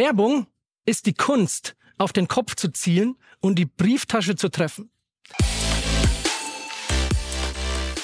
Werbung 0.00 0.46
ist 0.86 1.04
die 1.04 1.12
Kunst, 1.12 1.76
auf 1.98 2.14
den 2.14 2.26
Kopf 2.26 2.54
zu 2.54 2.72
zielen 2.72 3.16
und 3.40 3.58
die 3.58 3.66
Brieftasche 3.66 4.34
zu 4.34 4.48
treffen. 4.48 4.90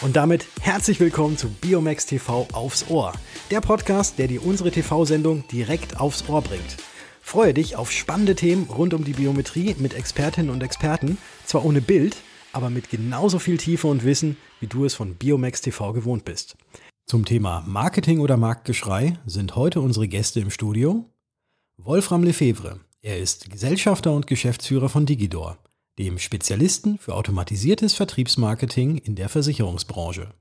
Und 0.03 0.15
damit 0.15 0.47
herzlich 0.61 1.01
willkommen 1.01 1.39
zu 1.39 1.49
Biomax 1.49 2.05
TV 2.05 2.49
aufs 2.53 2.91
Ohr, 2.91 3.15
der 3.51 3.63
Podcast, 3.63 4.19
der 4.19 4.29
dir 4.29 4.45
unsere 4.45 4.71
TV-Sendung 4.71 5.49
direkt 5.49 5.99
aufs 5.99 6.29
Ohr 6.29 6.43
bringt. 6.43 6.77
Freue 7.23 7.55
dich 7.55 7.77
auf 7.77 7.91
spannende 7.91 8.35
Themen 8.35 8.65
rund 8.65 8.93
um 8.93 9.03
die 9.03 9.15
Biometrie 9.15 9.75
mit 9.79 9.95
Expertinnen 9.95 10.51
und 10.51 10.63
Experten, 10.63 11.17
zwar 11.47 11.65
ohne 11.65 11.81
Bild, 11.81 12.19
aber 12.53 12.69
mit 12.69 12.91
genauso 12.91 13.39
viel 13.39 13.57
Tiefe 13.57 13.87
und 13.87 14.05
Wissen, 14.05 14.37
wie 14.61 14.67
du 14.67 14.85
es 14.85 14.95
von 14.95 15.15
Biomax 15.15 15.63
TV 15.63 15.95
gewohnt 15.95 16.27
bist. 16.27 16.59
Zum 17.07 17.25
Thema 17.25 17.65
Marketing 17.67 18.21
oder 18.21 18.37
Marktgeschrei 18.37 19.19
sind 19.25 19.57
heute 19.57 19.81
unsere 19.81 20.09
Gäste 20.09 20.41
im 20.41 20.51
Studio 20.51 21.07
Wolfram 21.79 22.23
Lefebvre. 22.23 22.81
Er 23.03 23.19
ist 23.19 23.51
Gesellschafter 23.51 24.13
und 24.13 24.27
Geschäftsführer 24.27 24.89
von 24.89 25.07
Digidor 25.07 25.59
dem 25.99 26.19
Spezialisten 26.19 26.99
für 26.99 27.15
automatisiertes 27.15 27.95
Vertriebsmarketing 27.95 28.99
in 28.99 29.15
der 29.15 29.29
Versicherungsbranche. 29.29 30.35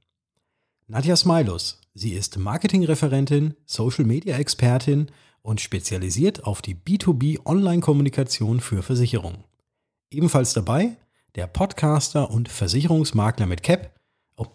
Nadja 0.88 1.16
Smilus, 1.16 1.79
sie 1.93 2.13
ist 2.13 2.38
Marketingreferentin, 2.38 3.55
Social-Media-Expertin 3.66 5.12
und 5.41 5.62
spezialisiert 5.62 6.43
auf 6.43 6.62
die 6.62 6.76
B2B 6.76 7.45
Online-Kommunikation 7.45 8.59
für 8.59 8.84
Versicherungen. 8.84 9.43
Ebenfalls 10.12 10.54
dabei 10.54 10.98
der 11.35 11.48
Podcaster 11.48 12.29
und 12.29 12.49
Versicherungsmakler 12.49 13.45
mit 13.45 13.63
Cap, 13.63 13.98
oh, 14.38 14.48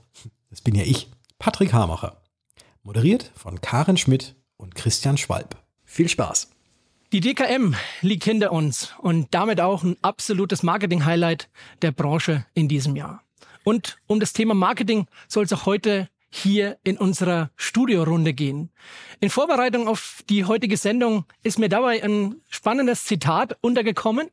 das 0.51 0.61
bin 0.61 0.75
ja 0.75 0.85
ich, 0.85 1.11
Patrick 1.39 1.73
Hamacher. 1.73 2.23
Moderiert 2.83 3.33
von 3.35 3.61
Karen 3.61 3.97
Schmidt 3.97 4.35
und 4.57 4.75
Christian 4.75 5.17
Schwalb. 5.17 5.57
Viel 5.85 6.09
Spaß! 6.09 6.51
Die 7.13 7.21
DKM 7.21 7.75
liegt 8.03 8.23
hinter 8.23 8.53
uns 8.53 8.95
und 8.99 9.35
damit 9.35 9.61
auch 9.61 9.83
ein 9.83 9.97
absolutes 10.01 10.63
Marketing-Highlight 10.63 11.49
der 11.83 11.91
Branche 11.91 12.47
in 12.55 12.69
diesem 12.69 12.95
Jahr. 12.95 13.25
Und 13.65 13.99
um 14.07 14.21
das 14.21 14.33
Thema 14.33 14.55
Marketing 14.55 15.09
soll 15.27 15.43
es 15.43 15.53
auch 15.53 15.67
heute 15.67 16.09
hier 16.31 16.79
in 16.85 16.99
unserer 16.99 17.51
Studiorunde 17.57 18.33
gehen. 18.33 18.71
In 19.19 19.29
Vorbereitung 19.29 19.89
auf 19.89 20.23
die 20.31 20.45
heutige 20.45 20.77
Sendung 20.77 21.25
ist 21.43 21.59
mir 21.59 21.69
dabei 21.69 22.01
ein 22.01 22.37
spannendes 22.49 23.05
Zitat 23.05 23.59
untergekommen. 23.61 24.29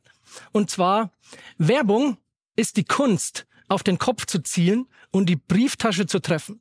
Und 0.52 0.70
zwar, 0.70 1.10
Werbung 1.56 2.16
ist 2.54 2.76
die 2.76 2.84
Kunst, 2.84 3.48
auf 3.66 3.82
den 3.82 3.98
Kopf 3.98 4.24
zu 4.26 4.40
zielen 4.40 4.86
und 5.10 5.28
die 5.28 5.34
Brieftasche 5.34 6.06
zu 6.06 6.20
treffen. 6.20 6.60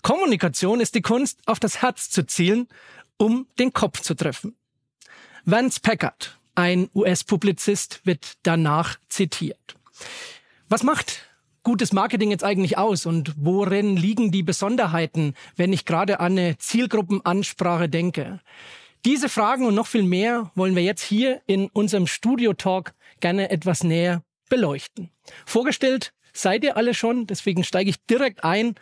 Kommunikation 0.00 0.80
ist 0.80 0.94
die 0.94 1.02
Kunst, 1.02 1.40
auf 1.44 1.60
das 1.60 1.82
Herz 1.82 2.08
zu 2.08 2.26
zielen, 2.26 2.66
um 3.18 3.46
den 3.58 3.74
Kopf 3.74 4.00
zu 4.00 4.14
treffen. 4.14 4.56
Vance 5.46 5.78
Packard, 5.78 6.38
ein 6.54 6.88
US-Publizist, 6.94 8.00
wird 8.04 8.38
danach 8.44 8.96
zitiert. 9.10 9.76
Was 10.70 10.82
macht 10.82 11.26
gutes 11.62 11.92
Marketing 11.92 12.30
jetzt 12.30 12.44
eigentlich 12.44 12.78
aus 12.78 13.04
und 13.04 13.34
worin 13.36 13.94
liegen 13.94 14.32
die 14.32 14.42
Besonderheiten, 14.42 15.34
wenn 15.56 15.74
ich 15.74 15.84
gerade 15.84 16.20
an 16.20 16.32
eine 16.32 16.56
Zielgruppenansprache 16.56 17.90
denke? 17.90 18.40
Diese 19.04 19.28
Fragen 19.28 19.66
und 19.66 19.74
noch 19.74 19.86
viel 19.86 20.02
mehr 20.02 20.50
wollen 20.54 20.76
wir 20.76 20.82
jetzt 20.82 21.02
hier 21.02 21.42
in 21.46 21.68
unserem 21.68 22.06
Studio-Talk 22.06 22.94
gerne 23.20 23.50
etwas 23.50 23.84
näher 23.84 24.22
beleuchten. 24.48 25.10
Vorgestellt 25.44 26.14
seid 26.32 26.64
ihr 26.64 26.78
alle 26.78 26.94
schon, 26.94 27.26
deswegen 27.26 27.64
steige 27.64 27.90
ich 27.90 28.02
direkt 28.06 28.44
ein. 28.44 28.76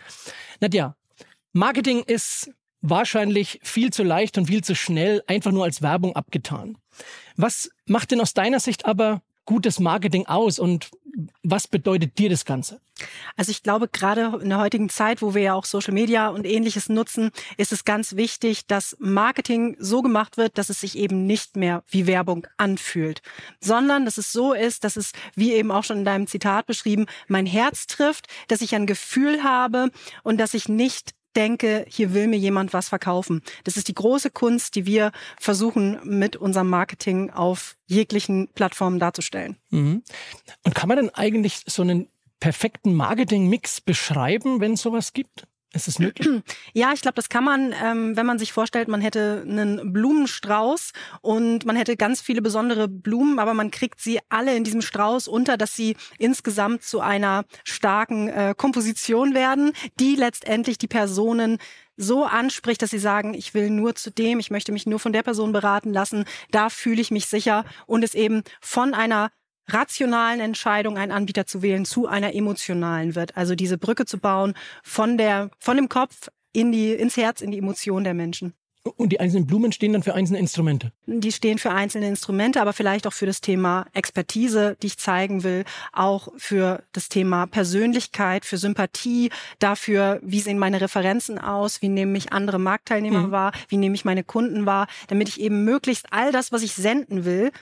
Nadja, 0.60 0.94
Marketing 1.52 2.04
ist 2.04 2.52
wahrscheinlich 2.82 3.60
viel 3.62 3.92
zu 3.92 4.02
leicht 4.02 4.36
und 4.36 4.46
viel 4.46 4.62
zu 4.62 4.74
schnell 4.74 5.22
einfach 5.26 5.52
nur 5.52 5.64
als 5.64 5.82
Werbung 5.82 6.14
abgetan. 6.14 6.76
Was 7.36 7.70
macht 7.86 8.10
denn 8.10 8.20
aus 8.20 8.34
deiner 8.34 8.60
Sicht 8.60 8.84
aber 8.84 9.22
gutes 9.44 9.80
Marketing 9.80 10.26
aus 10.26 10.58
und 10.58 10.90
was 11.42 11.68
bedeutet 11.68 12.18
dir 12.18 12.30
das 12.30 12.44
Ganze? 12.44 12.80
Also 13.36 13.50
ich 13.50 13.62
glaube, 13.62 13.88
gerade 13.88 14.38
in 14.42 14.48
der 14.48 14.58
heutigen 14.58 14.88
Zeit, 14.88 15.22
wo 15.22 15.34
wir 15.34 15.42
ja 15.42 15.54
auch 15.54 15.64
Social 15.64 15.92
Media 15.92 16.28
und 16.28 16.46
ähnliches 16.46 16.88
nutzen, 16.88 17.30
ist 17.56 17.72
es 17.72 17.84
ganz 17.84 18.16
wichtig, 18.16 18.66
dass 18.66 18.96
Marketing 18.98 19.76
so 19.78 20.02
gemacht 20.02 20.36
wird, 20.36 20.56
dass 20.56 20.70
es 20.70 20.80
sich 20.80 20.96
eben 20.96 21.26
nicht 21.26 21.56
mehr 21.56 21.82
wie 21.88 22.06
Werbung 22.06 22.46
anfühlt, 22.56 23.22
sondern 23.60 24.04
dass 24.04 24.18
es 24.18 24.32
so 24.32 24.52
ist, 24.52 24.84
dass 24.84 24.96
es, 24.96 25.12
wie 25.34 25.52
eben 25.52 25.70
auch 25.70 25.84
schon 25.84 25.98
in 25.98 26.04
deinem 26.04 26.26
Zitat 26.26 26.66
beschrieben, 26.66 27.06
mein 27.28 27.46
Herz 27.46 27.86
trifft, 27.86 28.28
dass 28.48 28.60
ich 28.60 28.74
ein 28.74 28.86
Gefühl 28.86 29.42
habe 29.42 29.90
und 30.22 30.38
dass 30.38 30.54
ich 30.54 30.68
nicht 30.68 31.14
denke, 31.36 31.84
hier 31.88 32.14
will 32.14 32.28
mir 32.28 32.38
jemand 32.38 32.72
was 32.72 32.88
verkaufen. 32.88 33.42
Das 33.64 33.76
ist 33.76 33.88
die 33.88 33.94
große 33.94 34.30
Kunst, 34.30 34.74
die 34.74 34.86
wir 34.86 35.12
versuchen 35.38 35.98
mit 36.04 36.36
unserem 36.36 36.68
Marketing 36.68 37.30
auf 37.30 37.76
jeglichen 37.86 38.48
Plattformen 38.48 38.98
darzustellen. 38.98 39.56
Mhm. 39.70 40.02
Und 40.64 40.74
kann 40.74 40.88
man 40.88 40.98
denn 40.98 41.10
eigentlich 41.10 41.62
so 41.66 41.82
einen 41.82 42.08
perfekten 42.40 42.94
Marketing-Mix 42.94 43.80
beschreiben, 43.80 44.60
wenn 44.60 44.72
es 44.72 44.82
sowas 44.82 45.12
gibt? 45.12 45.46
Ist 45.74 45.88
es 45.88 45.98
möglich? 45.98 46.28
Ja, 46.74 46.92
ich 46.92 47.02
glaube, 47.02 47.14
das 47.16 47.28
kann 47.28 47.44
man, 47.44 47.74
ähm, 47.82 48.16
wenn 48.16 48.26
man 48.26 48.38
sich 48.38 48.52
vorstellt, 48.52 48.88
man 48.88 49.00
hätte 49.00 49.44
einen 49.46 49.92
Blumenstrauß 49.92 50.92
und 51.20 51.64
man 51.66 51.76
hätte 51.76 51.96
ganz 51.96 52.20
viele 52.20 52.40
besondere 52.42 52.88
Blumen, 52.88 53.38
aber 53.38 53.54
man 53.54 53.70
kriegt 53.70 54.00
sie 54.00 54.20
alle 54.28 54.56
in 54.56 54.64
diesem 54.64 54.80
Strauß 54.82 55.28
unter, 55.28 55.56
dass 55.56 55.74
sie 55.74 55.96
insgesamt 56.18 56.82
zu 56.82 57.00
einer 57.00 57.44
starken 57.64 58.28
äh, 58.28 58.54
Komposition 58.56 59.34
werden, 59.34 59.72
die 60.00 60.14
letztendlich 60.14 60.78
die 60.78 60.88
Personen 60.88 61.58
so 61.96 62.24
anspricht, 62.24 62.82
dass 62.82 62.90
sie 62.90 62.98
sagen, 62.98 63.34
ich 63.34 63.54
will 63.54 63.70
nur 63.70 63.94
zu 63.94 64.10
dem, 64.10 64.38
ich 64.38 64.50
möchte 64.50 64.72
mich 64.72 64.86
nur 64.86 64.98
von 64.98 65.12
der 65.12 65.22
Person 65.22 65.52
beraten 65.52 65.92
lassen, 65.92 66.24
da 66.50 66.70
fühle 66.70 67.00
ich 67.00 67.10
mich 67.10 67.26
sicher 67.26 67.64
und 67.86 68.02
es 68.02 68.14
eben 68.14 68.42
von 68.60 68.94
einer 68.94 69.30
rationalen 69.68 70.40
Entscheidung, 70.40 70.98
einen 70.98 71.12
Anbieter 71.12 71.46
zu 71.46 71.62
wählen, 71.62 71.84
zu 71.84 72.06
einer 72.06 72.34
emotionalen 72.34 73.14
wird. 73.14 73.36
Also 73.36 73.54
diese 73.54 73.78
Brücke 73.78 74.06
zu 74.06 74.18
bauen 74.18 74.54
von 74.82 75.18
der, 75.18 75.50
von 75.58 75.76
dem 75.76 75.88
Kopf 75.88 76.28
in 76.52 76.72
die, 76.72 76.92
ins 76.92 77.16
Herz, 77.16 77.40
in 77.40 77.50
die 77.50 77.58
Emotion 77.58 78.04
der 78.04 78.14
Menschen. 78.14 78.54
Und 78.96 79.10
die 79.10 79.20
einzelnen 79.20 79.46
Blumen 79.46 79.70
stehen 79.70 79.92
dann 79.92 80.02
für 80.02 80.14
einzelne 80.14 80.40
Instrumente? 80.40 80.92
Die 81.06 81.30
stehen 81.30 81.58
für 81.58 81.70
einzelne 81.70 82.08
Instrumente, 82.08 82.60
aber 82.60 82.72
vielleicht 82.72 83.06
auch 83.06 83.12
für 83.12 83.26
das 83.26 83.40
Thema 83.40 83.86
Expertise, 83.92 84.76
die 84.82 84.88
ich 84.88 84.98
zeigen 84.98 85.44
will, 85.44 85.64
auch 85.92 86.28
für 86.36 86.82
das 86.90 87.08
Thema 87.08 87.46
Persönlichkeit, 87.46 88.44
für 88.44 88.58
Sympathie, 88.58 89.30
dafür, 89.60 90.18
wie 90.24 90.40
sehen 90.40 90.58
meine 90.58 90.80
Referenzen 90.80 91.38
aus, 91.38 91.80
wie 91.80 91.88
nehme 91.88 92.18
ich 92.18 92.32
andere 92.32 92.58
Marktteilnehmer 92.58 93.28
mhm. 93.28 93.30
wahr, 93.30 93.52
wie 93.68 93.76
nehme 93.76 93.94
ich 93.94 94.04
meine 94.04 94.24
Kunden 94.24 94.66
wahr, 94.66 94.88
damit 95.06 95.28
ich 95.28 95.40
eben 95.40 95.64
möglichst 95.64 96.06
all 96.12 96.32
das, 96.32 96.50
was 96.50 96.64
ich 96.64 96.74
senden 96.74 97.24
will, 97.24 97.52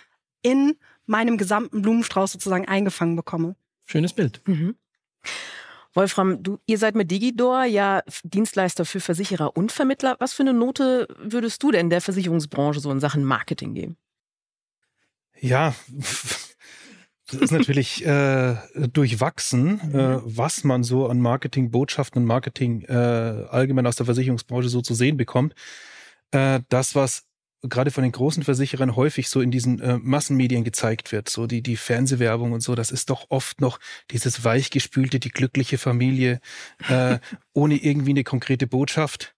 in 0.42 0.76
meinem 1.10 1.36
gesamten 1.36 1.82
Blumenstrauß 1.82 2.32
sozusagen 2.32 2.66
eingefangen 2.66 3.16
bekomme. 3.16 3.56
Schönes 3.84 4.12
Bild. 4.12 4.40
Mhm. 4.46 4.76
Wolfram, 5.92 6.42
du, 6.42 6.58
ihr 6.66 6.78
seid 6.78 6.94
mit 6.94 7.10
Digidor 7.10 7.64
ja 7.64 8.02
Dienstleister 8.22 8.84
für 8.84 9.00
Versicherer 9.00 9.56
und 9.56 9.72
Vermittler. 9.72 10.16
Was 10.20 10.32
für 10.32 10.44
eine 10.44 10.54
Note 10.54 11.08
würdest 11.18 11.62
du 11.62 11.72
denn 11.72 11.90
der 11.90 12.00
Versicherungsbranche 12.00 12.78
so 12.78 12.92
in 12.92 13.00
Sachen 13.00 13.24
Marketing 13.24 13.74
geben? 13.74 13.96
Ja, 15.40 15.74
das 17.30 17.40
ist 17.40 17.50
natürlich 17.50 18.06
äh, 18.06 18.56
durchwachsen, 18.92 19.80
mhm. 19.82 19.98
äh, 19.98 20.18
was 20.24 20.62
man 20.62 20.84
so 20.84 21.08
an 21.08 21.20
Marketingbotschaften 21.20 22.22
und 22.22 22.28
Marketing 22.28 22.82
äh, 22.82 22.92
allgemein 23.50 23.86
aus 23.86 23.96
der 23.96 24.06
Versicherungsbranche 24.06 24.68
so 24.68 24.82
zu 24.82 24.94
sehen 24.94 25.16
bekommt. 25.16 25.54
Äh, 26.30 26.60
das, 26.68 26.94
was 26.94 27.24
gerade 27.62 27.90
von 27.90 28.02
den 28.02 28.12
großen 28.12 28.42
Versicherern 28.42 28.96
häufig 28.96 29.28
so 29.28 29.40
in 29.40 29.50
diesen 29.50 29.80
äh, 29.80 29.98
Massenmedien 29.98 30.64
gezeigt 30.64 31.12
wird, 31.12 31.28
so 31.28 31.46
die, 31.46 31.62
die 31.62 31.76
Fernsehwerbung 31.76 32.52
und 32.52 32.62
so, 32.62 32.74
das 32.74 32.90
ist 32.90 33.10
doch 33.10 33.26
oft 33.28 33.60
noch 33.60 33.78
dieses 34.10 34.44
weichgespülte, 34.44 35.20
die 35.20 35.30
glückliche 35.30 35.78
Familie, 35.78 36.40
äh, 36.88 37.18
ohne 37.52 37.76
irgendwie 37.76 38.10
eine 38.10 38.24
konkrete 38.24 38.66
Botschaft. 38.66 39.34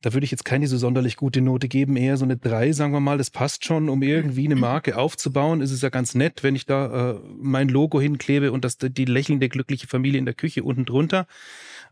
Da 0.00 0.12
würde 0.12 0.24
ich 0.24 0.32
jetzt 0.32 0.44
keine 0.44 0.66
so 0.66 0.78
sonderlich 0.78 1.16
gute 1.16 1.40
Note 1.40 1.68
geben, 1.68 1.96
eher 1.96 2.16
so 2.16 2.24
eine 2.24 2.36
drei, 2.36 2.72
sagen 2.72 2.92
wir 2.92 2.98
mal, 2.98 3.18
das 3.18 3.30
passt 3.30 3.64
schon, 3.64 3.88
um 3.88 4.02
irgendwie 4.02 4.46
eine 4.46 4.56
Marke 4.56 4.96
aufzubauen. 4.98 5.60
Ist 5.60 5.70
es 5.70 5.80
ja 5.80 5.90
ganz 5.90 6.16
nett, 6.16 6.42
wenn 6.42 6.56
ich 6.56 6.66
da 6.66 7.12
äh, 7.12 7.20
mein 7.38 7.68
Logo 7.68 8.00
hinklebe 8.00 8.50
und 8.50 8.64
das 8.64 8.78
die 8.78 9.04
lächelnde 9.04 9.48
glückliche 9.48 9.86
Familie 9.86 10.18
in 10.18 10.24
der 10.24 10.34
Küche 10.34 10.64
unten 10.64 10.86
drunter. 10.86 11.28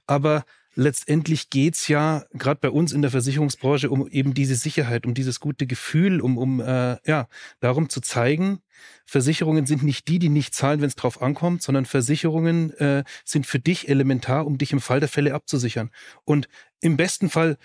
Aber 0.09 0.45
letztendlich 0.75 1.51
geht's 1.51 1.89
ja 1.89 2.25
gerade 2.33 2.61
bei 2.61 2.71
uns 2.71 2.93
in 2.93 3.03
der 3.03 3.11
Versicherungsbranche 3.11 3.91
um 3.91 4.09
eben 4.09 4.35
diese 4.35 4.55
Sicherheit, 4.55 5.07
um 5.07 5.15
dieses 5.15 5.41
gute 5.41 5.67
Gefühl, 5.67 6.21
um, 6.21 6.39
um 6.39 6.61
äh, 6.61 6.97
ja, 7.07 7.29
darum 7.61 7.89
zu 7.89 8.01
zeigen, 8.01 8.61
Versicherungen 9.05 9.67
sind 9.67 9.83
nicht 9.83 10.09
die, 10.09 10.19
die 10.19 10.29
nicht 10.29 10.55
zahlen, 10.55 10.81
wenn 10.81 10.89
es 10.89 10.95
drauf 10.95 11.21
ankommt, 11.21 11.63
sondern 11.63 11.85
Versicherungen 11.85 12.73
äh, 12.79 13.05
sind 13.25 13.47
für 13.47 13.59
dich 13.59 13.89
elementar, 13.89 14.47
um 14.47 14.59
dich 14.59 14.73
im 14.73 14.81
Fall 14.81 15.01
der 15.01 15.09
Fälle 15.09 15.35
abzusichern. 15.35 15.91
Und 16.25 16.49
im 16.81 16.97
besten 16.97 17.29
Fall 17.29 17.59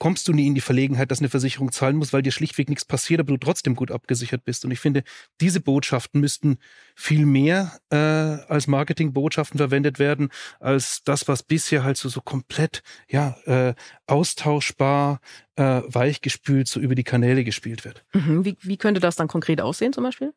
kommst 0.00 0.26
du 0.26 0.32
nie 0.32 0.46
in 0.46 0.54
die 0.54 0.62
Verlegenheit, 0.62 1.10
dass 1.10 1.20
eine 1.20 1.28
Versicherung 1.28 1.72
zahlen 1.72 1.96
muss, 1.96 2.12
weil 2.12 2.22
dir 2.22 2.32
schlichtweg 2.32 2.70
nichts 2.70 2.86
passiert, 2.86 3.20
aber 3.20 3.32
du 3.32 3.36
trotzdem 3.36 3.76
gut 3.76 3.90
abgesichert 3.90 4.44
bist. 4.44 4.64
Und 4.64 4.70
ich 4.70 4.80
finde, 4.80 5.04
diese 5.42 5.60
Botschaften 5.60 6.22
müssten 6.22 6.58
viel 6.96 7.26
mehr 7.26 7.78
äh, 7.90 7.96
als 7.96 8.66
Marketingbotschaften 8.66 9.58
verwendet 9.58 9.98
werden, 9.98 10.30
als 10.58 11.04
das, 11.04 11.28
was 11.28 11.42
bisher 11.42 11.84
halt 11.84 11.98
so, 11.98 12.08
so 12.08 12.22
komplett 12.22 12.82
ja, 13.08 13.36
äh, 13.44 13.74
austauschbar, 14.06 15.20
äh, 15.56 15.82
weichgespült, 15.84 16.66
so 16.66 16.80
über 16.80 16.94
die 16.94 17.04
Kanäle 17.04 17.44
gespielt 17.44 17.84
wird. 17.84 18.04
Mhm. 18.14 18.44
Wie, 18.46 18.56
wie 18.62 18.78
könnte 18.78 19.00
das 19.00 19.16
dann 19.16 19.28
konkret 19.28 19.60
aussehen 19.60 19.92
zum 19.92 20.04
Beispiel? 20.04 20.32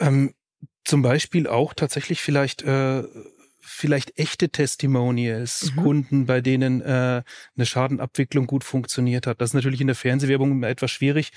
Ähm, 0.00 0.34
zum 0.84 1.02
Beispiel 1.02 1.46
auch 1.46 1.72
tatsächlich 1.72 2.20
vielleicht 2.20 2.62
äh, 2.62 3.04
vielleicht 3.68 4.18
echte 4.18 4.48
Testimonials, 4.48 5.72
mhm. 5.72 5.82
Kunden, 5.82 6.26
bei 6.26 6.40
denen 6.40 6.80
äh, 6.80 7.22
eine 7.56 7.66
Schadenabwicklung 7.66 8.46
gut 8.46 8.64
funktioniert 8.64 9.26
hat. 9.26 9.40
Das 9.40 9.50
ist 9.50 9.54
natürlich 9.54 9.80
in 9.80 9.86
der 9.86 9.96
Fernsehwerbung 9.96 10.52
immer 10.52 10.68
etwas 10.68 10.90
schwierig, 10.90 11.30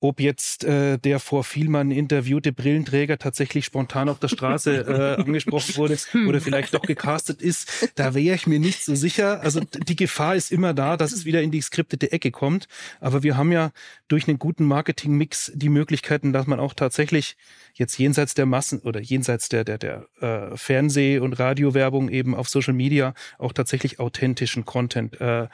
ob 0.00 0.20
jetzt 0.20 0.64
äh, 0.64 0.98
der 0.98 1.18
vor 1.18 1.44
Vielmann 1.44 1.90
interviewte 1.90 2.52
Brillenträger 2.52 3.18
tatsächlich 3.18 3.64
spontan 3.64 4.08
auf 4.08 4.18
der 4.18 4.28
Straße 4.28 5.16
äh, 5.18 5.22
angesprochen 5.22 5.76
wurde 5.76 5.96
oder 6.26 6.40
vielleicht 6.40 6.74
doch 6.74 6.82
gecastet 6.82 7.42
ist. 7.42 7.90
Da 7.94 8.14
wäre 8.14 8.34
ich 8.34 8.46
mir 8.46 8.60
nicht 8.60 8.84
so 8.84 8.94
sicher. 8.94 9.40
Also 9.40 9.60
die 9.60 9.96
Gefahr 9.96 10.36
ist 10.36 10.52
immer 10.52 10.74
da, 10.74 10.96
dass 10.96 11.12
es 11.12 11.24
wieder 11.24 11.42
in 11.42 11.50
die 11.50 11.62
skriptete 11.62 12.12
Ecke 12.12 12.30
kommt. 12.30 12.68
Aber 13.00 13.22
wir 13.22 13.36
haben 13.36 13.52
ja 13.52 13.70
durch 14.08 14.28
einen 14.28 14.38
guten 14.38 14.64
Marketingmix 14.64 15.52
die 15.54 15.68
Möglichkeiten, 15.68 16.32
dass 16.32 16.46
man 16.46 16.60
auch 16.60 16.74
tatsächlich 16.74 17.36
jetzt 17.74 17.98
jenseits 17.98 18.34
der 18.34 18.46
Massen 18.46 18.80
oder 18.80 19.00
jenseits 19.00 19.48
der 19.48 19.64
der 19.64 19.78
der 19.78 20.06
äh, 20.20 20.56
Fernseh- 20.56 21.18
und 21.18 21.38
Radiowerbung 21.78 22.08
eben 22.08 22.34
auf 22.34 22.48
Social 22.48 22.74
Media 22.74 23.14
auch 23.38 23.52
tatsächlich 23.52 24.00
authentischen 24.00 24.64
Content 24.64 25.20
äh, 25.20 25.48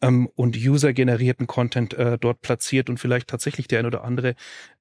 ähm, 0.00 0.28
und 0.34 0.56
user-generierten 0.56 1.46
Content 1.46 1.94
äh, 1.94 2.18
dort 2.18 2.40
platziert 2.40 2.90
und 2.90 2.98
vielleicht 2.98 3.28
tatsächlich 3.28 3.68
der 3.68 3.80
ein 3.80 3.86
oder 3.86 4.04
andere 4.04 4.34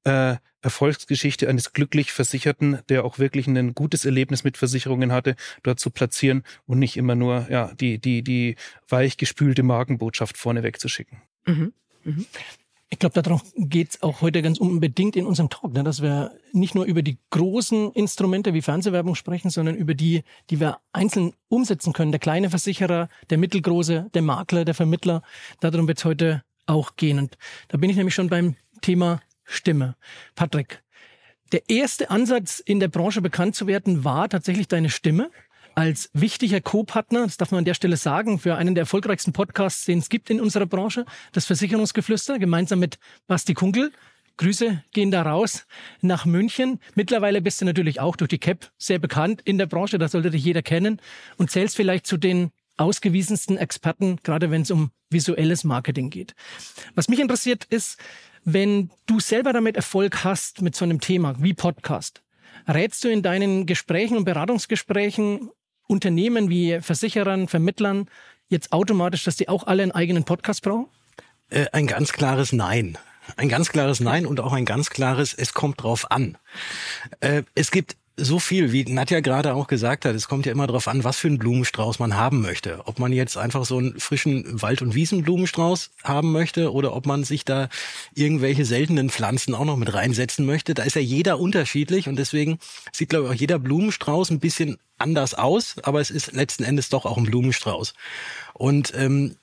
äh, 0.04 0.36
Erfolgsgeschichte 0.62 1.48
eines 1.48 1.72
glücklich 1.74 2.12
Versicherten, 2.12 2.80
der 2.90 3.06
auch 3.06 3.20
wirklich 3.20 3.48
ein 3.48 3.74
gutes 3.74 4.06
Erlebnis 4.06 4.44
mit 4.44 4.58
Versicherungen 4.58 5.12
hatte, 5.12 5.36
dort 5.64 5.80
zu 5.80 5.92
platzieren 5.92 6.44
und 6.66 6.80
nicht 6.80 6.98
immer 6.98 7.16
nur 7.16 7.48
ja 7.50 7.72
die 7.80 8.00
die 8.00 8.24
die 8.24 8.56
weichgespülte 8.90 9.64
Magenbotschaft 9.64 10.38
vorne 10.38 10.64
wegzuschicken. 10.64 11.22
Mhm. 11.46 11.74
Mhm. 12.04 12.26
Ich 12.90 13.00
glaube, 13.00 13.22
darum 13.22 13.42
geht 13.56 13.90
es 13.90 14.02
auch 14.02 14.22
heute 14.22 14.42
ganz 14.42 14.60
unbedingt 14.60 15.18
in 15.18 15.26
unserem 15.26 15.50
Talk, 15.50 15.74
ne, 15.74 15.84
dass 15.84 16.02
wir 16.02 16.32
nicht 16.54 16.74
nur 16.74 16.86
über 16.86 17.02
die 17.02 17.18
großen 17.32 17.92
Instrumente 17.92 18.54
wie 18.54 18.62
Fernsehwerbung 18.62 19.16
sprechen, 19.16 19.50
sondern 19.50 19.76
über 19.76 19.94
die, 19.94 20.24
die 20.50 20.62
wir 20.62 20.80
einzeln 20.94 21.34
umsetzen 21.50 21.92
können. 21.92 22.12
Der 22.12 22.20
kleine 22.20 22.50
Versicherer, 22.50 23.10
der 23.30 23.38
mittelgroße, 23.38 24.10
der 24.14 24.22
Makler, 24.22 24.64
der 24.64 24.74
Vermittler. 24.74 25.22
Darum 25.60 25.88
wird 25.88 25.98
es 25.98 26.06
heute 26.06 26.44
auch 26.66 26.96
gehen. 26.96 27.20
Und 27.20 27.38
da 27.68 27.78
bin 27.78 27.90
ich 27.90 27.98
nämlich 27.98 28.16
schon 28.16 28.30
beim 28.30 28.56
Thema 28.82 29.22
Stimme. 29.44 29.98
Patrick, 30.36 30.82
der 31.52 31.70
erste 31.70 32.10
Ansatz 32.10 32.60
in 32.60 32.80
der 32.80 32.90
Branche 32.90 33.22
bekannt 33.22 33.56
zu 33.56 33.68
werden 33.68 34.06
war 34.06 34.30
tatsächlich 34.30 34.68
deine 34.68 34.90
Stimme 34.90 35.30
als 35.78 36.10
wichtiger 36.14 36.60
Co-Partner, 36.60 37.26
das 37.26 37.38
darf 37.38 37.52
man 37.52 37.60
an 37.60 37.66
der 37.66 37.76
Stelle 37.76 37.98
sagen, 37.98 38.40
für 38.40 38.56
einen 38.56 38.74
der 38.74 38.82
erfolgreichsten 38.82 39.32
Podcasts, 39.32 39.86
den 39.86 40.00
es 40.00 40.10
gibt 40.10 40.32
in 40.32 40.42
unserer 40.42 40.66
Branche, 40.66 41.06
das 41.34 41.46
Versicherungsgeflüster, 41.46 42.40
gemeinsam 42.40 42.80
mit 42.80 42.98
Basti 43.28 43.54
Kunkel. 43.54 43.92
Grüße 44.38 44.84
gehen 44.92 45.12
da 45.12 45.22
raus 45.22 45.68
nach 46.02 46.26
München. 46.26 46.80
Mittlerweile 46.96 47.42
bist 47.42 47.62
du 47.62 47.66
natürlich 47.66 48.00
auch 48.00 48.16
durch 48.16 48.30
die 48.30 48.40
CAP 48.40 48.72
sehr 48.80 48.98
bekannt 48.98 49.42
in 49.46 49.60
der 49.60 49.68
Branche, 49.68 50.00
da 50.00 50.08
sollte 50.08 50.32
dich 50.32 50.44
jeder 50.44 50.64
kennen 50.64 51.00
und 51.38 51.52
zählst 51.52 51.76
vielleicht 51.76 52.08
zu 52.08 52.18
den 52.18 52.50
ausgewiesensten 52.78 53.58
Experten, 53.58 54.18
gerade 54.24 54.50
wenn 54.50 54.64
es 54.64 54.72
um 54.72 54.90
visuelles 55.12 55.64
Marketing 55.64 56.10
geht. 56.10 56.34
Was 56.96 57.08
mich 57.08 57.20
interessiert 57.20 57.66
ist, 57.66 58.00
wenn 58.44 58.90
du 59.06 59.20
selber 59.20 59.54
damit 59.54 59.76
Erfolg 59.76 60.24
hast 60.24 60.64
mit 60.64 60.76
so 60.76 60.86
einem 60.86 61.02
Thema 61.02 61.36
wie 61.38 61.54
Podcast, 61.54 62.24
rätst 62.68 63.04
du 63.04 63.10
in 63.10 63.22
deinen 63.22 63.68
Gesprächen 63.68 64.18
und 64.18 64.26
Beratungsgesprächen 64.26 65.52
Unternehmen 65.88 66.50
wie 66.50 66.80
Versicherern, 66.82 67.48
Vermittlern 67.48 68.08
jetzt 68.50 68.72
automatisch, 68.72 69.24
dass 69.24 69.36
die 69.36 69.50
auch 69.50 69.66
alle 69.66 69.84
einen 69.84 69.92
eigenen 69.92 70.24
Podcast 70.24 70.62
brauchen? 70.62 70.88
Äh, 71.50 71.66
ein 71.72 71.88
ganz 71.88 72.14
klares 72.14 72.54
Nein. 72.54 72.98
Ein 73.36 73.50
ganz 73.50 73.70
klares 73.70 74.00
Nein 74.00 74.26
und 74.26 74.40
auch 74.40 74.54
ein 74.54 74.66
ganz 74.66 74.90
klares, 74.90 75.34
es 75.34 75.54
kommt 75.54 75.84
drauf 75.84 76.12
an. 76.12 76.38
Äh, 77.20 77.44
es 77.56 77.72
gibt 77.72 77.98
so 78.20 78.40
viel, 78.40 78.72
wie 78.72 78.84
Nadja 78.84 79.20
gerade 79.20 79.54
auch 79.54 79.68
gesagt 79.68 80.04
hat, 80.04 80.16
es 80.16 80.28
kommt 80.28 80.48
ja 80.48 80.52
immer 80.52 80.66
darauf 80.66 80.88
an, 80.88 81.04
was 81.04 81.18
für 81.18 81.28
einen 81.28 81.38
Blumenstrauß 81.38 82.00
man 82.00 82.16
haben 82.16 82.42
möchte. 82.42 82.82
Ob 82.86 82.98
man 82.98 83.14
jetzt 83.14 83.38
einfach 83.38 83.64
so 83.64 83.78
einen 83.78 84.00
frischen 84.00 84.60
Wald- 84.62 84.82
und 84.82 84.96
Wiesenblumenstrauß 84.96 85.92
haben 86.04 86.32
möchte 86.32 86.74
oder 86.74 86.96
ob 86.96 87.06
man 87.06 87.24
sich 87.24 87.46
da 87.46 87.70
irgendwelche 88.16 88.66
seltenen 88.66 89.12
Pflanzen 89.12 89.54
auch 89.54 89.66
noch 89.66 89.78
mit 89.78 89.94
reinsetzen 89.94 90.48
möchte. 90.48 90.74
Da 90.74 90.84
ist 90.84 90.96
ja 90.96 91.02
jeder 91.02 91.40
unterschiedlich 91.40 92.10
und 92.10 92.16
deswegen 92.18 92.58
sieht, 92.92 93.10
glaube 93.10 93.28
ich, 93.28 93.32
auch 93.32 93.40
jeder 93.40 93.60
Blumenstrauß 93.60 94.32
ein 94.32 94.40
bisschen 94.40 94.78
anders 94.98 95.36
aus, 95.36 95.76
aber 95.84 96.02
es 96.02 96.10
ist 96.10 96.34
letzten 96.34 96.64
Endes 96.64 96.90
doch 96.90 97.06
auch 97.06 97.18
ein 97.18 97.26
Blumenstrauß. 97.26 97.94
Und 98.54 98.94
ähm, 98.96 99.36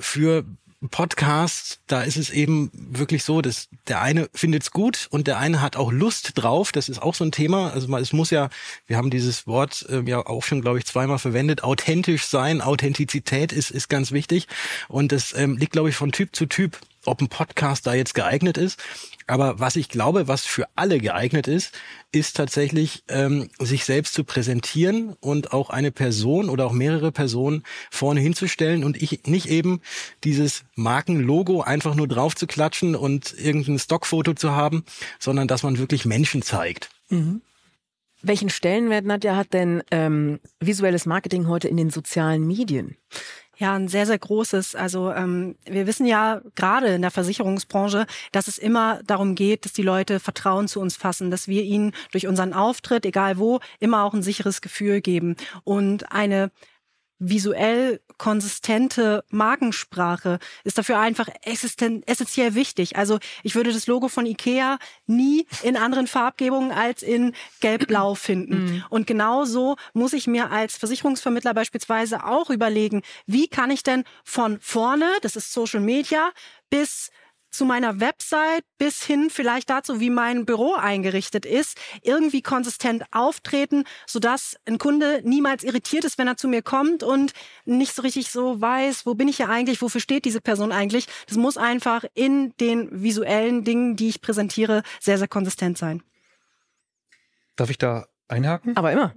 für 0.00 0.46
Podcasts, 0.90 1.80
da 1.86 2.02
ist 2.02 2.16
es 2.16 2.30
eben 2.30 2.70
wirklich 2.72 3.24
so, 3.24 3.40
dass 3.40 3.68
der 3.88 4.00
eine 4.02 4.28
findet 4.34 4.62
es 4.62 4.70
gut 4.70 5.08
und 5.10 5.26
der 5.26 5.38
eine 5.38 5.60
hat 5.60 5.76
auch 5.76 5.90
Lust 5.90 6.32
drauf. 6.34 6.72
Das 6.72 6.88
ist 6.88 7.00
auch 7.00 7.14
so 7.14 7.24
ein 7.24 7.32
Thema. 7.32 7.70
Also 7.72 7.94
es 7.96 8.12
muss 8.12 8.30
ja, 8.30 8.50
wir 8.86 8.96
haben 8.96 9.10
dieses 9.10 9.46
Wort 9.46 9.86
äh, 9.88 10.02
ja 10.02 10.24
auch 10.26 10.42
schon, 10.42 10.60
glaube 10.60 10.78
ich, 10.78 10.84
zweimal 10.84 11.18
verwendet. 11.18 11.64
Authentisch 11.64 12.26
sein, 12.26 12.60
Authentizität 12.60 13.52
ist 13.52 13.70
ist 13.70 13.88
ganz 13.88 14.12
wichtig 14.12 14.46
und 14.88 15.12
das 15.12 15.34
ähm, 15.34 15.56
liegt, 15.56 15.72
glaube 15.72 15.88
ich, 15.88 15.96
von 15.96 16.12
Typ 16.12 16.34
zu 16.36 16.46
Typ 16.46 16.78
ob 17.06 17.20
ein 17.20 17.28
Podcast 17.28 17.86
da 17.86 17.94
jetzt 17.94 18.14
geeignet 18.14 18.58
ist. 18.58 18.82
Aber 19.26 19.58
was 19.58 19.76
ich 19.76 19.88
glaube, 19.88 20.28
was 20.28 20.46
für 20.46 20.66
alle 20.76 20.98
geeignet 20.98 21.48
ist, 21.48 21.76
ist 22.12 22.36
tatsächlich, 22.36 23.02
ähm, 23.08 23.48
sich 23.58 23.84
selbst 23.84 24.14
zu 24.14 24.24
präsentieren 24.24 25.16
und 25.20 25.52
auch 25.52 25.70
eine 25.70 25.90
Person 25.90 26.48
oder 26.48 26.66
auch 26.66 26.72
mehrere 26.72 27.10
Personen 27.10 27.64
vorne 27.90 28.20
hinzustellen 28.20 28.84
und 28.84 29.02
ich 29.02 29.22
nicht 29.26 29.48
eben 29.48 29.80
dieses 30.22 30.64
Markenlogo 30.76 31.62
einfach 31.62 31.94
nur 31.94 32.06
drauf 32.06 32.36
zu 32.36 32.46
klatschen 32.46 32.94
und 32.94 33.34
irgendein 33.36 33.78
Stockfoto 33.78 34.34
zu 34.34 34.52
haben, 34.52 34.84
sondern 35.18 35.48
dass 35.48 35.64
man 35.64 35.78
wirklich 35.78 36.04
Menschen 36.04 36.42
zeigt. 36.42 36.90
Mhm. 37.08 37.42
Welchen 38.22 38.48
Stellenwert, 38.48 39.04
Nadja, 39.04 39.36
hat 39.36 39.52
denn 39.52 39.82
ähm, 39.90 40.40
visuelles 40.58 41.06
Marketing 41.06 41.48
heute 41.48 41.68
in 41.68 41.76
den 41.76 41.90
sozialen 41.90 42.46
Medien? 42.46 42.96
Ja, 43.58 43.74
ein 43.74 43.88
sehr, 43.88 44.04
sehr 44.04 44.18
großes. 44.18 44.74
Also 44.74 45.10
ähm, 45.12 45.56
wir 45.64 45.86
wissen 45.86 46.04
ja 46.04 46.42
gerade 46.56 46.88
in 46.88 47.00
der 47.00 47.10
Versicherungsbranche, 47.10 48.06
dass 48.30 48.48
es 48.48 48.58
immer 48.58 49.00
darum 49.06 49.34
geht, 49.34 49.64
dass 49.64 49.72
die 49.72 49.82
Leute 49.82 50.20
Vertrauen 50.20 50.68
zu 50.68 50.78
uns 50.78 50.96
fassen, 50.96 51.30
dass 51.30 51.48
wir 51.48 51.62
ihnen 51.62 51.92
durch 52.12 52.26
unseren 52.26 52.52
Auftritt, 52.52 53.06
egal 53.06 53.38
wo, 53.38 53.60
immer 53.80 54.04
auch 54.04 54.12
ein 54.12 54.22
sicheres 54.22 54.60
Gefühl 54.60 55.00
geben. 55.00 55.36
Und 55.64 56.12
eine 56.12 56.50
visuell 57.18 58.00
konsistente 58.18 59.24
Markensprache 59.30 60.38
ist 60.64 60.78
dafür 60.78 60.98
einfach 60.98 61.28
essentiell 61.42 62.54
wichtig. 62.54 62.96
Also 62.96 63.18
ich 63.42 63.54
würde 63.54 63.72
das 63.72 63.86
Logo 63.86 64.08
von 64.08 64.26
Ikea 64.26 64.78
nie 65.06 65.46
in 65.62 65.76
anderen 65.76 66.06
Farbgebungen 66.06 66.72
als 66.72 67.02
in 67.02 67.34
gelb-blau 67.60 68.14
finden. 68.14 68.64
Mhm. 68.64 68.84
Und 68.90 69.06
genauso 69.06 69.76
muss 69.92 70.12
ich 70.12 70.26
mir 70.26 70.50
als 70.50 70.76
Versicherungsvermittler 70.76 71.54
beispielsweise 71.54 72.24
auch 72.24 72.50
überlegen, 72.50 73.02
wie 73.26 73.48
kann 73.48 73.70
ich 73.70 73.82
denn 73.82 74.04
von 74.24 74.58
vorne, 74.60 75.10
das 75.22 75.36
ist 75.36 75.52
Social 75.52 75.80
Media, 75.80 76.30
bis 76.70 77.10
zu 77.56 77.64
meiner 77.64 78.00
Website 78.00 78.64
bis 78.78 79.02
hin 79.02 79.28
vielleicht 79.30 79.70
dazu, 79.70 80.00
wie 80.00 80.10
mein 80.10 80.44
Büro 80.44 80.74
eingerichtet 80.74 81.46
ist, 81.46 81.78
irgendwie 82.02 82.42
konsistent 82.42 83.04
auftreten, 83.12 83.84
sodass 84.06 84.56
ein 84.66 84.78
Kunde 84.78 85.22
niemals 85.24 85.64
irritiert 85.64 86.04
ist, 86.04 86.18
wenn 86.18 86.28
er 86.28 86.36
zu 86.36 86.48
mir 86.48 86.62
kommt 86.62 87.02
und 87.02 87.32
nicht 87.64 87.94
so 87.94 88.02
richtig 88.02 88.30
so 88.30 88.60
weiß, 88.60 89.06
wo 89.06 89.14
bin 89.14 89.28
ich 89.28 89.38
hier 89.38 89.48
eigentlich, 89.48 89.80
wofür 89.82 90.00
steht 90.00 90.24
diese 90.24 90.40
Person 90.40 90.72
eigentlich. 90.72 91.06
Das 91.26 91.36
muss 91.36 91.56
einfach 91.56 92.04
in 92.14 92.54
den 92.58 93.02
visuellen 93.02 93.64
Dingen, 93.64 93.96
die 93.96 94.08
ich 94.08 94.20
präsentiere, 94.20 94.82
sehr, 95.00 95.18
sehr 95.18 95.28
konsistent 95.28 95.78
sein. 95.78 96.02
Darf 97.56 97.70
ich 97.70 97.78
da 97.78 98.06
einhaken? 98.28 98.76
Aber 98.76 98.92
immer. 98.92 99.14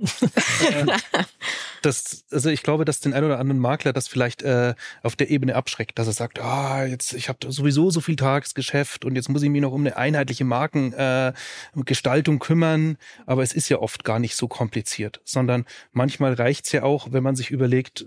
das, 1.81 2.25
also 2.31 2.49
ich 2.49 2.63
glaube, 2.63 2.85
dass 2.85 2.99
den 2.99 3.13
ein 3.13 3.23
oder 3.23 3.39
anderen 3.39 3.59
Makler 3.59 3.93
das 3.93 4.07
vielleicht 4.07 4.41
äh, 4.41 4.75
auf 5.03 5.15
der 5.15 5.29
Ebene 5.29 5.55
abschreckt, 5.55 5.97
dass 5.97 6.07
er 6.07 6.13
sagt, 6.13 6.39
ah, 6.39 6.85
jetzt 6.85 7.13
ich 7.13 7.29
habe 7.29 7.51
sowieso 7.51 7.89
so 7.89 8.01
viel 8.01 8.15
Tagesgeschäft 8.15 9.05
und 9.05 9.15
jetzt 9.15 9.29
muss 9.29 9.43
ich 9.43 9.49
mich 9.49 9.61
noch 9.61 9.71
um 9.71 9.81
eine 9.81 9.97
einheitliche 9.97 10.45
Markengestaltung 10.45 12.35
äh, 12.35 12.39
kümmern. 12.39 12.97
Aber 13.25 13.43
es 13.43 13.53
ist 13.53 13.69
ja 13.69 13.79
oft 13.79 14.03
gar 14.03 14.19
nicht 14.19 14.35
so 14.35 14.47
kompliziert, 14.47 15.21
sondern 15.23 15.65
manchmal 15.91 16.33
reicht's 16.33 16.71
ja 16.71 16.83
auch, 16.83 17.11
wenn 17.11 17.23
man 17.23 17.35
sich 17.35 17.51
überlegt, 17.51 18.05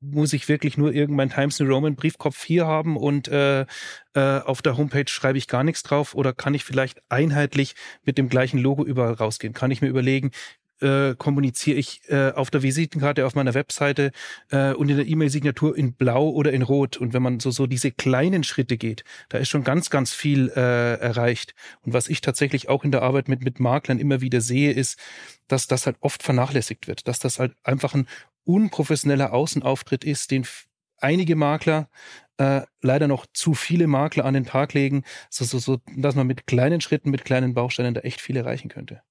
muss 0.00 0.32
ich 0.32 0.48
wirklich 0.48 0.78
nur 0.78 0.92
irgendein 0.92 1.30
Times 1.30 1.60
New 1.60 1.66
Roman 1.66 1.96
Briefkopf 1.96 2.44
hier 2.44 2.66
haben 2.66 2.96
und 2.96 3.28
äh, 3.28 3.66
äh, 4.18 4.40
auf 4.40 4.62
der 4.62 4.76
Homepage 4.76 5.06
schreibe 5.06 5.38
ich 5.38 5.46
gar 5.46 5.62
nichts 5.62 5.84
drauf 5.84 6.14
oder 6.14 6.32
kann 6.32 6.52
ich 6.52 6.64
vielleicht 6.64 7.00
einheitlich 7.08 7.76
mit 8.04 8.18
dem 8.18 8.28
gleichen 8.28 8.58
Logo 8.58 8.84
überall 8.84 9.12
rausgehen? 9.12 9.54
Kann 9.54 9.70
ich 9.70 9.80
mir 9.80 9.88
überlegen, 9.88 10.32
äh, 10.80 11.14
kommuniziere 11.16 11.78
ich 11.78 12.00
äh, 12.08 12.32
auf 12.32 12.50
der 12.50 12.62
Visitenkarte 12.64 13.26
auf 13.26 13.36
meiner 13.36 13.54
Webseite 13.54 14.10
äh, 14.50 14.72
und 14.72 14.88
in 14.88 14.96
der 14.96 15.06
E-Mail-Signatur 15.06 15.76
in 15.76 15.94
Blau 15.94 16.30
oder 16.30 16.52
in 16.52 16.62
Rot. 16.62 16.96
Und 16.96 17.12
wenn 17.12 17.22
man 17.22 17.38
so 17.38 17.52
so 17.52 17.68
diese 17.68 17.92
kleinen 17.92 18.42
Schritte 18.42 18.76
geht, 18.76 19.04
da 19.28 19.38
ist 19.38 19.50
schon 19.50 19.62
ganz 19.62 19.88
ganz 19.88 20.12
viel 20.12 20.50
äh, 20.56 20.94
erreicht. 20.98 21.54
Und 21.82 21.92
was 21.92 22.08
ich 22.08 22.20
tatsächlich 22.20 22.68
auch 22.68 22.82
in 22.82 22.90
der 22.90 23.02
Arbeit 23.02 23.28
mit 23.28 23.44
mit 23.44 23.60
Maklern 23.60 24.00
immer 24.00 24.20
wieder 24.20 24.40
sehe, 24.40 24.72
ist, 24.72 24.98
dass 25.46 25.68
das 25.68 25.86
halt 25.86 25.96
oft 26.00 26.24
vernachlässigt 26.24 26.88
wird, 26.88 27.06
dass 27.06 27.20
das 27.20 27.38
halt 27.38 27.54
einfach 27.62 27.94
ein 27.94 28.08
unprofessioneller 28.44 29.32
Außenauftritt 29.32 30.04
ist, 30.04 30.32
den 30.32 30.44
einige 31.00 31.36
Makler 31.36 31.88
äh, 32.38 32.62
leider 32.82 33.08
noch 33.08 33.26
zu 33.32 33.54
viele 33.54 33.86
Makler 33.86 34.24
an 34.24 34.34
den 34.34 34.46
Tag 34.46 34.72
legen, 34.72 35.04
so, 35.28 35.44
so, 35.44 35.58
so, 35.58 35.78
dass 35.96 36.14
man 36.14 36.26
mit 36.26 36.46
kleinen 36.46 36.80
Schritten, 36.80 37.10
mit 37.10 37.24
kleinen 37.24 37.54
Bausteinen 37.54 37.94
da 37.94 38.00
echt 38.00 38.20
viel 38.20 38.36
erreichen 38.36 38.68
könnte. 38.68 39.02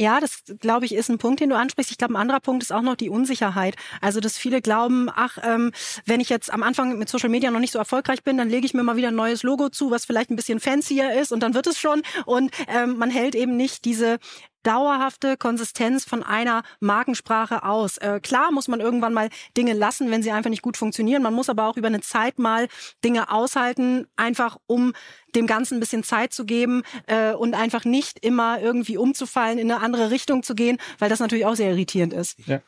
Ja, 0.00 0.18
das 0.18 0.44
glaube 0.60 0.86
ich 0.86 0.94
ist 0.94 1.10
ein 1.10 1.18
Punkt, 1.18 1.40
den 1.40 1.50
du 1.50 1.56
ansprichst. 1.56 1.90
Ich 1.90 1.98
glaube, 1.98 2.14
ein 2.14 2.16
anderer 2.16 2.40
Punkt 2.40 2.62
ist 2.62 2.72
auch 2.72 2.80
noch 2.80 2.94
die 2.94 3.10
Unsicherheit. 3.10 3.76
Also, 4.00 4.20
dass 4.20 4.38
viele 4.38 4.62
glauben, 4.62 5.10
ach, 5.14 5.36
ähm, 5.42 5.72
wenn 6.06 6.20
ich 6.20 6.30
jetzt 6.30 6.50
am 6.50 6.62
Anfang 6.62 6.98
mit 6.98 7.10
Social 7.10 7.28
Media 7.28 7.50
noch 7.50 7.60
nicht 7.60 7.74
so 7.74 7.78
erfolgreich 7.78 8.22
bin, 8.22 8.38
dann 8.38 8.48
lege 8.48 8.64
ich 8.64 8.72
mir 8.72 8.82
mal 8.82 8.96
wieder 8.96 9.08
ein 9.08 9.14
neues 9.14 9.42
Logo 9.42 9.68
zu, 9.68 9.90
was 9.90 10.06
vielleicht 10.06 10.30
ein 10.30 10.36
bisschen 10.36 10.58
fancier 10.58 11.20
ist 11.20 11.32
und 11.32 11.42
dann 11.42 11.52
wird 11.52 11.66
es 11.66 11.78
schon. 11.78 12.00
Und 12.24 12.50
ähm, 12.68 12.96
man 12.96 13.10
hält 13.10 13.34
eben 13.34 13.58
nicht 13.58 13.84
diese 13.84 14.18
dauerhafte 14.62 15.36
Konsistenz 15.36 16.04
von 16.04 16.22
einer 16.22 16.62
Markensprache 16.80 17.62
aus. 17.62 17.96
Äh, 17.98 18.20
klar 18.20 18.52
muss 18.52 18.68
man 18.68 18.80
irgendwann 18.80 19.14
mal 19.14 19.28
Dinge 19.56 19.72
lassen, 19.72 20.10
wenn 20.10 20.22
sie 20.22 20.32
einfach 20.32 20.50
nicht 20.50 20.62
gut 20.62 20.76
funktionieren. 20.76 21.22
Man 21.22 21.34
muss 21.34 21.48
aber 21.48 21.66
auch 21.66 21.76
über 21.76 21.88
eine 21.88 22.00
Zeit 22.00 22.38
mal 22.38 22.68
Dinge 23.04 23.30
aushalten, 23.30 24.06
einfach 24.16 24.58
um 24.66 24.92
dem 25.34 25.46
Ganzen 25.46 25.76
ein 25.76 25.80
bisschen 25.80 26.02
Zeit 26.02 26.32
zu 26.32 26.44
geben 26.44 26.82
äh, 27.06 27.32
und 27.32 27.54
einfach 27.54 27.84
nicht 27.84 28.24
immer 28.24 28.60
irgendwie 28.60 28.96
umzufallen, 28.96 29.58
in 29.58 29.70
eine 29.70 29.82
andere 29.82 30.10
Richtung 30.10 30.42
zu 30.42 30.54
gehen, 30.54 30.78
weil 30.98 31.08
das 31.08 31.20
natürlich 31.20 31.46
auch 31.46 31.54
sehr 31.54 31.70
irritierend 31.70 32.12
ist. 32.12 32.38
Ja. 32.46 32.60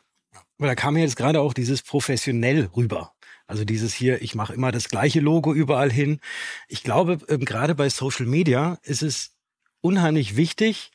Aber 0.57 0.67
da 0.67 0.75
kam 0.75 0.97
jetzt 0.97 1.17
gerade 1.17 1.41
auch 1.41 1.53
dieses 1.53 1.81
professionell 1.81 2.69
rüber. 2.75 3.13
Also 3.47 3.65
dieses 3.65 3.93
hier, 3.93 4.21
ich 4.21 4.35
mache 4.35 4.53
immer 4.53 4.71
das 4.71 4.89
gleiche 4.89 5.19
Logo 5.19 5.53
überall 5.53 5.91
hin. 5.91 6.19
Ich 6.67 6.83
glaube, 6.83 7.19
ähm, 7.27 7.43
gerade 7.45 7.75
bei 7.75 7.89
Social 7.89 8.25
Media 8.25 8.79
ist 8.83 9.03
es 9.03 9.35
unheimlich 9.81 10.37
wichtig, 10.37 10.91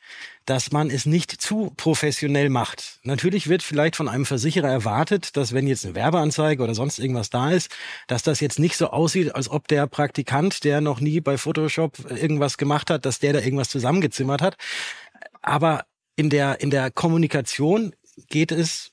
dass 0.49 0.71
man 0.71 0.89
es 0.89 1.05
nicht 1.05 1.29
zu 1.31 1.71
professionell 1.77 2.49
macht. 2.49 2.99
Natürlich 3.03 3.49
wird 3.49 3.61
vielleicht 3.61 3.95
von 3.95 4.09
einem 4.09 4.25
Versicherer 4.25 4.67
erwartet, 4.67 5.37
dass 5.37 5.53
wenn 5.53 5.67
jetzt 5.67 5.85
eine 5.85 5.93
Werbeanzeige 5.93 6.63
oder 6.63 6.73
sonst 6.73 6.97
irgendwas 6.97 7.29
da 7.29 7.51
ist, 7.51 7.69
dass 8.07 8.23
das 8.23 8.39
jetzt 8.39 8.57
nicht 8.57 8.75
so 8.75 8.89
aussieht, 8.89 9.35
als 9.35 9.47
ob 9.47 9.67
der 9.67 9.85
Praktikant, 9.85 10.63
der 10.63 10.81
noch 10.81 11.01
nie 11.01 11.21
bei 11.21 11.37
Photoshop 11.37 11.99
irgendwas 12.09 12.57
gemacht 12.57 12.89
hat, 12.89 13.05
dass 13.05 13.19
der 13.19 13.33
da 13.33 13.41
irgendwas 13.41 13.69
zusammengezimmert 13.69 14.41
hat. 14.41 14.57
Aber 15.43 15.85
in 16.15 16.31
der, 16.31 16.61
in 16.61 16.71
der 16.71 16.89
Kommunikation 16.89 17.93
geht 18.27 18.51
es 18.51 18.91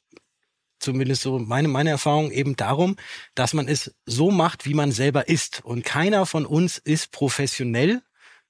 zumindest 0.78 1.22
so 1.22 1.38
meine, 1.38 1.68
meine 1.68 1.88
Erfahrung 1.88 2.32
eben 2.32 2.56
darum, 2.56 2.96
dass 3.34 3.54
man 3.54 3.66
es 3.66 3.94
so 4.04 4.30
macht, 4.30 4.66
wie 4.66 4.75
man 4.75 4.92
selber 4.92 5.30
ist. 5.30 5.64
Und 5.64 5.86
keiner 5.86 6.26
von 6.26 6.44
uns 6.44 6.76
ist 6.76 7.12
professionell 7.12 8.02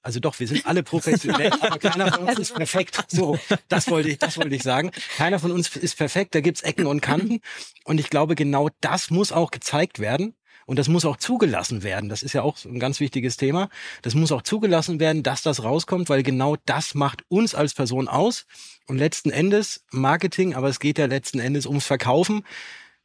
also 0.06 0.20
doch, 0.20 0.38
wir 0.38 0.46
sind 0.46 0.64
alle 0.66 0.84
professionell, 0.84 1.50
aber 1.60 1.78
keiner 1.80 2.12
von 2.12 2.28
uns 2.28 2.38
ist 2.38 2.54
perfekt. 2.54 2.96
So, 3.08 3.40
das 3.68 3.90
wollte 3.90 4.08
ich, 4.08 4.18
das 4.18 4.38
wollte 4.38 4.54
ich 4.54 4.62
sagen. 4.62 4.92
Keiner 5.16 5.40
von 5.40 5.50
uns 5.50 5.74
ist 5.74 5.96
perfekt, 5.96 6.36
da 6.36 6.40
gibt's 6.40 6.62
Ecken 6.62 6.86
und 6.86 7.00
Kanten. 7.00 7.40
Und 7.84 7.98
ich 7.98 8.08
glaube, 8.08 8.36
genau 8.36 8.68
das 8.80 9.10
muss 9.10 9.32
auch 9.32 9.50
gezeigt 9.50 9.98
werden. 9.98 10.36
Und 10.64 10.78
das 10.78 10.86
muss 10.86 11.04
auch 11.04 11.16
zugelassen 11.16 11.82
werden. 11.82 12.08
Das 12.08 12.22
ist 12.22 12.34
ja 12.34 12.42
auch 12.42 12.56
ein 12.64 12.78
ganz 12.78 13.00
wichtiges 13.00 13.36
Thema. 13.36 13.68
Das 14.02 14.14
muss 14.14 14.30
auch 14.30 14.42
zugelassen 14.42 15.00
werden, 15.00 15.24
dass 15.24 15.42
das 15.42 15.64
rauskommt, 15.64 16.08
weil 16.08 16.22
genau 16.22 16.56
das 16.66 16.94
macht 16.94 17.24
uns 17.26 17.56
als 17.56 17.74
Person 17.74 18.06
aus. 18.06 18.46
Und 18.86 18.98
letzten 18.98 19.30
Endes 19.30 19.84
Marketing, 19.90 20.54
aber 20.54 20.68
es 20.68 20.78
geht 20.78 20.98
ja 20.98 21.06
letzten 21.06 21.40
Endes 21.40 21.66
ums 21.66 21.86
Verkaufen, 21.86 22.44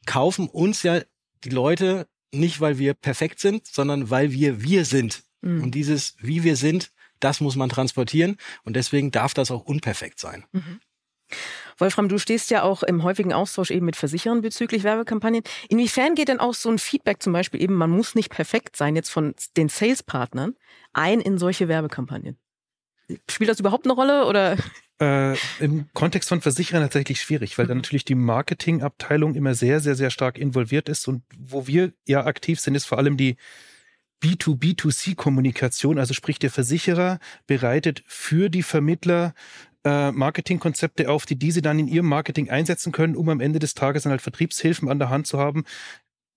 kaufen 0.06 0.48
uns 0.48 0.84
ja 0.84 1.02
die 1.42 1.50
Leute 1.50 2.06
nicht, 2.32 2.60
weil 2.60 2.78
wir 2.78 2.94
perfekt 2.94 3.40
sind, 3.40 3.66
sondern 3.66 4.08
weil 4.08 4.30
wir 4.30 4.62
wir 4.62 4.84
sind. 4.84 5.24
Mhm. 5.42 5.64
Und 5.64 5.74
dieses, 5.74 6.16
wie 6.20 6.42
wir 6.44 6.56
sind, 6.56 6.90
das 7.20 7.40
muss 7.40 7.56
man 7.56 7.68
transportieren. 7.68 8.36
Und 8.64 8.74
deswegen 8.74 9.10
darf 9.10 9.34
das 9.34 9.50
auch 9.50 9.64
unperfekt 9.64 10.18
sein. 10.18 10.44
Mhm. 10.52 10.80
Wolfram, 11.78 12.08
du 12.08 12.18
stehst 12.18 12.50
ja 12.50 12.62
auch 12.62 12.82
im 12.82 13.02
häufigen 13.02 13.32
Austausch 13.32 13.70
eben 13.70 13.86
mit 13.86 13.96
Versicherern 13.96 14.42
bezüglich 14.42 14.84
Werbekampagnen. 14.84 15.42
Inwiefern 15.68 16.14
geht 16.14 16.28
denn 16.28 16.40
auch 16.40 16.54
so 16.54 16.70
ein 16.70 16.78
Feedback 16.78 17.22
zum 17.22 17.32
Beispiel 17.32 17.62
eben, 17.62 17.74
man 17.74 17.90
muss 17.90 18.14
nicht 18.14 18.30
perfekt 18.30 18.76
sein, 18.76 18.96
jetzt 18.96 19.10
von 19.10 19.34
den 19.56 19.68
Salespartnern, 19.68 20.54
ein 20.92 21.20
in 21.20 21.38
solche 21.38 21.68
Werbekampagnen? 21.68 22.36
Spielt 23.28 23.50
das 23.50 23.60
überhaupt 23.60 23.86
eine 23.86 23.94
Rolle 23.94 24.26
oder? 24.26 24.56
Äh, 25.00 25.36
Im 25.58 25.88
Kontext 25.94 26.28
von 26.28 26.40
Versicherern 26.40 26.82
tatsächlich 26.82 27.20
schwierig, 27.20 27.58
weil 27.58 27.66
da 27.66 27.74
natürlich 27.74 28.04
die 28.04 28.14
Marketingabteilung 28.14 29.34
immer 29.34 29.54
sehr, 29.54 29.80
sehr, 29.80 29.96
sehr 29.96 30.10
stark 30.10 30.38
involviert 30.38 30.88
ist 30.88 31.08
und 31.08 31.22
wo 31.36 31.66
wir 31.66 31.92
ja 32.06 32.24
aktiv 32.24 32.60
sind, 32.60 32.74
ist 32.74 32.84
vor 32.84 32.98
allem 32.98 33.16
die 33.16 33.36
B2B2C-Kommunikation, 34.22 35.98
also 35.98 36.14
sprich 36.14 36.38
der 36.38 36.50
Versicherer 36.50 37.18
bereitet 37.46 38.02
für 38.06 38.48
die 38.48 38.62
Vermittler 38.62 39.34
äh, 39.84 40.12
Marketingkonzepte 40.12 41.10
auf, 41.10 41.26
die 41.26 41.36
diese 41.36 41.60
dann 41.60 41.78
in 41.78 41.88
ihrem 41.88 42.06
Marketing 42.06 42.48
einsetzen 42.48 42.92
können, 42.92 43.16
um 43.16 43.28
am 43.28 43.40
Ende 43.40 43.58
des 43.58 43.74
Tages 43.74 44.04
dann 44.04 44.10
halt 44.10 44.22
Vertriebshilfen 44.22 44.88
an 44.88 44.98
der 44.98 45.10
Hand 45.10 45.26
zu 45.26 45.38
haben, 45.38 45.64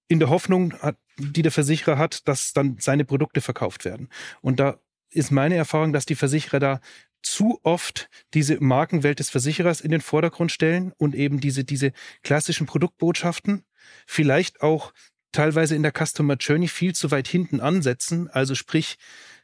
in 0.07 0.19
der 0.19 0.29
Hoffnung, 0.29 0.73
die 1.17 1.41
der 1.41 1.51
Versicherer 1.51 1.97
hat, 1.97 2.27
dass 2.27 2.53
dann 2.53 2.77
seine 2.79 3.05
Produkte 3.05 3.41
verkauft 3.41 3.85
werden. 3.85 4.09
Und 4.41 4.59
da 4.59 4.79
ist 5.09 5.31
meine 5.31 5.55
Erfahrung, 5.55 5.93
dass 5.93 6.05
die 6.05 6.15
Versicherer 6.15 6.59
da 6.59 6.79
zu 7.21 7.59
oft 7.63 8.09
diese 8.33 8.61
Markenwelt 8.63 9.19
des 9.19 9.29
Versicherers 9.29 9.81
in 9.81 9.89
den 9.89 10.01
Vordergrund 10.01 10.51
stellen 10.51 10.93
und 10.97 11.15
eben 11.15 11.39
diese, 11.39 11.63
diese 11.63 11.91
klassischen 12.21 12.67
Produktbotschaften, 12.67 13.63
vielleicht 14.05 14.61
auch 14.61 14.93
teilweise 15.35 15.75
in 15.75 15.83
der 15.83 15.91
Customer 15.91 16.35
Journey 16.35 16.67
viel 16.67 16.95
zu 16.95 17.11
weit 17.11 17.27
hinten 17.27 17.59
ansetzen. 17.59 18.29
Also 18.29 18.55
sprich, 18.55 18.97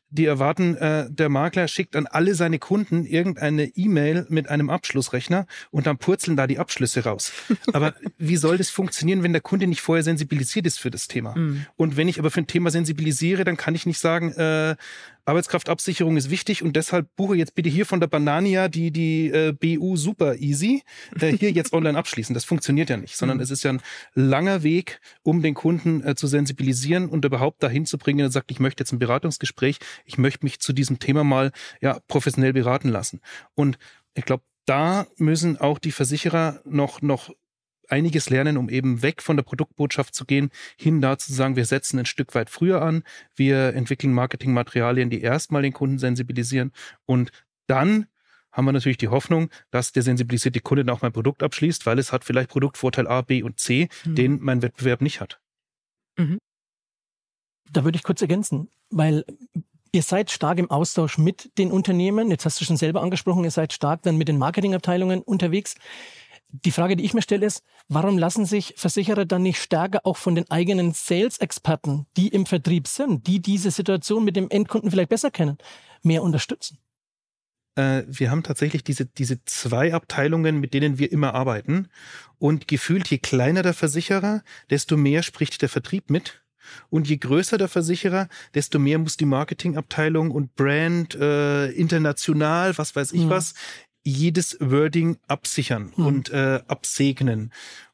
die 0.10 0.26
erwarten, 0.26 0.76
äh, 0.76 1.10
der 1.10 1.30
Makler 1.30 1.68
schickt 1.68 1.96
an 1.96 2.06
alle 2.06 2.36
seine 2.36 2.60
Kunden 2.60 3.06
irgendeine 3.06 3.66
E-Mail 3.66 4.26
mit 4.30 4.50
einem 4.50 4.70
Abschlussrechner 4.70 5.48
und 5.72 5.88
dann 5.88 5.98
purzeln 5.98 6.36
da 6.36 6.48
die 6.48 6.60
Abschlüsse 6.60 7.04
raus. 7.04 7.32
Aber 7.74 7.94
wie 8.18 8.36
soll 8.36 8.58
das 8.58 8.70
funktionieren, 8.70 9.24
wenn 9.24 9.32
der 9.32 9.42
Kunde 9.42 9.68
nicht 9.68 9.82
vorher 9.82 10.04
sensibilisiert 10.04 10.66
ist 10.66 10.80
für 10.80 10.92
das 10.92 11.08
Thema? 11.08 11.36
Mhm. 11.36 11.66
Und 11.78 11.96
wenn 11.96 12.10
ich 12.10 12.20
aber 12.20 12.32
für 12.32 12.42
ein 12.42 12.48
Thema 12.48 12.72
sensibilisiere, 12.72 13.46
dann 13.46 13.58
kann 13.58 13.76
ich 13.76 13.86
nicht 13.86 14.00
sagen, 14.00 14.32
äh, 14.34 14.76
Arbeitskraftabsicherung 15.26 16.18
ist 16.18 16.30
wichtig 16.30 16.64
und 16.64 16.76
deshalb 16.76 17.08
buche 17.16 17.36
jetzt 17.36 17.56
bitte 17.56 17.70
hier 17.70 17.86
von 17.86 18.00
der 18.00 18.08
Banania 18.08 18.68
die, 18.68 18.92
die 18.92 19.28
äh, 19.28 19.54
BU 19.54 19.96
Super 19.98 20.36
Easy 20.36 20.84
äh, 21.20 21.36
hier 21.36 21.52
jetzt 21.52 21.74
online 21.74 21.98
abschließen. 21.98 22.34
Das 22.34 22.46
funktioniert 22.46 22.90
ja 22.90 22.98
nicht, 22.98 23.16
sondern 23.16 23.38
mhm. 23.38 23.44
es 23.44 23.52
ist 23.52 23.64
ja 23.64 23.72
ein 23.72 23.82
langer 24.14 24.64
Weg, 24.64 25.00
um 25.24 25.42
den 25.42 25.54
Kunden 25.54 26.04
äh, 26.04 26.16
zu 26.16 26.28
sensibilisieren 26.28 27.10
und 27.10 27.26
überhaupt 27.26 27.64
dahin 27.64 27.86
zu 27.86 27.98
bringen, 27.98 28.20
er 28.20 28.32
sagt, 28.32 28.52
ich 28.52 28.60
möchte 28.60 28.82
jetzt 28.82 28.92
ein 28.92 29.00
Beratungsgespräch, 29.00 29.78
ich 30.06 30.18
möchte 30.18 30.46
mich 30.46 30.60
zu 30.60 30.74
diesem 30.74 31.00
Thema 31.00 31.24
mal 31.24 31.52
ja 31.82 32.00
professionell 32.08 32.54
beraten 32.54 32.90
lassen. 32.90 33.22
Und 33.56 33.78
ich 34.14 34.26
glaube, 34.26 34.44
da 34.66 35.08
müssen 35.18 35.58
auch 35.58 35.80
die 35.80 35.92
Versicherer 35.92 36.62
noch, 36.66 37.02
noch 37.02 37.32
einiges 37.92 38.30
lernen, 38.30 38.58
um 38.58 38.70
eben 38.70 39.02
weg 39.02 39.22
von 39.22 39.38
der 39.38 39.44
Produktbotschaft 39.44 40.16
zu 40.16 40.26
gehen, 40.26 40.50
hin 40.78 41.02
dazu 41.02 41.28
zu 41.28 41.34
sagen, 41.34 41.56
wir 41.56 41.66
setzen 41.66 42.00
ein 42.00 42.06
Stück 42.06 42.34
weit 42.36 42.50
früher 42.50 42.82
an, 42.82 43.04
wir 43.36 43.74
entwickeln 43.74 44.14
Marketingmaterialien, 44.14 45.10
die 45.10 45.22
erstmal 45.22 45.62
den 45.62 45.74
Kunden 45.74 46.00
sensibilisieren 46.00 46.72
und 47.06 47.32
dann 47.68 48.08
haben 48.52 48.66
wir 48.66 48.74
natürlich 48.74 48.98
die 48.98 49.08
Hoffnung, 49.08 49.50
dass 49.70 49.94
der 49.94 50.04
sensibilisierte 50.04 50.60
Kunde 50.60 50.84
dann 50.84 50.96
auch 50.96 51.02
mein 51.02 51.14
Produkt 51.14 51.42
abschließt, 51.42 51.86
weil 51.86 52.00
es 52.00 52.12
hat 52.12 52.26
vielleicht 52.26 52.50
Produktvorteil 52.50 53.08
A, 53.08 53.22
B 53.22 53.44
und 53.44 53.60
C, 53.60 53.88
mhm. 54.04 54.16
den 54.16 54.40
mein 54.42 54.62
Wettbewerb 54.62 55.02
nicht 55.02 55.22
hat. 55.22 55.40
Mhm. 56.18 56.38
Da 57.72 57.86
würde 57.86 57.96
ich 57.96 58.04
kurz 58.04 58.22
ergänzen, 58.22 58.70
weil 58.90 59.24
Ihr 59.94 60.04
seid 60.04 60.32
stark 60.32 60.58
im 60.58 60.72
Austausch 60.72 61.18
mit 61.18 61.58
den 61.58 61.70
Unternehmen. 61.70 62.32
Jetzt 62.32 62.46
hast 62.46 62.62
du 62.62 62.66
schon 62.66 62.78
selber 62.78 63.02
angesprochen, 63.02 63.44
ihr 63.44 63.52
seid 63.52 63.74
stark 63.74 64.02
dann 64.04 64.16
mit 64.16 64.30
den 64.30 64.38
Marketingabteilungen 64.38 65.22
unterwegs 65.22 65.76
die 66.52 66.72
Frage, 66.72 66.96
die 66.96 67.04
ich 67.04 67.14
mir 67.14 67.22
stelle, 67.22 67.46
ist, 67.46 67.64
warum 67.88 68.18
lassen 68.18 68.46
sich 68.46 68.74
Versicherer 68.78 69.26
dann 69.26 69.44
nicht 69.44 69.62
stärker 69.62 70.02
auch 70.04 70.18
von 70.18 70.36
den 70.36 70.50
eigenen 70.52 70.94
Sales-Experten, 70.94 72.08
die 72.18 72.28
im 72.28 72.46
Vertrieb 72.46 72.88
sind, 72.88 73.28
die 73.28 73.42
diese 73.42 73.72
Situation 73.72 74.24
mit 74.24 74.36
dem 74.36 74.50
Endkunden 74.50 74.92
vielleicht 74.92 75.10
besser 75.10 75.32
kennen, 75.32 75.58
mehr 76.04 76.24
unterstützen? 76.24 76.78
Äh, 77.76 78.04
wir 78.08 78.32
haben 78.32 78.44
tatsächlich 78.44 78.84
diese, 78.84 79.06
diese 79.06 79.44
zwei 79.46 79.94
Abteilungen, 79.94 80.60
mit 80.60 80.74
denen 80.74 81.00
wir 81.00 81.12
immer 81.12 81.34
arbeiten. 81.34 81.88
Und 82.38 82.68
gefühlt, 82.68 83.08
je 83.08 83.20
kleiner 83.20 83.64
der 83.64 83.74
Versicherer, 83.74 84.44
desto 84.70 84.98
mehr 84.98 85.24
spricht 85.24 85.62
der 85.62 85.70
Vertrieb 85.70 86.10
mit. 86.10 86.42
Und 86.90 87.08
je 87.08 87.18
größer 87.18 87.58
der 87.58 87.68
Versicherer, 87.68 88.28
desto 88.54 88.78
mehr 88.78 89.00
muss 89.00 89.18
die 89.18 89.26
Marketingabteilung 89.26 90.32
und 90.32 90.56
Brand 90.56 91.16
äh, 91.16 91.70
international, 91.72 92.78
was 92.78 92.96
weiß 92.96 93.14
ich 93.14 93.26
mhm. 93.26 93.30
was, 93.30 93.54
jedes 94.04 94.58
Wording 94.60 95.18
absichern 95.28 95.92
hm. 95.96 96.06
und 96.06 96.30
äh, 96.32 96.62
absegnen. 96.68 97.52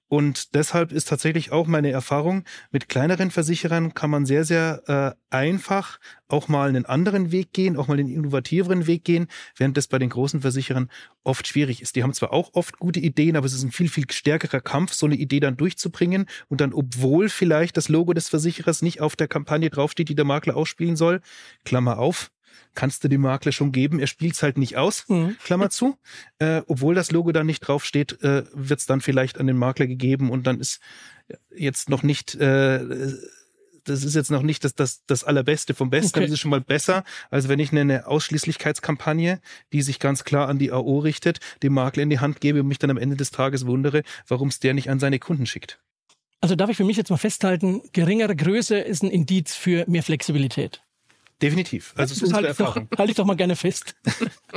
Und 0.09 0.55
deshalb 0.55 0.93
ist 0.93 1.09
tatsächlich 1.09 1.51
auch 1.51 1.67
meine 1.67 1.91
Erfahrung, 1.91 2.45
mit 2.71 2.87
kleineren 2.87 3.29
Versicherern 3.29 3.93
kann 3.93 4.09
man 4.09 4.25
sehr, 4.25 4.45
sehr 4.45 4.83
äh, 4.87 5.35
einfach 5.35 5.99
auch 6.29 6.47
mal 6.47 6.69
einen 6.69 6.85
anderen 6.85 7.31
Weg 7.33 7.51
gehen, 7.51 7.75
auch 7.75 7.89
mal 7.89 7.97
den 7.97 8.07
innovativeren 8.07 8.87
Weg 8.87 9.03
gehen, 9.03 9.27
während 9.57 9.75
das 9.75 9.87
bei 9.87 9.99
den 9.99 10.09
großen 10.09 10.41
Versicherern 10.41 10.89
oft 11.25 11.45
schwierig 11.45 11.81
ist. 11.81 11.97
Die 11.97 12.03
haben 12.03 12.13
zwar 12.13 12.31
auch 12.31 12.51
oft 12.53 12.79
gute 12.79 13.01
Ideen, 13.01 13.35
aber 13.35 13.45
es 13.45 13.53
ist 13.53 13.63
ein 13.63 13.71
viel, 13.71 13.89
viel 13.89 14.09
stärkerer 14.09 14.61
Kampf, 14.61 14.93
so 14.93 15.05
eine 15.05 15.15
Idee 15.15 15.41
dann 15.41 15.57
durchzubringen 15.57 16.25
und 16.47 16.61
dann, 16.61 16.73
obwohl 16.73 17.27
vielleicht 17.27 17.75
das 17.75 17.89
Logo 17.89 18.13
des 18.13 18.29
Versicherers 18.29 18.81
nicht 18.81 19.01
auf 19.01 19.17
der 19.17 19.27
Kampagne 19.27 19.69
draufsteht, 19.69 20.07
die 20.07 20.15
der 20.15 20.25
Makler 20.25 20.55
ausspielen 20.55 20.95
soll, 20.95 21.19
Klammer 21.65 21.99
auf, 21.99 22.31
kannst 22.73 23.03
du 23.03 23.07
dem 23.07 23.21
Makler 23.21 23.51
schon 23.51 23.71
geben. 23.71 23.99
Er 23.99 24.07
spielt 24.07 24.33
es 24.33 24.43
halt 24.43 24.57
nicht 24.57 24.77
aus, 24.77 25.05
mhm. 25.07 25.37
Klammer 25.43 25.69
zu. 25.69 25.97
Äh, 26.39 26.61
obwohl 26.67 26.93
das 26.93 27.09
Logo 27.09 27.31
da 27.31 27.43
nicht 27.43 27.61
draufsteht, 27.61 28.21
äh, 28.21 28.43
wird 28.53 28.79
es 28.79 28.85
dann 28.85 29.01
vielleicht 29.01 29.39
an 29.39 29.47
den 29.47 29.57
Makler 29.57 29.87
gegeben 29.87 30.29
und 30.29 30.45
dann 30.45 30.59
ist 30.59 30.79
jetzt 31.55 31.89
noch 31.89 32.03
nicht, 32.03 32.35
äh, 32.35 32.79
das 33.83 34.03
ist 34.03 34.13
jetzt 34.13 34.29
noch 34.29 34.43
nicht 34.43 34.63
das, 34.63 34.75
das, 34.75 35.03
das 35.07 35.23
Allerbeste 35.23 35.73
vom 35.73 35.89
Besten, 35.89 36.19
okay. 36.19 36.27
das 36.27 36.33
ist 36.33 36.39
schon 36.39 36.51
mal 36.51 36.61
besser, 36.61 37.03
als 37.31 37.47
wenn 37.47 37.57
ich 37.57 37.71
eine 37.71 38.05
Ausschließlichkeitskampagne, 38.05 39.39
die 39.73 39.81
sich 39.81 39.99
ganz 39.99 40.25
klar 40.25 40.47
an 40.47 40.59
die 40.59 40.71
AO 40.71 40.99
richtet, 40.99 41.39
dem 41.63 41.73
Makler 41.73 42.03
in 42.03 42.11
die 42.11 42.19
Hand 42.19 42.39
gebe 42.39 42.61
und 42.61 42.67
mich 42.67 42.79
dann 42.79 42.91
am 42.91 42.97
Ende 42.97 43.15
des 43.15 43.31
Tages 43.31 43.65
wundere, 43.65 44.03
warum 44.27 44.49
es 44.49 44.59
der 44.59 44.75
nicht 44.75 44.91
an 44.91 44.99
seine 44.99 45.17
Kunden 45.19 45.47
schickt. 45.47 45.79
Also 46.39 46.55
darf 46.55 46.69
ich 46.69 46.77
für 46.77 46.83
mich 46.83 46.97
jetzt 46.97 47.09
mal 47.09 47.17
festhalten, 47.17 47.81
geringere 47.93 48.35
Größe 48.35 48.77
ist 48.77 49.01
ein 49.01 49.09
Indiz 49.09 49.55
für 49.55 49.85
mehr 49.87 50.03
Flexibilität. 50.03 50.83
Definitiv. 51.41 51.93
Also 51.95 52.15
das, 52.15 52.23
das 52.23 52.33
halte 52.33 52.49
ich, 52.49 52.57
doch, 52.57 52.75
halte 52.97 53.11
ich 53.11 53.17
doch 53.17 53.25
mal 53.25 53.35
gerne 53.35 53.55
fest. 53.55 53.95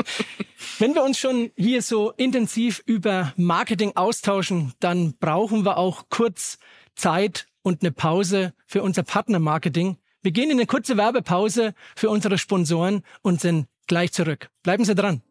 Wenn 0.78 0.94
wir 0.94 1.02
uns 1.02 1.18
schon 1.18 1.50
hier 1.56 1.82
so 1.82 2.12
intensiv 2.12 2.82
über 2.86 3.34
Marketing 3.36 3.96
austauschen, 3.96 4.72
dann 4.80 5.14
brauchen 5.18 5.64
wir 5.64 5.76
auch 5.76 6.08
kurz 6.08 6.58
Zeit 6.94 7.46
und 7.62 7.82
eine 7.82 7.92
Pause 7.92 8.54
für 8.66 8.82
unser 8.82 9.02
Partnermarketing. 9.02 9.98
Wir 10.22 10.32
gehen 10.32 10.50
in 10.50 10.58
eine 10.58 10.66
kurze 10.66 10.96
Werbepause 10.96 11.74
für 11.96 12.08
unsere 12.08 12.38
Sponsoren 12.38 13.02
und 13.22 13.40
sind 13.40 13.66
gleich 13.86 14.12
zurück. 14.12 14.50
Bleiben 14.62 14.84
Sie 14.84 14.94
dran. 14.94 15.22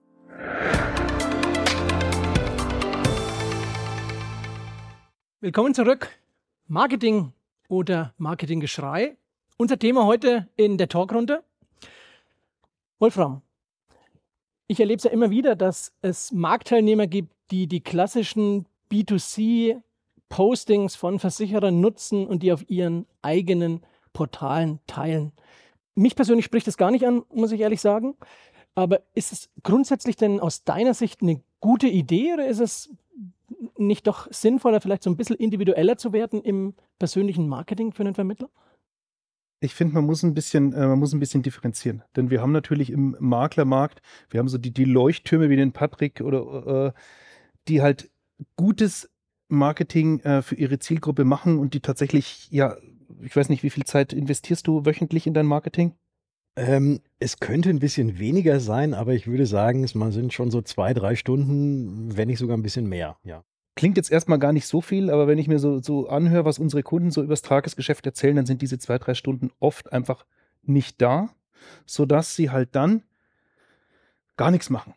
Willkommen 5.42 5.74
zurück. 5.74 6.10
Marketing 6.68 7.34
oder 7.70 8.14
Marketinggeschrei. 8.18 9.16
Unser 9.62 9.78
Thema 9.78 10.06
heute 10.06 10.48
in 10.56 10.78
der 10.78 10.88
Talkrunde. 10.88 11.44
Wolfram, 12.98 13.42
ich 14.68 14.80
erlebe 14.80 15.00
es 15.00 15.04
ja 15.04 15.12
immer 15.12 15.32
wieder, 15.32 15.58
dass 15.58 15.92
es 16.02 16.32
Marktteilnehmer 16.32 17.08
gibt, 17.08 17.34
die 17.52 17.68
die 17.68 17.82
klassischen 17.82 18.68
B2C-Postings 18.90 20.96
von 20.96 21.20
Versicherern 21.20 21.82
nutzen 21.82 22.26
und 22.26 22.42
die 22.42 22.54
auf 22.54 22.70
ihren 22.70 23.06
eigenen 23.22 23.82
Portalen 24.14 24.80
teilen. 24.88 25.34
Mich 25.94 26.16
persönlich 26.16 26.46
spricht 26.46 26.68
das 26.68 26.78
gar 26.78 26.90
nicht 26.90 27.06
an, 27.06 27.24
muss 27.30 27.52
ich 27.52 27.60
ehrlich 27.60 27.82
sagen. 27.82 28.16
Aber 28.76 29.02
ist 29.14 29.34
es 29.34 29.50
grundsätzlich 29.62 30.16
denn 30.16 30.40
aus 30.40 30.64
deiner 30.64 30.94
Sicht 30.94 31.22
eine 31.22 31.42
gute 31.60 31.90
Idee 31.90 32.36
oder 32.36 32.48
ist 32.48 32.62
es 32.62 32.96
nicht 33.76 34.08
doch 34.08 34.32
sinnvoller, 34.32 34.80
vielleicht 34.80 35.04
so 35.04 35.10
ein 35.10 35.18
bisschen 35.18 35.36
individueller 35.36 35.98
zu 35.98 36.14
werden 36.14 36.42
im 36.44 36.76
persönlichen 36.98 37.50
Marketing 37.50 37.92
für 37.92 38.04
einen 38.04 38.16
Vermittler? 38.16 38.50
Ich 39.60 39.76
finde, 39.76 39.94
man 39.94 40.06
muss 40.06 40.24
ein 40.24 40.34
bisschen, 40.34 40.74
äh, 40.74 40.88
man 40.88 41.00
muss 41.00 41.14
ein 41.14 41.20
bisschen 41.20 41.42
differenzieren. 41.42 42.04
Denn 42.16 42.30
wir 42.30 42.42
haben 42.42 42.52
natürlich 42.52 42.92
im 42.92 43.16
Maklermarkt, 43.20 44.02
wir 44.30 44.40
haben 44.40 44.48
so 44.48 44.58
die, 44.58 44.72
die 44.72 44.86
Leuchttürme 44.86 45.50
wie 45.50 45.56
den 45.56 45.74
Patrick 45.74 46.22
oder 46.22 46.88
äh, 46.88 47.00
die 47.68 47.82
halt 47.82 48.10
gutes 48.56 49.10
Marketing 49.50 50.20
äh, 50.22 50.42
für 50.42 50.56
ihre 50.56 50.80
Zielgruppe 50.80 51.26
machen 51.26 51.60
und 51.60 51.74
die 51.74 51.82
tatsächlich, 51.82 52.48
ja, 52.52 52.78
ich 53.22 53.36
weiß 53.36 53.50
nicht, 53.50 53.64
wie 53.64 53.70
viel 53.70 53.84
Zeit 53.84 54.14
investierst 54.14 54.68
du 54.68 54.86
wöchentlich 54.86 55.28
in 55.28 55.34
dein 55.34 55.46
Marketing? 55.46 55.96
Ähm, 56.56 57.02
es 57.20 57.40
könnte 57.40 57.70
ein 57.70 57.80
bisschen 57.80 58.20
weniger 58.20 58.60
sein, 58.60 58.94
aber 58.94 59.14
ich 59.14 59.28
würde 59.28 59.46
sagen, 59.46 59.84
es 59.84 59.92
sind 59.92 60.34
schon 60.34 60.52
so 60.52 60.62
zwei, 60.62 60.94
drei 60.94 61.16
Stunden, 61.16 62.16
wenn 62.16 62.28
nicht 62.28 62.40
sogar 62.40 62.58
ein 62.58 62.64
bisschen 62.64 62.88
mehr, 62.88 63.18
ja. 63.24 63.44
Klingt 63.80 63.96
jetzt 63.96 64.12
erstmal 64.12 64.40
gar 64.40 64.52
nicht 64.52 64.68
so 64.68 64.82
viel, 64.82 65.10
aber 65.10 65.26
wenn 65.26 65.38
ich 65.38 65.48
mir 65.48 65.58
so, 65.58 65.82
so 65.82 66.10
anhöre, 66.10 66.44
was 66.44 66.60
unsere 66.60 66.84
Kunden 66.84 67.12
so 67.12 67.24
übers 67.24 67.42
Tagesgeschäft 67.42 68.06
erzählen, 68.06 68.36
dann 68.36 68.46
sind 68.46 68.62
diese 68.62 68.78
zwei, 68.78 68.98
drei 68.98 69.14
Stunden 69.14 69.52
oft 69.62 69.94
einfach 69.94 70.26
nicht 70.64 71.02
da, 71.02 71.30
sodass 71.86 72.36
sie 72.36 72.50
halt 72.50 72.76
dann 72.76 73.04
gar 74.36 74.52
nichts 74.52 74.70
machen. 74.70 74.96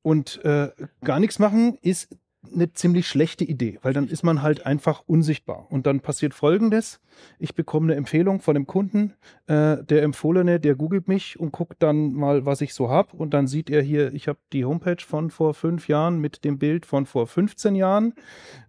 Und 0.00 0.42
äh, 0.42 0.70
gar 1.02 1.20
nichts 1.20 1.38
machen 1.38 1.76
ist 1.82 2.16
eine 2.52 2.72
ziemlich 2.72 3.08
schlechte 3.08 3.44
Idee, 3.44 3.78
weil 3.82 3.92
dann 3.92 4.08
ist 4.08 4.22
man 4.22 4.42
halt 4.42 4.66
einfach 4.66 5.02
unsichtbar. 5.06 5.66
Und 5.70 5.86
dann 5.86 6.00
passiert 6.00 6.34
Folgendes. 6.34 7.00
Ich 7.38 7.54
bekomme 7.54 7.86
eine 7.86 7.96
Empfehlung 7.96 8.40
von 8.40 8.54
dem 8.54 8.66
Kunden. 8.66 9.14
Äh, 9.46 9.82
der 9.84 10.02
Empfohlene, 10.02 10.60
der 10.60 10.74
googelt 10.74 11.08
mich 11.08 11.38
und 11.38 11.52
guckt 11.52 11.82
dann 11.82 12.12
mal, 12.12 12.46
was 12.46 12.60
ich 12.60 12.74
so 12.74 12.88
habe. 12.88 13.16
Und 13.16 13.34
dann 13.34 13.46
sieht 13.46 13.70
er 13.70 13.82
hier, 13.82 14.12
ich 14.12 14.28
habe 14.28 14.38
die 14.52 14.64
Homepage 14.64 15.02
von 15.04 15.30
vor 15.30 15.54
fünf 15.54 15.88
Jahren 15.88 16.18
mit 16.18 16.44
dem 16.44 16.58
Bild 16.58 16.86
von 16.86 17.06
vor 17.06 17.26
15 17.26 17.74
Jahren. 17.74 18.14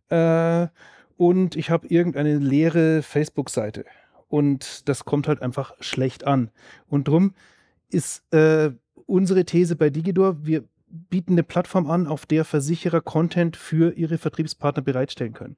Äh, 0.09 0.67
und 1.17 1.55
ich 1.55 1.69
habe 1.69 1.87
irgendeine 1.87 2.37
leere 2.37 3.01
Facebook-Seite. 3.01 3.85
Und 4.27 4.89
das 4.89 5.05
kommt 5.05 5.27
halt 5.27 5.41
einfach 5.41 5.73
schlecht 5.79 6.25
an. 6.25 6.51
Und 6.87 7.07
drum 7.07 7.33
ist 7.89 8.23
äh, 8.33 8.71
unsere 9.05 9.45
These 9.45 9.75
bei 9.75 9.89
Digidor, 9.89 10.45
wir 10.45 10.65
bieten 11.09 11.33
eine 11.33 11.43
Plattform 11.43 11.89
an, 11.89 12.07
auf 12.07 12.25
der 12.25 12.45
Versicherer 12.45 13.01
Content 13.01 13.57
für 13.57 13.93
ihre 13.93 14.17
Vertriebspartner 14.17 14.83
bereitstellen 14.83 15.33
können, 15.33 15.57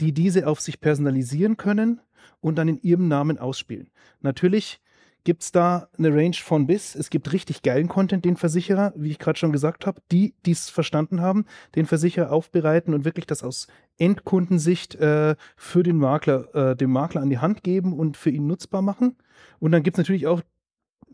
die 0.00 0.12
diese 0.12 0.46
auf 0.46 0.60
sich 0.60 0.80
personalisieren 0.80 1.56
können 1.56 2.00
und 2.40 2.56
dann 2.56 2.68
in 2.68 2.80
ihrem 2.82 3.08
Namen 3.08 3.38
ausspielen. 3.38 3.90
Natürlich 4.20 4.80
gibt 5.24 5.42
es 5.42 5.52
da 5.52 5.88
eine 5.96 6.14
Range 6.14 6.36
von 6.36 6.66
bis. 6.66 6.94
Es 6.94 7.08
gibt 7.08 7.32
richtig 7.32 7.62
geilen 7.62 7.88
Content, 7.88 8.24
den 8.24 8.36
Versicherer, 8.36 8.92
wie 8.94 9.10
ich 9.10 9.18
gerade 9.18 9.38
schon 9.38 9.52
gesagt 9.52 9.86
habe, 9.86 10.00
die 10.12 10.34
dies 10.44 10.68
verstanden 10.68 11.20
haben, 11.20 11.46
den 11.74 11.86
Versicherer 11.86 12.30
aufbereiten 12.30 12.94
und 12.94 13.04
wirklich 13.04 13.26
das 13.26 13.42
aus 13.42 13.66
Endkundensicht 13.96 14.94
äh, 14.96 15.34
für 15.56 15.82
den 15.82 15.96
Makler, 15.96 16.54
äh, 16.54 16.76
dem 16.76 16.90
Makler 16.92 17.22
an 17.22 17.30
die 17.30 17.38
Hand 17.38 17.62
geben 17.62 17.94
und 17.94 18.16
für 18.16 18.30
ihn 18.30 18.46
nutzbar 18.46 18.82
machen. 18.82 19.16
Und 19.58 19.72
dann 19.72 19.82
gibt 19.82 19.96
es 19.96 19.98
natürlich 19.98 20.26
auch 20.26 20.42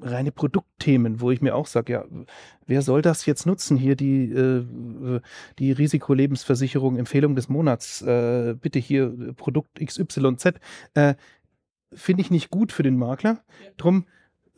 reine 0.02 0.32
Produktthemen, 0.32 1.20
wo 1.20 1.30
ich 1.30 1.40
mir 1.40 1.54
auch 1.54 1.66
sage, 1.66 1.92
ja, 1.92 2.04
wer 2.66 2.82
soll 2.82 3.02
das 3.02 3.26
jetzt 3.26 3.46
nutzen? 3.46 3.76
Hier 3.76 3.96
die, 3.96 4.30
äh, 4.30 5.20
die 5.58 5.72
Risikolebensversicherung, 5.72 6.96
Empfehlung 6.96 7.34
des 7.34 7.48
Monats, 7.48 8.02
äh, 8.02 8.54
bitte 8.60 8.78
hier 8.78 9.34
Produkt 9.36 9.80
XYZ, 9.84 10.54
äh, 10.94 11.14
finde 11.92 12.22
ich 12.22 12.30
nicht 12.30 12.50
gut 12.50 12.72
für 12.72 12.82
den 12.82 12.96
Makler. 12.96 13.40
Drum 13.76 14.06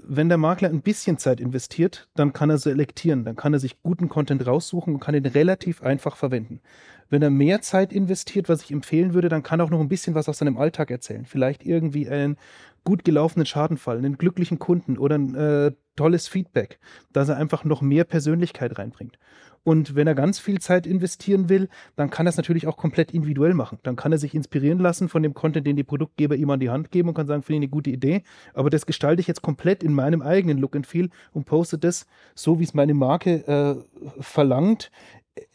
wenn 0.05 0.28
der 0.28 0.38
Makler 0.38 0.68
ein 0.68 0.83
bisschen 0.83 1.18
Zeit 1.18 1.40
investiert, 1.40 2.09
dann 2.14 2.33
kann 2.33 2.50
er 2.50 2.59
selektieren, 2.59 3.24
dann 3.24 3.37
kann 3.37 3.52
er 3.52 3.61
sich 3.61 3.83
guten 3.83 4.09
Content 4.09 4.46
raussuchen 4.46 4.94
und 4.94 5.00
kann 5.00 5.14
ihn 5.14 5.26
relativ 5.26 5.83
einfach 5.83 6.16
verwenden. 6.16 6.61
Wenn 7.09 7.22
er 7.22 7.31
mehr 7.31 7.61
Zeit 7.61 7.92
investiert, 7.92 8.48
was 8.48 8.62
ich 8.62 8.72
empfehlen 8.72 9.14
würde, 9.14 9.28
dann 9.28 9.42
kann 9.42 9.61
er 9.61 9.64
auch 9.64 9.70
noch 9.70 9.81
ein 9.81 9.88
bisschen 9.88 10.14
was 10.14 10.28
aus 10.28 10.38
seinem 10.38 10.57
Alltag 10.57 10.90
erzählen. 10.90 11.26
Vielleicht 11.26 11.64
irgendwie 11.64 12.09
einen 12.09 12.37
gut 12.85 13.05
gelaufenen 13.05 13.47
Schadenfall, 13.47 13.99
einen 13.99 14.18
glücklichen 14.18 14.59
Kunden 14.59 14.99
oder 14.99 15.16
ein 15.16 15.35
äh, 15.35 15.73
tolles 15.97 16.29
Feedback, 16.29 16.79
dass 17.12 17.29
er 17.29 17.37
einfach 17.37 17.64
noch 17.64 17.83
mehr 17.83 18.05
Persönlichkeit 18.05 18.79
reinbringt. 18.79 19.18
Und 19.64 19.95
wenn 19.95 20.09
er 20.09 20.16
ganz 20.16 20.40
viel 20.40 20.61
Zeit 20.61 20.88
investieren 20.88 21.49
will, 21.49 21.68
dann 21.95 22.11
kann 22.11 22.27
er 22.27 22.31
es 22.31 22.37
natürlich 22.37 22.66
auch 22.66 22.77
komplett 22.77 23.12
individuell 23.12 23.55
machen. 23.55 23.79
Dann 23.85 23.95
kann 23.95 24.11
er 24.11 24.18
sich 24.18 24.35
inspirieren 24.35 24.81
lassen 24.81 25.09
von 25.09 25.23
dem 25.23 25.35
Content, 25.35 25.66
den 25.66 25.77
die 25.77 25.85
Produktgeber 25.85 26.35
ihm 26.35 26.51
an 26.51 26.59
die 26.59 26.71
Hand 26.71 26.90
geben 26.90 27.09
und 27.09 27.14
kann 27.14 27.29
sagen, 27.29 27.42
finde 27.42 27.59
ich 27.59 27.68
eine 27.68 27.71
gute 27.71 27.90
Idee. 27.90 28.23
Aber 28.55 28.71
das 28.71 28.87
gestalte 28.87 29.21
ich 29.21 29.29
jetzt 29.29 29.42
komplett 29.42 29.85
in 29.85 29.92
meinem 29.92 30.21
eigenen 30.21 30.59
Look 30.59 30.75
and 30.75 30.87
Feel 30.87 31.11
und 31.33 31.45
poste 31.45 31.79
das 31.79 32.07
so, 32.35 32.59
wie 32.59 32.64
es 32.64 32.75
meine 32.75 32.95
Marke 32.95 33.47
äh, 33.47 34.21
verlangt, 34.21 34.90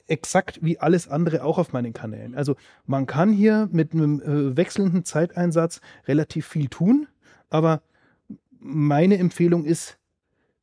exakt 0.08 0.60
wie 0.62 0.80
alles 0.80 1.10
andere 1.10 1.44
auch 1.44 1.58
auf 1.58 1.74
meinen 1.74 1.92
Kanälen. 1.92 2.34
Also 2.34 2.56
man 2.86 3.06
kann 3.06 3.34
hier 3.34 3.68
mit 3.72 3.92
einem 3.92 4.22
äh, 4.22 4.56
wechselnden 4.56 5.04
Zeiteinsatz 5.04 5.82
relativ 6.08 6.48
viel 6.48 6.70
tun, 6.70 7.08
aber 7.50 7.82
meine 8.60 9.18
Empfehlung 9.18 9.66
ist, 9.66 9.98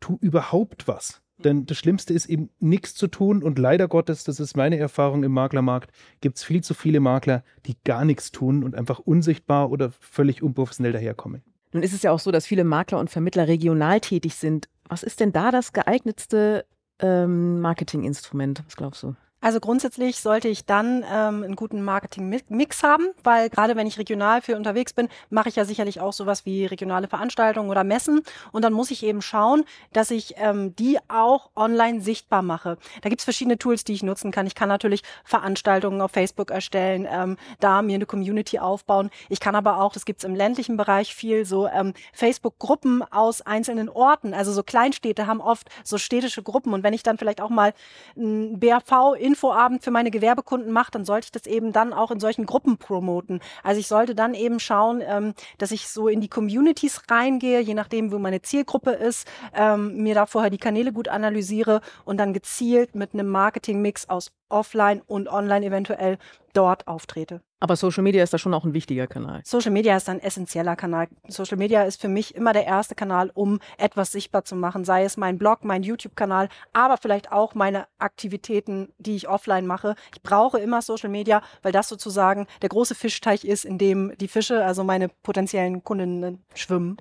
tu 0.00 0.18
überhaupt 0.20 0.88
was. 0.88 1.22
Denn 1.38 1.66
das 1.66 1.78
Schlimmste 1.78 2.14
ist 2.14 2.26
eben 2.26 2.50
nichts 2.60 2.94
zu 2.94 3.08
tun 3.08 3.42
und 3.42 3.58
leider 3.58 3.88
Gottes, 3.88 4.24
das 4.24 4.38
ist 4.38 4.56
meine 4.56 4.78
Erfahrung 4.78 5.24
im 5.24 5.32
Maklermarkt, 5.32 5.90
gibt 6.20 6.36
es 6.36 6.44
viel 6.44 6.62
zu 6.62 6.74
viele 6.74 7.00
Makler, 7.00 7.42
die 7.66 7.76
gar 7.84 8.04
nichts 8.04 8.30
tun 8.30 8.62
und 8.62 8.74
einfach 8.74 9.00
unsichtbar 9.00 9.70
oder 9.70 9.90
völlig 9.90 10.42
unprofessionell 10.42 10.92
daherkommen. 10.92 11.42
Nun 11.72 11.82
ist 11.82 11.92
es 11.92 12.02
ja 12.02 12.12
auch 12.12 12.20
so, 12.20 12.30
dass 12.30 12.46
viele 12.46 12.62
Makler 12.62 13.00
und 13.00 13.10
Vermittler 13.10 13.48
regional 13.48 14.00
tätig 14.00 14.36
sind. 14.36 14.68
Was 14.88 15.02
ist 15.02 15.18
denn 15.18 15.32
da 15.32 15.50
das 15.50 15.72
geeignetste 15.72 16.66
ähm, 17.00 17.60
Marketinginstrument? 17.60 18.62
Was 18.64 18.76
glaubst 18.76 19.02
du? 19.02 19.16
Also 19.44 19.60
grundsätzlich 19.60 20.20
sollte 20.20 20.48
ich 20.48 20.64
dann 20.64 21.04
ähm, 21.06 21.42
einen 21.42 21.54
guten 21.54 21.82
Marketing-Mix 21.84 22.82
haben, 22.82 23.08
weil 23.24 23.50
gerade 23.50 23.76
wenn 23.76 23.86
ich 23.86 23.98
regional 23.98 24.40
für 24.40 24.56
unterwegs 24.56 24.94
bin, 24.94 25.10
mache 25.28 25.50
ich 25.50 25.56
ja 25.56 25.66
sicherlich 25.66 26.00
auch 26.00 26.14
sowas 26.14 26.46
wie 26.46 26.64
regionale 26.64 27.08
Veranstaltungen 27.08 27.68
oder 27.68 27.84
Messen. 27.84 28.22
Und 28.52 28.62
dann 28.62 28.72
muss 28.72 28.90
ich 28.90 29.02
eben 29.02 29.20
schauen, 29.20 29.64
dass 29.92 30.10
ich 30.10 30.36
ähm, 30.38 30.74
die 30.76 30.98
auch 31.08 31.50
online 31.56 32.00
sichtbar 32.00 32.40
mache. 32.40 32.78
Da 33.02 33.10
gibt's 33.10 33.24
verschiedene 33.24 33.58
Tools, 33.58 33.84
die 33.84 33.92
ich 33.92 34.02
nutzen 34.02 34.30
kann. 34.30 34.46
Ich 34.46 34.54
kann 34.54 34.70
natürlich 34.70 35.02
Veranstaltungen 35.24 36.00
auf 36.00 36.12
Facebook 36.12 36.50
erstellen, 36.50 37.06
ähm, 37.06 37.36
da 37.60 37.82
mir 37.82 37.96
eine 37.96 38.06
Community 38.06 38.60
aufbauen. 38.60 39.10
Ich 39.28 39.40
kann 39.40 39.54
aber 39.54 39.78
auch, 39.78 39.92
das 39.92 40.06
gibt's 40.06 40.24
im 40.24 40.34
ländlichen 40.34 40.78
Bereich 40.78 41.14
viel, 41.14 41.44
so 41.44 41.66
ähm, 41.68 41.92
Facebook-Gruppen 42.14 43.02
aus 43.02 43.42
einzelnen 43.42 43.90
Orten. 43.90 44.32
Also 44.32 44.54
so 44.54 44.62
Kleinstädte 44.62 45.26
haben 45.26 45.42
oft 45.42 45.68
so 45.84 45.98
städtische 45.98 46.42
Gruppen. 46.42 46.72
Und 46.72 46.82
wenn 46.82 46.94
ich 46.94 47.02
dann 47.02 47.18
vielleicht 47.18 47.42
auch 47.42 47.50
mal 47.50 47.74
ein 48.16 48.58
BAV 48.58 49.16
in 49.18 49.33
Infoabend 49.34 49.82
für 49.82 49.90
meine 49.90 50.12
Gewerbekunden 50.12 50.70
mache, 50.70 50.92
dann 50.92 51.04
sollte 51.04 51.24
ich 51.24 51.32
das 51.32 51.46
eben 51.46 51.72
dann 51.72 51.92
auch 51.92 52.12
in 52.12 52.20
solchen 52.20 52.46
Gruppen 52.46 52.78
promoten. 52.78 53.40
Also 53.64 53.80
ich 53.80 53.88
sollte 53.88 54.14
dann 54.14 54.32
eben 54.32 54.60
schauen, 54.60 55.02
ähm, 55.04 55.34
dass 55.58 55.72
ich 55.72 55.88
so 55.88 56.06
in 56.06 56.20
die 56.20 56.28
Communities 56.28 57.02
reingehe, 57.10 57.58
je 57.58 57.74
nachdem, 57.74 58.12
wo 58.12 58.20
meine 58.20 58.42
Zielgruppe 58.42 58.92
ist, 58.92 59.26
ähm, 59.52 59.96
mir 59.96 60.14
da 60.14 60.26
vorher 60.26 60.50
die 60.50 60.58
Kanäle 60.58 60.92
gut 60.92 61.08
analysiere 61.08 61.80
und 62.04 62.18
dann 62.18 62.32
gezielt 62.32 62.94
mit 62.94 63.12
einem 63.12 63.28
Marketingmix 63.28 64.08
aus 64.08 64.30
offline 64.48 65.02
und 65.06 65.28
online 65.28 65.66
eventuell 65.66 66.18
dort 66.54 66.86
auftrete. 66.86 67.42
Aber 67.60 67.76
Social 67.76 68.02
Media 68.02 68.22
ist 68.22 68.32
da 68.34 68.38
schon 68.38 68.52
auch 68.52 68.64
ein 68.64 68.74
wichtiger 68.74 69.06
Kanal. 69.06 69.40
Social 69.44 69.72
Media 69.72 69.96
ist 69.96 70.08
ein 70.08 70.20
essentieller 70.20 70.76
Kanal. 70.76 71.08
Social 71.28 71.56
Media 71.56 71.82
ist 71.84 72.00
für 72.00 72.08
mich 72.08 72.34
immer 72.34 72.52
der 72.52 72.66
erste 72.66 72.94
Kanal, 72.94 73.30
um 73.32 73.58
etwas 73.78 74.12
sichtbar 74.12 74.44
zu 74.44 74.54
machen, 74.54 74.84
sei 74.84 75.04
es 75.04 75.16
mein 75.16 75.38
Blog, 75.38 75.64
mein 75.64 75.82
YouTube-Kanal, 75.82 76.50
aber 76.74 76.98
vielleicht 76.98 77.32
auch 77.32 77.54
meine 77.54 77.86
Aktivitäten, 77.98 78.92
die 78.98 79.16
ich 79.16 79.28
offline 79.28 79.66
mache. 79.66 79.94
Ich 80.14 80.22
brauche 80.22 80.58
immer 80.58 80.82
Social 80.82 81.08
Media, 81.08 81.42
weil 81.62 81.72
das 81.72 81.88
sozusagen 81.88 82.46
der 82.60 82.68
große 82.68 82.94
Fischteich 82.94 83.44
ist, 83.44 83.64
in 83.64 83.78
dem 83.78 84.12
die 84.18 84.28
Fische, 84.28 84.62
also 84.62 84.84
meine 84.84 85.08
potenziellen 85.08 85.82
Kundinnen, 85.84 86.44
schwimmen. 86.54 86.98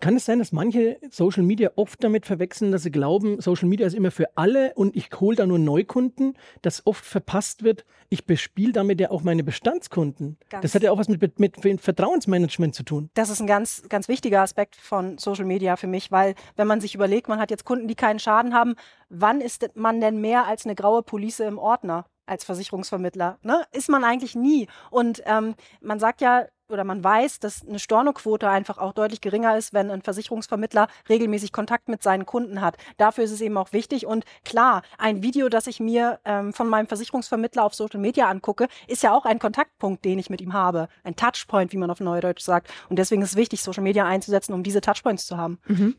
Kann 0.00 0.16
es 0.16 0.24
sein, 0.24 0.38
dass 0.38 0.52
manche 0.52 0.98
Social 1.10 1.42
Media 1.42 1.70
oft 1.76 2.02
damit 2.02 2.26
verwechseln, 2.26 2.72
dass 2.72 2.82
sie 2.82 2.90
glauben, 2.90 3.40
Social 3.40 3.68
Media 3.68 3.86
ist 3.86 3.94
immer 3.94 4.10
für 4.10 4.36
alle 4.36 4.74
und 4.74 4.96
ich 4.96 5.10
hole 5.20 5.36
da 5.36 5.46
nur 5.46 5.58
Neukunden, 5.58 6.36
dass 6.62 6.86
oft 6.86 7.04
verpasst 7.04 7.62
wird, 7.62 7.84
ich 8.08 8.26
bespiele 8.26 8.72
damit 8.72 9.00
ja 9.00 9.10
auch 9.10 9.22
meine 9.22 9.42
Bestandskunden. 9.42 10.38
Ganz 10.48 10.62
das 10.62 10.74
hat 10.74 10.82
ja 10.82 10.92
auch 10.92 10.98
was 10.98 11.08
mit, 11.08 11.38
mit, 11.38 11.64
mit 11.64 11.80
Vertrauensmanagement 11.80 12.74
zu 12.74 12.82
tun. 12.82 13.10
Das 13.14 13.30
ist 13.30 13.40
ein 13.40 13.46
ganz, 13.46 13.82
ganz 13.88 14.08
wichtiger 14.08 14.42
Aspekt 14.42 14.76
von 14.76 15.18
Social 15.18 15.44
Media 15.44 15.76
für 15.76 15.86
mich, 15.86 16.12
weil 16.12 16.34
wenn 16.56 16.66
man 16.66 16.80
sich 16.80 16.94
überlegt, 16.94 17.28
man 17.28 17.38
hat 17.38 17.50
jetzt 17.50 17.64
Kunden, 17.64 17.88
die 17.88 17.94
keinen 17.94 18.18
Schaden 18.18 18.54
haben, 18.54 18.74
wann 19.08 19.40
ist 19.40 19.70
man 19.74 20.00
denn 20.00 20.20
mehr 20.20 20.46
als 20.46 20.64
eine 20.64 20.74
graue 20.74 21.02
Police 21.02 21.40
im 21.40 21.58
Ordner? 21.58 22.06
Als 22.26 22.44
Versicherungsvermittler. 22.44 23.38
Ne? 23.42 23.64
Ist 23.72 23.88
man 23.88 24.04
eigentlich 24.04 24.34
nie. 24.34 24.68
Und 24.90 25.22
ähm, 25.26 25.54
man 25.80 25.98
sagt 25.98 26.20
ja, 26.20 26.46
oder 26.68 26.84
man 26.84 27.02
weiß, 27.02 27.40
dass 27.40 27.66
eine 27.66 27.78
Stornoquote 27.78 28.48
einfach 28.48 28.78
auch 28.78 28.92
deutlich 28.92 29.20
geringer 29.20 29.56
ist, 29.56 29.72
wenn 29.72 29.90
ein 29.90 30.02
Versicherungsvermittler 30.02 30.88
regelmäßig 31.08 31.52
Kontakt 31.52 31.88
mit 31.88 32.02
seinen 32.02 32.26
Kunden 32.26 32.60
hat. 32.60 32.76
Dafür 32.96 33.24
ist 33.24 33.30
es 33.30 33.40
eben 33.40 33.56
auch 33.56 33.72
wichtig. 33.72 34.06
Und 34.06 34.24
klar, 34.44 34.82
ein 34.98 35.22
Video, 35.22 35.48
das 35.48 35.66
ich 35.66 35.80
mir 35.80 36.18
ähm, 36.24 36.52
von 36.52 36.68
meinem 36.68 36.86
Versicherungsvermittler 36.86 37.62
auf 37.64 37.74
Social 37.74 38.00
Media 38.00 38.28
angucke, 38.28 38.68
ist 38.88 39.02
ja 39.02 39.12
auch 39.12 39.24
ein 39.24 39.38
Kontaktpunkt, 39.38 40.04
den 40.04 40.18
ich 40.18 40.30
mit 40.30 40.40
ihm 40.40 40.52
habe. 40.52 40.88
Ein 41.04 41.16
Touchpoint, 41.16 41.72
wie 41.72 41.78
man 41.78 41.90
auf 41.90 42.00
Neudeutsch 42.00 42.42
sagt. 42.42 42.68
Und 42.88 42.98
deswegen 42.98 43.22
ist 43.22 43.30
es 43.30 43.36
wichtig, 43.36 43.62
Social 43.62 43.82
Media 43.82 44.04
einzusetzen, 44.04 44.52
um 44.52 44.62
diese 44.62 44.80
Touchpoints 44.80 45.26
zu 45.26 45.36
haben. 45.36 45.58
Mhm. 45.66 45.96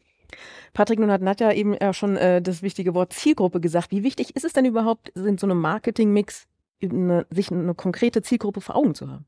Patrick, 0.73 0.99
nun 0.99 1.11
hat 1.11 1.21
Nadja 1.21 1.51
eben 1.51 1.75
ja 1.79 1.93
schon 1.93 2.17
äh, 2.17 2.41
das 2.41 2.61
wichtige 2.61 2.93
Wort 2.93 3.13
Zielgruppe 3.13 3.59
gesagt. 3.59 3.91
Wie 3.91 4.03
wichtig 4.03 4.35
ist 4.35 4.45
es 4.45 4.53
denn 4.53 4.65
überhaupt, 4.65 5.09
in 5.09 5.37
so 5.37 5.47
einem 5.47 5.59
Marketing-Mix 5.59 6.47
eine, 6.83 7.25
sich 7.29 7.51
eine 7.51 7.73
konkrete 7.73 8.21
Zielgruppe 8.21 8.61
vor 8.61 8.75
Augen 8.75 8.95
zu 8.95 9.09
haben? 9.09 9.25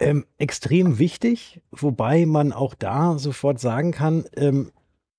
Ähm, 0.00 0.26
extrem 0.36 0.98
wichtig, 0.98 1.60
wobei 1.72 2.24
man 2.24 2.52
auch 2.52 2.74
da 2.74 3.18
sofort 3.18 3.58
sagen 3.58 3.90
kann, 3.90 4.24
ähm, 4.36 4.70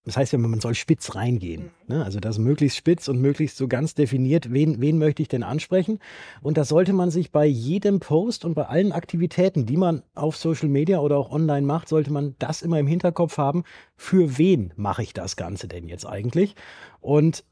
das 0.10 0.17
heißt 0.17 0.34
ja, 0.34 0.39
man 0.39 0.60
soll 0.60 0.74
spitz 0.74 1.13
reingehen. 1.13 1.69
Ne? 1.86 2.04
Also 2.04 2.19
das 2.19 2.39
möglichst 2.39 2.76
spitz 2.76 3.08
und 3.10 3.22
möglichst 3.22 3.58
so 3.58 3.67
ganz 3.67 3.93
definiert, 3.93 4.52
wen, 4.52 4.82
wen 4.82 4.98
möchte 4.98 5.22
ich 5.22 5.28
denn 5.28 5.43
ansprechen. 5.43 6.00
Und 6.41 6.58
das 6.58 6.69
sollte 6.69 6.93
man 6.93 7.12
sich 7.12 7.32
bei 7.32 7.45
jedem 7.45 8.00
Post 8.00 8.43
und 8.43 8.56
bei 8.56 8.65
allen 8.65 8.91
Aktivitäten, 8.91 9.67
die 9.67 9.78
man 9.78 10.02
auf 10.15 10.36
Social 10.36 10.67
Media 10.67 10.98
oder 10.98 11.15
auch 11.15 11.30
online 11.30 11.62
macht, 11.62 11.89
sollte 11.89 12.12
man 12.12 12.34
das 12.39 12.63
immer 12.63 12.80
im 12.80 12.88
Hinterkopf 12.88 13.38
haben. 13.38 13.65
Für 13.98 14.39
wen 14.39 14.74
mache 14.76 15.04
ich 15.04 15.13
das 15.13 15.36
Ganze 15.36 15.67
denn 15.67 15.88
jetzt 15.88 16.08
eigentlich? 16.08 16.56
Und 17.02 17.43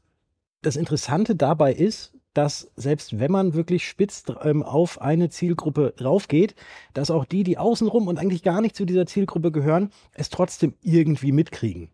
das 0.62 0.74
Interessante 0.74 1.36
dabei 1.36 1.72
ist, 1.72 2.12
dass 2.34 2.72
selbst 2.74 3.20
wenn 3.20 3.30
man 3.30 3.54
wirklich 3.54 3.88
spitz 3.88 4.24
ähm, 4.42 4.64
auf 4.64 5.00
eine 5.00 5.28
Zielgruppe 5.28 5.94
raufgeht, 6.02 6.56
dass 6.92 7.12
auch 7.12 7.24
die, 7.24 7.44
die 7.44 7.56
außenrum 7.56 8.08
und 8.08 8.18
eigentlich 8.18 8.42
gar 8.42 8.60
nicht 8.60 8.74
zu 8.74 8.84
dieser 8.84 9.06
Zielgruppe 9.06 9.52
gehören, 9.52 9.92
es 10.12 10.28
trotzdem 10.28 10.74
irgendwie 10.82 11.30
mitkriegen. 11.30 11.90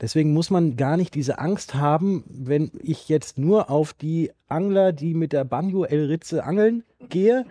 Deswegen 0.00 0.32
muss 0.32 0.50
man 0.50 0.76
gar 0.76 0.96
nicht 0.96 1.14
diese 1.14 1.38
Angst 1.38 1.74
haben, 1.74 2.24
wenn 2.28 2.70
ich 2.82 3.08
jetzt 3.08 3.38
nur 3.38 3.70
auf 3.70 3.94
die 3.94 4.30
Angler, 4.48 4.92
die 4.92 5.14
mit 5.14 5.32
der 5.32 5.44
Banjo 5.44 5.84
El 5.84 6.06
Ritze 6.06 6.44
angeln, 6.44 6.84
gehe, 7.08 7.46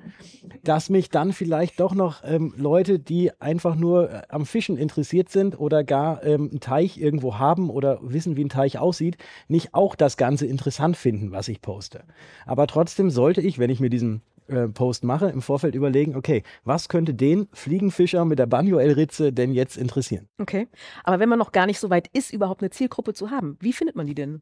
dass 0.63 0.89
mich 0.89 1.09
dann 1.09 1.33
vielleicht 1.33 1.79
doch 1.79 1.95
noch 1.95 2.23
ähm, 2.23 2.53
Leute, 2.57 2.99
die 2.99 3.31
einfach 3.41 3.75
nur 3.75 4.11
äh, 4.11 4.21
am 4.29 4.45
Fischen 4.45 4.77
interessiert 4.77 5.29
sind 5.29 5.59
oder 5.59 5.83
gar 5.83 6.23
ähm, 6.23 6.49
einen 6.51 6.59
Teich 6.59 6.97
irgendwo 6.97 7.39
haben 7.39 7.69
oder 7.69 7.99
wissen, 8.01 8.35
wie 8.35 8.43
ein 8.43 8.49
Teich 8.49 8.77
aussieht, 8.77 9.17
nicht 9.47 9.73
auch 9.73 9.95
das 9.95 10.17
Ganze 10.17 10.45
interessant 10.45 10.97
finden, 10.97 11.31
was 11.31 11.47
ich 11.47 11.61
poste. 11.61 12.03
Aber 12.45 12.67
trotzdem 12.67 13.09
sollte 13.09 13.41
ich, 13.41 13.59
wenn 13.59 13.69
ich 13.69 13.79
mir 13.79 13.89
diesen 13.89 14.21
äh, 14.47 14.67
Post 14.67 15.03
mache, 15.03 15.27
im 15.27 15.41
Vorfeld 15.41 15.75
überlegen, 15.75 16.15
okay, 16.15 16.43
was 16.63 16.89
könnte 16.89 17.13
den 17.13 17.47
Fliegenfischer 17.53 18.25
mit 18.25 18.39
der 18.39 18.45
Banjo-El-Ritze 18.45 19.33
denn 19.33 19.53
jetzt 19.53 19.77
interessieren? 19.77 20.27
Okay, 20.39 20.67
aber 21.03 21.19
wenn 21.19 21.29
man 21.29 21.39
noch 21.39 21.51
gar 21.51 21.65
nicht 21.65 21.79
so 21.79 21.89
weit 21.89 22.09
ist, 22.13 22.31
überhaupt 22.31 22.61
eine 22.61 22.69
Zielgruppe 22.69 23.13
zu 23.13 23.31
haben, 23.31 23.57
wie 23.59 23.73
findet 23.73 23.95
man 23.95 24.07
die 24.07 24.15
denn? 24.15 24.41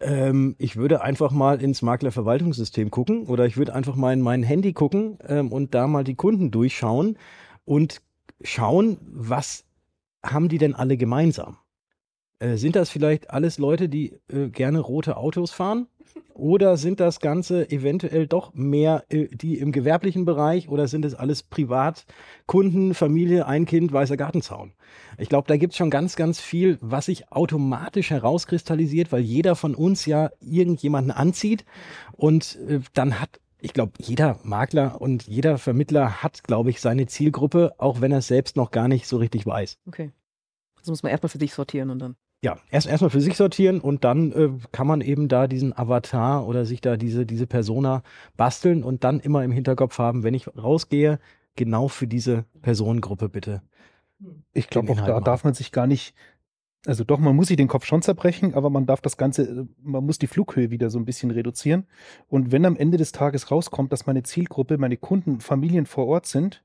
Ähm, 0.00 0.56
ich 0.58 0.76
würde 0.76 1.02
einfach 1.02 1.30
mal 1.30 1.60
ins 1.60 1.82
Maklerverwaltungssystem 1.82 2.90
gucken 2.90 3.26
oder 3.26 3.44
ich 3.44 3.56
würde 3.56 3.74
einfach 3.74 3.96
mal 3.96 4.12
in 4.12 4.22
mein 4.22 4.42
Handy 4.42 4.72
gucken 4.72 5.18
ähm, 5.26 5.52
und 5.52 5.74
da 5.74 5.86
mal 5.86 6.04
die 6.04 6.14
Kunden 6.14 6.50
durchschauen 6.50 7.18
und 7.64 8.00
schauen, 8.42 8.98
was 9.02 9.64
haben 10.24 10.48
die 10.48 10.58
denn 10.58 10.74
alle 10.74 10.96
gemeinsam? 10.96 11.58
Äh, 12.38 12.56
sind 12.56 12.76
das 12.76 12.88
vielleicht 12.88 13.30
alles 13.30 13.58
Leute, 13.58 13.88
die 13.88 14.18
äh, 14.28 14.48
gerne 14.48 14.80
rote 14.80 15.16
Autos 15.16 15.50
fahren? 15.50 15.86
Oder 16.34 16.76
sind 16.76 17.00
das 17.00 17.20
Ganze 17.20 17.70
eventuell 17.70 18.26
doch 18.26 18.54
mehr 18.54 19.04
äh, 19.10 19.28
die 19.28 19.58
im 19.58 19.72
gewerblichen 19.72 20.24
Bereich 20.24 20.68
oder 20.68 20.88
sind 20.88 21.04
es 21.04 21.14
alles 21.14 21.42
Privatkunden, 21.42 22.94
Familie, 22.94 23.46
ein 23.46 23.66
Kind, 23.66 23.92
weißer 23.92 24.16
Gartenzaun? 24.16 24.72
Ich 25.18 25.28
glaube, 25.28 25.48
da 25.48 25.56
gibt 25.56 25.72
es 25.72 25.76
schon 25.76 25.90
ganz, 25.90 26.16
ganz 26.16 26.40
viel, 26.40 26.78
was 26.80 27.06
sich 27.06 27.30
automatisch 27.30 28.10
herauskristallisiert, 28.10 29.12
weil 29.12 29.20
jeder 29.20 29.54
von 29.54 29.74
uns 29.74 30.06
ja 30.06 30.30
irgendjemanden 30.40 31.12
anzieht 31.12 31.64
und 32.12 32.58
äh, 32.68 32.80
dann 32.94 33.20
hat 33.20 33.40
ich 33.62 33.74
glaube, 33.74 33.92
jeder 33.98 34.38
Makler 34.42 35.02
und 35.02 35.26
jeder 35.26 35.58
Vermittler 35.58 36.22
hat, 36.22 36.44
glaube 36.44 36.70
ich, 36.70 36.80
seine 36.80 37.06
Zielgruppe, 37.06 37.74
auch 37.76 38.00
wenn 38.00 38.10
er 38.10 38.18
es 38.18 38.26
selbst 38.26 38.56
noch 38.56 38.70
gar 38.70 38.88
nicht 38.88 39.06
so 39.06 39.18
richtig 39.18 39.44
weiß. 39.44 39.78
Okay. 39.86 40.12
Das 40.78 40.88
muss 40.88 41.02
man 41.02 41.10
erstmal 41.10 41.28
für 41.28 41.38
sich 41.38 41.52
sortieren 41.52 41.90
und 41.90 41.98
dann 41.98 42.16
ja, 42.42 42.56
erst 42.70 42.86
erstmal 42.86 43.10
für 43.10 43.20
sich 43.20 43.36
sortieren 43.36 43.80
und 43.80 44.04
dann 44.04 44.32
äh, 44.32 44.48
kann 44.72 44.86
man 44.86 45.02
eben 45.02 45.28
da 45.28 45.46
diesen 45.46 45.76
Avatar 45.76 46.46
oder 46.46 46.64
sich 46.64 46.80
da 46.80 46.96
diese, 46.96 47.26
diese 47.26 47.46
Persona 47.46 48.02
basteln 48.36 48.82
und 48.82 49.04
dann 49.04 49.20
immer 49.20 49.44
im 49.44 49.52
Hinterkopf 49.52 49.98
haben, 49.98 50.22
wenn 50.22 50.32
ich 50.32 50.48
rausgehe, 50.56 51.18
genau 51.56 51.88
für 51.88 52.06
diese 52.06 52.46
Personengruppe 52.62 53.28
bitte. 53.28 53.62
Ich 54.52 54.68
glaube, 54.68 54.92
auch 54.92 55.00
da 55.00 55.12
machen. 55.12 55.24
darf 55.24 55.44
man 55.44 55.52
sich 55.54 55.70
gar 55.70 55.86
nicht, 55.86 56.14
also 56.86 57.04
doch, 57.04 57.18
man 57.18 57.36
muss 57.36 57.48
sich 57.48 57.58
den 57.58 57.68
Kopf 57.68 57.84
schon 57.84 58.00
zerbrechen, 58.00 58.54
aber 58.54 58.70
man 58.70 58.86
darf 58.86 59.02
das 59.02 59.18
Ganze, 59.18 59.68
man 59.82 60.04
muss 60.04 60.18
die 60.18 60.26
Flughöhe 60.26 60.70
wieder 60.70 60.88
so 60.88 60.98
ein 60.98 61.04
bisschen 61.04 61.30
reduzieren. 61.30 61.86
Und 62.28 62.52
wenn 62.52 62.64
am 62.64 62.76
Ende 62.76 62.96
des 62.96 63.12
Tages 63.12 63.50
rauskommt, 63.50 63.92
dass 63.92 64.06
meine 64.06 64.22
Zielgruppe, 64.22 64.78
meine 64.78 64.96
Kunden, 64.96 65.40
Familien 65.40 65.84
vor 65.84 66.06
Ort 66.06 66.26
sind, 66.26 66.62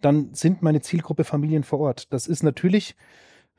dann 0.00 0.34
sind 0.34 0.62
meine 0.62 0.80
Zielgruppe 0.80 1.22
Familien 1.22 1.62
vor 1.62 1.78
Ort. 1.78 2.12
Das 2.12 2.26
ist 2.26 2.42
natürlich 2.42 2.96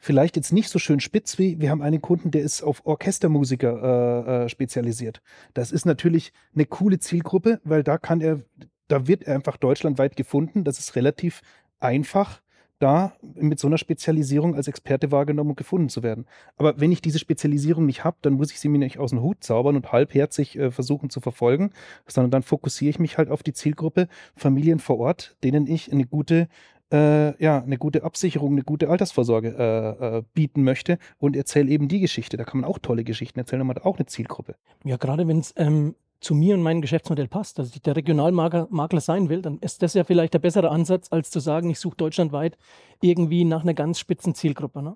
vielleicht 0.04 0.36
jetzt 0.36 0.52
nicht 0.52 0.68
so 0.68 0.80
schön 0.80 1.00
spitz 1.00 1.40
wie, 1.40 1.62
wir 1.62 1.70
haben 1.70 1.82
einen 1.82 2.02
Kunden, 2.02 2.30
der 2.30 2.42
ist 2.42 2.62
auf 2.62 2.86
Orchestermusiker 2.86 4.28
äh, 4.28 4.44
äh, 4.44 4.50
spezialisiert. 4.50 5.22
Das 5.54 5.72
ist 5.72 5.86
natürlich 5.86 6.34
eine 6.54 6.66
coole 6.66 7.00
Zielgruppe, 7.00 7.62
weil 7.64 7.84
da 7.84 7.98
kann 7.98 8.20
er, 8.20 8.42
da 8.90 9.08
wird 9.08 9.24
er 9.24 9.36
einfach 9.36 9.56
deutschlandweit 9.56 10.18
gefunden. 10.18 10.66
Das 10.66 10.78
ist 10.78 10.98
relativ 10.98 11.42
einfach, 11.80 12.42
da 12.80 13.14
mit 13.22 13.60
so 13.60 13.68
einer 13.68 13.78
Spezialisierung 13.78 14.56
als 14.56 14.68
Experte 14.68 15.10
wahrgenommen 15.10 15.52
und 15.52 15.56
gefunden 15.56 15.88
zu 15.88 16.04
werden. 16.04 16.26
Aber 16.58 16.82
wenn 16.82 16.92
ich 16.92 17.02
diese 17.02 17.18
Spezialisierung 17.18 17.86
nicht 17.86 18.04
habe, 18.04 18.18
dann 18.22 18.34
muss 18.34 18.52
ich 18.52 18.60
sie 18.60 18.68
mir 18.68 18.80
nicht 18.80 19.00
aus 19.00 19.12
dem 19.12 19.22
Hut 19.22 19.42
zaubern 19.42 19.78
und 19.78 19.94
halbherzig 19.94 20.58
äh, 20.58 20.70
versuchen 20.70 21.10
zu 21.10 21.22
verfolgen, 21.22 21.72
sondern 22.08 22.32
dann 22.32 22.44
fokussiere 22.44 22.90
ich 22.90 23.00
mich 23.00 23.18
halt 23.18 23.30
auf 23.30 23.42
die 23.42 23.54
Zielgruppe 23.54 24.10
Familien 24.36 24.80
vor 24.80 25.00
Ort, 25.00 25.38
denen 25.46 25.66
ich 25.66 25.94
eine 25.94 26.06
gute 26.06 26.50
äh, 26.94 27.44
ja, 27.44 27.62
eine 27.62 27.78
gute 27.78 28.04
Absicherung, 28.04 28.54
eine 28.54 28.64
gute 28.64 28.90
Altersvorsorge 28.90 29.56
äh, 29.58 30.18
äh, 30.18 30.24
bieten 30.34 30.64
möchte 30.64 31.00
und 31.18 31.36
erzähle 31.36 31.72
eben 31.72 31.88
die 31.88 32.00
Geschichte. 32.00 32.38
Da 32.38 32.44
kann 32.44 32.62
man 32.62 32.70
auch 32.70 32.78
tolle 32.78 33.04
Geschichten 33.04 33.40
erzählen 33.40 33.62
und 33.62 33.68
man 33.68 33.78
hat 33.78 33.86
auch 33.86 33.98
eine 33.98 34.06
Zielgruppe. 34.06 34.56
Ja, 34.86 34.98
gerade 34.98 35.28
wenn 35.28 35.40
es 35.40 35.54
ähm, 35.58 35.96
zu 36.22 36.36
mir 36.36 36.54
und 36.54 36.62
meinem 36.62 36.82
Geschäftsmodell 36.82 37.28
passt, 37.28 37.58
dass 37.58 37.76
ich 37.76 37.82
der 37.82 37.96
Regionalmakler 37.96 39.02
sein 39.02 39.28
will, 39.28 39.42
dann 39.42 39.58
ist 39.60 39.82
das 39.82 39.96
ja 39.96 40.04
vielleicht 40.04 40.36
der 40.36 40.40
bessere 40.40 40.70
Ansatz, 40.70 41.08
als 41.10 41.32
zu 41.32 41.40
sagen, 41.40 41.70
ich 41.70 41.80
suche 41.80 41.98
deutschlandweit 41.98 42.58
irgendwie 43.02 43.44
nach 43.44 43.64
einer 43.64 43.74
ganz 43.74 44.00
spitzen 44.00 44.36
Zielgruppe. 44.36 44.84
Ne? 44.84 44.96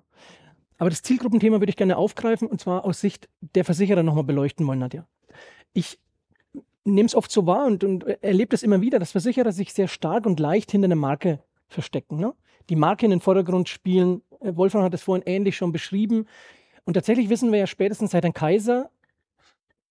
Aber 0.78 0.90
das 0.90 1.02
Zielgruppenthema 1.02 1.60
würde 1.60 1.70
ich 1.70 1.76
gerne 1.76 1.96
aufgreifen 1.96 2.48
und 2.48 2.60
zwar 2.60 2.84
aus 2.84 3.00
Sicht 3.00 3.28
der 3.40 3.64
Versicherer 3.64 4.04
nochmal 4.04 4.24
beleuchten 4.24 4.66
wollen, 4.66 4.78
Nadja. 4.78 5.06
Ich 5.72 5.98
nehme 6.84 7.06
es 7.06 7.14
oft 7.14 7.30
so 7.30 7.46
wahr 7.46 7.66
und, 7.66 7.82
und 7.82 8.04
erlebe 8.22 8.50
das 8.50 8.62
immer 8.62 8.80
wieder, 8.80 9.00
dass 9.00 9.12
Versicherer 9.12 9.52
sich 9.52 9.74
sehr 9.74 9.88
stark 9.88 10.24
und 10.24 10.40
leicht 10.40 10.70
hinter 10.70 10.86
einer 10.86 10.94
Marke 10.94 11.40
verstecken. 11.68 12.18
Ne? 12.18 12.34
Die 12.68 12.76
Marke 12.76 13.06
in 13.06 13.10
den 13.10 13.20
Vordergrund 13.20 13.68
spielen. 13.68 14.22
Äh, 14.40 14.56
Wolfram 14.56 14.82
hat 14.82 14.94
es 14.94 15.02
vorhin 15.02 15.26
ähnlich 15.26 15.56
schon 15.56 15.72
beschrieben. 15.72 16.26
Und 16.84 16.94
tatsächlich 16.94 17.28
wissen 17.28 17.52
wir 17.52 17.58
ja 17.58 17.66
spätestens 17.66 18.12
seit 18.12 18.24
ein 18.24 18.32
Kaiser, 18.32 18.90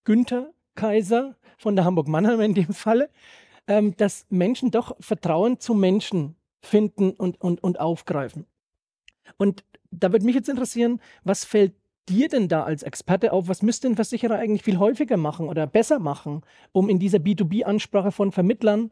Günther 0.03 0.51
Kaiser 0.77 1.35
von 1.57 1.75
der 1.75 1.83
Hamburg-Mannheim 1.83 2.39
in 2.39 2.53
dem 2.53 2.73
Falle, 2.73 3.09
ähm, 3.67 3.95
dass 3.97 4.25
Menschen 4.29 4.71
doch 4.71 4.95
Vertrauen 5.01 5.59
zu 5.59 5.73
Menschen 5.73 6.35
finden 6.61 7.11
und, 7.11 7.41
und, 7.41 7.61
und 7.61 7.79
aufgreifen. 7.79 8.45
Und 9.37 9.65
da 9.91 10.11
würde 10.11 10.25
mich 10.25 10.35
jetzt 10.35 10.49
interessieren, 10.49 11.01
was 11.23 11.43
fällt 11.43 11.73
dir 12.07 12.29
denn 12.29 12.47
da 12.47 12.63
als 12.63 12.83
Experte 12.83 13.33
auf? 13.33 13.49
Was 13.49 13.61
müsste 13.61 13.87
ein 13.87 13.95
Versicherer 13.95 14.35
eigentlich 14.35 14.63
viel 14.63 14.79
häufiger 14.79 15.17
machen 15.17 15.49
oder 15.49 15.67
besser 15.67 15.99
machen, 15.99 16.41
um 16.71 16.87
in 16.87 16.99
dieser 16.99 17.17
B2B-Ansprache 17.17 18.11
von 18.11 18.31
Vermittlern 18.31 18.91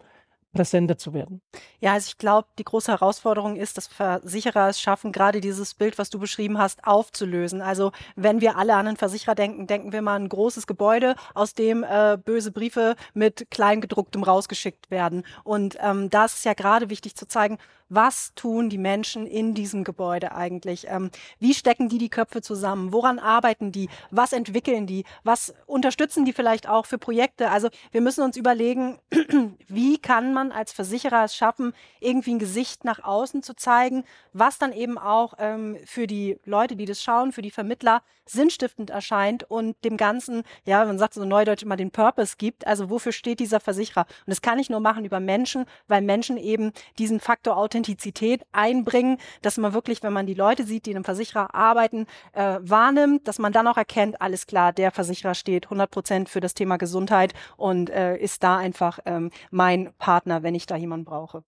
präsenter 0.56 0.98
zu 0.98 1.14
werden? 1.14 1.42
Ja, 1.80 1.94
also 1.94 2.08
ich 2.08 2.18
glaube, 2.18 2.48
die 2.58 2.64
große 2.64 2.92
Herausforderung 2.92 3.58
ist, 3.58 3.78
dass 3.78 3.88
Versicherer 3.88 4.70
es 4.70 4.80
schaffen, 4.80 5.12
gerade 5.12 5.42
dieses 5.42 5.76
Bild, 5.76 5.98
was 5.98 6.10
du 6.10 6.18
beschrieben 6.18 6.58
hast, 6.58 6.88
aufzulösen. 6.88 7.62
Also 7.62 7.92
wenn 8.16 8.42
wir 8.42 8.58
alle 8.58 8.76
an 8.76 8.88
einen 8.88 8.98
Versicherer 8.98 9.36
denken, 9.36 9.68
denken 9.68 9.92
wir 9.92 10.02
mal 10.02 10.16
an 10.16 10.24
ein 10.24 10.30
großes 10.30 10.66
Gebäude, 10.66 11.16
aus 11.34 11.54
dem 11.54 11.84
äh, 11.84 12.18
böse 12.18 12.52
Briefe 12.52 12.96
mit 13.14 13.52
Kleingedrucktem 13.52 14.24
rausgeschickt 14.24 14.90
werden. 14.90 15.24
Und 15.44 15.78
ähm, 15.82 16.10
da 16.10 16.26
ist 16.26 16.38
es 16.38 16.44
ja 16.46 16.54
gerade 16.54 16.90
wichtig 16.90 17.16
zu 17.16 17.28
zeigen, 17.28 17.58
was 17.90 18.34
tun 18.36 18.70
die 18.70 18.78
Menschen 18.78 19.28
in 19.28 19.54
diesem 19.54 19.84
Gebäude 19.84 20.34
eigentlich? 20.34 20.88
Ähm, 20.90 21.12
wie 21.40 21.54
stecken 21.54 21.90
die 21.90 21.98
die 21.98 22.10
Köpfe 22.10 22.42
zusammen? 22.42 22.92
Woran 22.92 23.20
arbeiten 23.20 23.72
die? 23.72 23.90
Was 24.12 24.34
entwickeln 24.34 24.88
die? 24.88 25.06
Was 25.24 25.54
unterstützen 25.66 26.26
die 26.26 26.34
vielleicht 26.34 26.68
auch 26.68 26.86
für 26.86 26.98
Projekte? 26.98 27.52
Also 27.52 27.70
wir 27.92 28.02
müssen 28.02 28.24
uns 28.24 28.38
überlegen, 28.38 29.00
wie 29.68 29.98
kann 29.98 30.34
man 30.34 30.52
als 30.52 30.74
Versicherer 30.74 31.26
es 31.26 31.36
schaffen, 31.36 31.74
irgendwie 32.00 32.36
ein 32.36 32.40
Gesicht 32.40 32.86
nach 32.86 33.04
außen 33.04 33.44
zu 33.44 33.56
zeigen, 33.56 34.04
was 34.34 34.58
dann 34.58 34.74
eben 34.74 34.98
auch 34.98 35.36
ähm, 35.38 35.78
für 35.86 36.08
die 36.08 36.40
Leute, 36.46 36.76
die 36.76 36.86
das 36.86 37.04
schauen, 37.04 37.32
für 37.32 37.42
die 37.42 37.52
Vermittler 37.52 38.02
sinnstiftend 38.26 38.90
erscheint 38.90 39.44
und 39.44 39.76
dem 39.86 39.98
Ganzen, 39.98 40.44
ja, 40.66 40.84
man 40.84 40.98
sagt 40.98 41.14
so 41.14 41.26
neudeutsch 41.26 41.64
immer 41.64 41.78
den 41.78 41.92
Purpose 41.92 42.36
gibt. 42.38 42.66
Also 42.66 42.90
wofür 42.90 43.12
steht 43.12 43.40
dieser 43.40 43.60
Versicherer? 43.60 44.06
Und 44.26 44.32
das 44.32 44.42
kann 44.42 44.60
ich 44.60 44.70
nur 44.70 44.80
machen 44.80 45.06
über 45.06 45.20
Menschen, 45.20 45.66
weil 45.88 46.02
Menschen 46.02 46.38
eben 46.38 46.72
diesen 46.98 47.20
Faktor 47.20 47.58
Authentizität 47.76 48.46
einbringen, 48.54 49.18
dass 49.42 49.58
man 49.58 49.74
wirklich, 49.74 50.02
wenn 50.02 50.14
man 50.14 50.26
die 50.26 50.34
Leute 50.34 50.64
sieht, 50.64 50.86
die 50.86 50.92
in 50.92 50.98
einem 50.98 51.04
Versicherer 51.04 51.54
arbeiten, 51.54 52.06
äh, 52.34 52.58
wahrnimmt, 52.62 53.28
dass 53.28 53.38
man 53.38 53.52
dann 53.52 53.68
auch 53.68 53.78
erkennt, 53.78 54.22
alles 54.22 54.48
klar, 54.48 54.72
der 54.72 54.92
Versicherer 54.92 55.36
steht 55.36 55.66
100 55.66 55.92
Prozent 55.92 56.30
für 56.30 56.40
das 56.40 56.54
Thema 56.54 56.78
Gesundheit 56.78 57.34
und 57.58 57.90
äh, 57.90 58.18
ist 58.18 58.44
da 58.44 58.58
einfach 58.58 59.00
ähm, 59.06 59.30
mein 59.52 59.92
Partner, 59.98 60.42
wenn 60.42 60.56
ich 60.56 60.66
da 60.66 60.78
jemanden 60.78 61.06
brauche. 61.06 61.44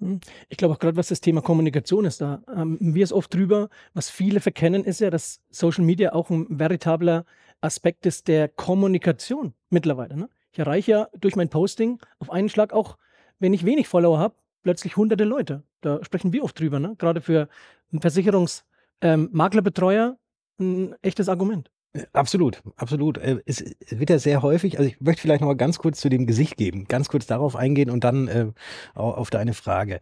Hm. 0.00 0.20
Ich 0.50 0.58
glaube 0.58 0.74
auch 0.74 0.78
gerade, 0.78 0.96
was 0.96 1.08
das 1.08 1.22
Thema 1.22 1.40
Kommunikation 1.40 2.04
ist, 2.04 2.20
da 2.20 2.42
haben 2.46 2.78
wir 2.80 3.04
es 3.04 3.12
oft 3.12 3.32
drüber. 3.32 3.70
Was 3.94 4.10
viele 4.10 4.40
verkennen, 4.40 4.84
ist 4.84 5.00
ja, 5.00 5.08
dass 5.08 5.40
Social 5.50 5.84
Media 5.84 6.12
auch 6.12 6.28
ein 6.28 6.46
veritabler 6.50 7.24
Aspekt 7.62 8.06
ist 8.06 8.28
der 8.28 8.48
Kommunikation 8.48 9.54
mittlerweile. 9.70 10.16
Ne? 10.16 10.28
Ich 10.52 10.58
erreiche 10.58 10.90
ja 10.90 11.08
durch 11.18 11.36
mein 11.36 11.48
Posting 11.48 11.98
auf 12.18 12.30
einen 12.30 12.48
Schlag 12.48 12.72
auch, 12.72 12.96
wenn 13.38 13.54
ich 13.54 13.64
wenig 13.64 13.88
Follower 13.88 14.18
habe, 14.18 14.34
plötzlich 14.62 14.96
hunderte 14.96 15.24
Leute. 15.24 15.62
Da 15.80 16.04
sprechen 16.04 16.32
wir 16.32 16.44
oft 16.44 16.58
drüber. 16.58 16.80
Ne? 16.80 16.94
Gerade 16.98 17.20
für 17.20 17.48
Versicherungsmaklerbetreuer 17.98 20.16
ähm, 20.58 20.90
ein 20.90 20.94
echtes 21.02 21.28
Argument. 21.28 21.70
Absolut, 22.12 22.62
absolut. 22.76 23.18
Äh, 23.18 23.38
es 23.46 23.64
wird 23.88 24.10
ja 24.10 24.18
sehr 24.18 24.42
häufig, 24.42 24.78
also 24.78 24.88
ich 24.88 25.00
möchte 25.00 25.22
vielleicht 25.22 25.40
noch 25.40 25.48
mal 25.48 25.56
ganz 25.56 25.78
kurz 25.78 26.00
zu 26.00 26.08
dem 26.08 26.26
Gesicht 26.26 26.56
geben, 26.56 26.84
ganz 26.86 27.08
kurz 27.08 27.26
darauf 27.26 27.56
eingehen 27.56 27.90
und 27.90 28.04
dann 28.04 28.28
äh, 28.28 28.46
auf 28.94 29.30
deine 29.30 29.54
Frage. 29.54 30.00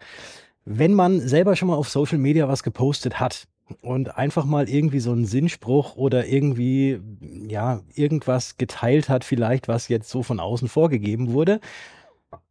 Wenn 0.66 0.92
man 0.92 1.21
selber 1.21 1.57
schon 1.57 1.68
mal 1.68 1.77
auf 1.77 1.88
Social 1.88 2.18
Media 2.18 2.47
was 2.47 2.62
gepostet 2.62 3.18
hat 3.18 3.49
und 3.81 4.18
einfach 4.18 4.44
mal 4.44 4.68
irgendwie 4.68 5.01
so 5.01 5.12
einen 5.12 5.25
Sinnspruch 5.25 5.97
oder 5.97 6.27
irgendwie, 6.27 7.01
ja, 7.49 7.81
irgendwas 7.94 8.59
geteilt 8.59 9.09
hat, 9.09 9.25
vielleicht 9.25 9.66
was 9.66 9.88
jetzt 9.88 10.11
so 10.11 10.23
von 10.23 10.40
außen 10.40 10.68
vorgegeben 10.68 11.33
wurde 11.33 11.59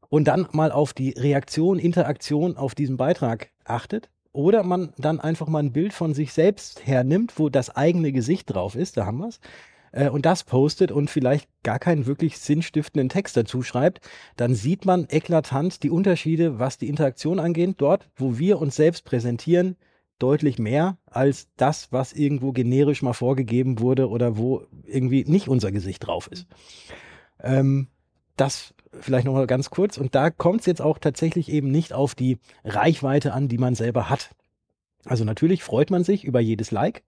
und 0.10 0.28
dann 0.28 0.48
mal 0.52 0.72
auf 0.72 0.94
die 0.94 1.12
Reaktion, 1.12 1.80
Interaktion 1.80 2.58
auf 2.58 2.76
diesen 2.76 2.98
Beitrag 2.98 3.50
achtet, 3.66 4.10
oder 4.34 4.64
man 4.64 4.94
dann 4.98 5.20
einfach 5.20 5.48
mal 5.48 5.64
ein 5.64 5.74
Bild 5.74 5.94
von 5.94 6.14
sich 6.14 6.32
selbst 6.32 6.86
hernimmt, 6.86 7.40
wo 7.40 7.50
das 7.50 7.76
eigene 7.76 8.12
Gesicht 8.12 8.54
drauf 8.54 8.76
ist, 8.76 8.98
da 8.98 9.06
haben 9.06 9.18
wir 9.18 9.30
es, 9.30 9.40
äh, 9.92 10.10
und 10.10 10.26
das 10.26 10.44
postet 10.44 10.92
und 10.92 11.10
vielleicht 11.10 11.50
gar 11.64 11.80
keinen 11.80 12.06
wirklich 12.06 12.38
sinnstiftenden 12.38 13.10
Text 13.10 13.36
dazu 13.36 13.64
schreibt, 13.64 14.00
dann 14.36 14.54
sieht 14.54 14.86
man 14.86 15.08
eklatant 15.10 15.82
die 15.82 15.90
Unterschiede, 15.90 16.60
was 16.60 16.78
die 16.78 16.88
Interaktion 16.88 17.40
angeht, 17.40 17.76
dort, 17.80 18.10
wo 18.16 18.38
wir 18.38 18.62
uns 18.62 18.76
selbst 18.76 19.06
präsentieren, 19.06 19.76
deutlich 20.20 20.60
mehr 20.60 20.98
als 21.06 21.48
das, 21.58 21.92
was 21.92 22.14
irgendwo 22.14 22.52
generisch 22.52 23.02
mal 23.02 23.14
vorgegeben 23.14 23.80
wurde 23.80 24.10
oder 24.10 24.38
wo 24.38 24.64
irgendwie 24.86 25.26
nicht 25.26 25.48
unser 25.48 25.72
Gesicht 25.72 26.06
drauf 26.06 26.30
ist. 26.32 26.48
Ähm, 27.42 27.88
das 28.36 28.74
vielleicht 29.02 29.26
noch 29.26 29.34
mal 29.34 29.48
ganz 29.48 29.70
kurz. 29.70 29.98
Und 29.98 30.16
da 30.16 30.30
kommt 30.30 30.62
es 30.62 30.66
jetzt 30.66 30.82
auch 30.82 30.98
tatsächlich 30.98 31.50
eben 31.50 31.72
nicht 31.72 31.94
auf 31.94 32.16
die 32.16 32.38
Reichweite 32.64 33.34
an, 33.34 33.48
die 33.48 33.58
man 33.58 33.76
selber 33.76 34.10
hat. 34.10 34.32
Also 35.06 35.24
natürlich 35.24 35.64
freut 35.64 35.90
man 35.90 36.04
sich 36.04 36.24
über 36.24 36.40
jedes 36.40 36.72
Like. 36.72 37.04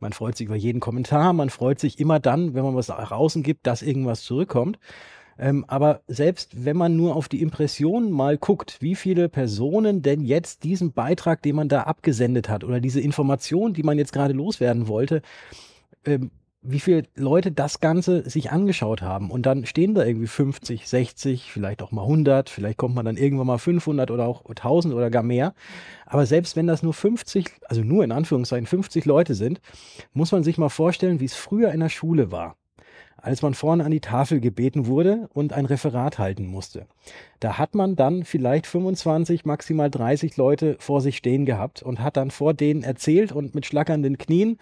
Man 0.00 0.12
freut 0.12 0.36
sich 0.36 0.46
über 0.46 0.56
jeden 0.56 0.80
Kommentar. 0.80 1.32
Man 1.32 1.50
freut 1.50 1.78
sich 1.78 1.98
immer 1.98 2.20
dann, 2.20 2.54
wenn 2.54 2.64
man 2.64 2.74
was 2.74 2.88
nach 2.88 3.12
außen 3.12 3.42
gibt, 3.42 3.66
dass 3.66 3.82
irgendwas 3.82 4.22
zurückkommt. 4.22 4.78
Ähm, 5.38 5.64
aber 5.66 6.02
selbst 6.06 6.64
wenn 6.64 6.76
man 6.76 6.96
nur 6.96 7.16
auf 7.16 7.28
die 7.28 7.42
Impressionen 7.42 8.10
mal 8.12 8.38
guckt, 8.38 8.76
wie 8.80 8.94
viele 8.94 9.28
Personen 9.28 10.02
denn 10.02 10.22
jetzt 10.22 10.62
diesen 10.62 10.92
Beitrag, 10.92 11.42
den 11.42 11.56
man 11.56 11.68
da 11.68 11.82
abgesendet 11.82 12.48
hat 12.48 12.62
oder 12.62 12.80
diese 12.80 13.00
Information, 13.00 13.74
die 13.74 13.82
man 13.82 13.98
jetzt 13.98 14.12
gerade 14.12 14.32
loswerden 14.32 14.86
wollte, 14.86 15.22
ähm, 16.04 16.30
wie 16.64 16.80
viele 16.80 17.04
Leute 17.14 17.52
das 17.52 17.80
Ganze 17.80 18.28
sich 18.28 18.50
angeschaut 18.50 19.02
haben. 19.02 19.30
Und 19.30 19.46
dann 19.46 19.66
stehen 19.66 19.94
da 19.94 20.04
irgendwie 20.04 20.26
50, 20.26 20.88
60, 20.88 21.52
vielleicht 21.52 21.82
auch 21.82 21.92
mal 21.92 22.02
100, 22.02 22.48
vielleicht 22.48 22.78
kommt 22.78 22.94
man 22.94 23.04
dann 23.04 23.16
irgendwann 23.16 23.46
mal 23.46 23.58
500 23.58 24.10
oder 24.10 24.26
auch 24.26 24.44
1000 24.46 24.94
oder 24.94 25.10
gar 25.10 25.22
mehr. 25.22 25.54
Aber 26.06 26.26
selbst 26.26 26.56
wenn 26.56 26.66
das 26.66 26.82
nur 26.82 26.94
50, 26.94 27.50
also 27.68 27.82
nur 27.82 28.02
in 28.02 28.12
Anführungszeichen 28.12 28.66
50 28.66 29.04
Leute 29.04 29.34
sind, 29.34 29.60
muss 30.14 30.32
man 30.32 30.42
sich 30.42 30.58
mal 30.58 30.70
vorstellen, 30.70 31.20
wie 31.20 31.26
es 31.26 31.34
früher 31.34 31.70
in 31.70 31.80
der 31.80 31.90
Schule 31.90 32.32
war 32.32 32.56
als 33.24 33.40
man 33.40 33.54
vorne 33.54 33.84
an 33.84 33.90
die 33.90 34.00
Tafel 34.00 34.38
gebeten 34.38 34.86
wurde 34.86 35.30
und 35.32 35.54
ein 35.54 35.64
Referat 35.64 36.18
halten 36.18 36.46
musste. 36.46 36.86
Da 37.40 37.56
hat 37.56 37.74
man 37.74 37.96
dann 37.96 38.24
vielleicht 38.24 38.66
25, 38.66 39.46
maximal 39.46 39.90
30 39.90 40.36
Leute 40.36 40.76
vor 40.78 41.00
sich 41.00 41.16
stehen 41.16 41.46
gehabt 41.46 41.82
und 41.82 42.00
hat 42.00 42.18
dann 42.18 42.30
vor 42.30 42.52
denen 42.52 42.82
erzählt 42.82 43.32
und 43.32 43.54
mit 43.54 43.64
schlackernden 43.64 44.18
Knien 44.18 44.58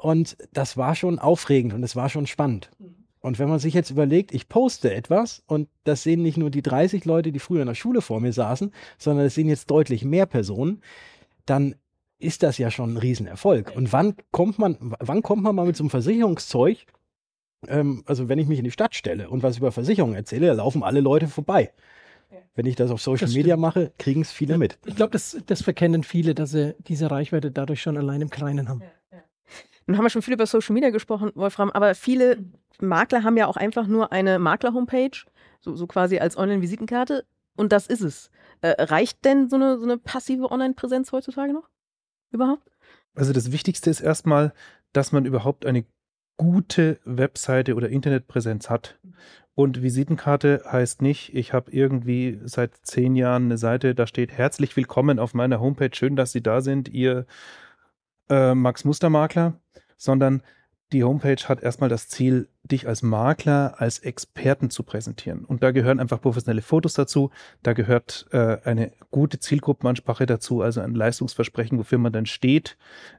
und 0.00 0.36
das 0.52 0.76
war 0.76 0.94
schon 0.94 1.18
aufregend 1.18 1.74
und 1.74 1.82
es 1.82 1.94
war 1.94 2.08
schon 2.08 2.26
spannend. 2.26 2.70
Und 3.20 3.38
wenn 3.38 3.50
man 3.50 3.58
sich 3.58 3.74
jetzt 3.74 3.90
überlegt, 3.90 4.32
ich 4.32 4.48
poste 4.48 4.94
etwas 4.94 5.42
und 5.46 5.68
das 5.84 6.02
sehen 6.02 6.22
nicht 6.22 6.38
nur 6.38 6.50
die 6.50 6.62
30 6.62 7.04
Leute, 7.04 7.32
die 7.32 7.38
früher 7.38 7.60
in 7.60 7.66
der 7.66 7.74
Schule 7.74 8.00
vor 8.00 8.18
mir 8.18 8.32
saßen, 8.32 8.72
sondern 8.96 9.26
es 9.26 9.34
sehen 9.34 9.48
jetzt 9.48 9.70
deutlich 9.70 10.04
mehr 10.04 10.24
Personen, 10.24 10.80
dann 11.44 11.74
ist 12.18 12.42
das 12.42 12.56
ja 12.56 12.70
schon 12.70 12.94
ein 12.94 12.96
Riesenerfolg. 12.96 13.72
Und 13.76 13.92
wann 13.92 14.14
kommt 14.30 14.58
man, 14.58 14.76
wann 14.80 15.22
kommt 15.22 15.42
man 15.42 15.54
mal 15.54 15.66
mit 15.66 15.76
so 15.76 15.82
einem 15.82 15.90
Versicherungszeug? 15.90 16.86
Ähm, 17.68 18.02
also 18.06 18.30
wenn 18.30 18.38
ich 18.38 18.48
mich 18.48 18.58
in 18.58 18.64
die 18.64 18.70
Stadt 18.70 18.94
stelle 18.94 19.28
und 19.28 19.42
was 19.42 19.58
über 19.58 19.70
Versicherungen 19.70 20.16
erzähle, 20.16 20.46
da 20.46 20.54
laufen 20.54 20.82
alle 20.82 21.00
Leute 21.00 21.28
vorbei. 21.28 21.72
Wenn 22.54 22.66
ich 22.66 22.76
das 22.76 22.90
auf 22.90 23.00
Social 23.00 23.26
das 23.26 23.34
Media 23.34 23.56
mache, 23.56 23.92
kriegen 23.98 24.22
es 24.22 24.32
viele 24.32 24.58
mit. 24.58 24.78
Ich 24.84 24.96
glaube, 24.96 25.12
das, 25.12 25.36
das 25.46 25.62
verkennen 25.62 26.02
viele, 26.02 26.34
dass 26.34 26.50
sie 26.50 26.74
diese 26.78 27.10
Reichweite 27.10 27.50
dadurch 27.50 27.80
schon 27.80 27.96
allein 27.96 28.20
im 28.20 28.30
Kleinen 28.30 28.68
haben. 28.68 28.80
Ja. 28.80 28.88
Nun 29.90 29.98
haben 29.98 30.04
wir 30.04 30.10
schon 30.10 30.22
viel 30.22 30.34
über 30.34 30.46
Social 30.46 30.72
Media 30.72 30.90
gesprochen, 30.90 31.32
Wolfram, 31.34 31.68
aber 31.70 31.96
viele 31.96 32.44
Makler 32.80 33.24
haben 33.24 33.36
ja 33.36 33.48
auch 33.48 33.56
einfach 33.56 33.88
nur 33.88 34.12
eine 34.12 34.38
Makler-Homepage, 34.38 35.24
so, 35.58 35.74
so 35.74 35.88
quasi 35.88 36.20
als 36.20 36.36
Online-Visitenkarte 36.36 37.24
und 37.56 37.72
das 37.72 37.88
ist 37.88 38.02
es. 38.02 38.30
Äh, 38.60 38.80
reicht 38.84 39.24
denn 39.24 39.48
so 39.48 39.56
eine, 39.56 39.78
so 39.78 39.84
eine 39.84 39.98
passive 39.98 40.52
Online-Präsenz 40.52 41.10
heutzutage 41.10 41.52
noch? 41.52 41.68
Überhaupt? 42.30 42.70
Also 43.16 43.32
das 43.32 43.50
Wichtigste 43.50 43.90
ist 43.90 44.00
erstmal, 44.00 44.52
dass 44.92 45.10
man 45.10 45.24
überhaupt 45.24 45.66
eine 45.66 45.84
gute 46.36 47.00
Webseite 47.04 47.74
oder 47.74 47.88
Internetpräsenz 47.88 48.70
hat. 48.70 48.96
Und 49.56 49.82
Visitenkarte 49.82 50.62
heißt 50.70 51.02
nicht, 51.02 51.34
ich 51.34 51.52
habe 51.52 51.72
irgendwie 51.72 52.38
seit 52.44 52.76
zehn 52.82 53.16
Jahren 53.16 53.46
eine 53.46 53.58
Seite, 53.58 53.96
da 53.96 54.06
steht 54.06 54.30
herzlich 54.30 54.76
willkommen 54.76 55.18
auf 55.18 55.34
meiner 55.34 55.58
Homepage, 55.58 55.90
schön, 55.92 56.14
dass 56.14 56.30
Sie 56.30 56.44
da 56.44 56.60
sind, 56.60 56.88
Ihr 56.88 57.26
äh, 58.28 58.54
Max 58.54 58.84
Mustermakler, 58.84 59.54
sondern 60.00 60.42
die 60.92 61.04
Homepage 61.04 61.48
hat 61.48 61.62
erstmal 61.62 61.88
das 61.88 62.08
Ziel, 62.08 62.48
dich 62.64 62.88
als 62.88 63.02
Makler, 63.02 63.74
als 63.78 64.00
Experten 64.00 64.70
zu 64.70 64.82
präsentieren. 64.82 65.44
Und 65.44 65.62
da 65.62 65.70
gehören 65.70 66.00
einfach 66.00 66.20
professionelle 66.20 66.62
Fotos 66.62 66.94
dazu, 66.94 67.30
da 67.62 67.74
gehört 67.74 68.26
äh, 68.32 68.58
eine 68.64 68.92
gute 69.10 69.38
Zielgruppenansprache 69.38 70.26
dazu, 70.26 70.62
also 70.62 70.80
ein 70.80 70.94
Leistungsversprechen, 70.94 71.78
wofür 71.78 71.98
man 71.98 72.12
dann 72.12 72.26
steht, 72.26 72.76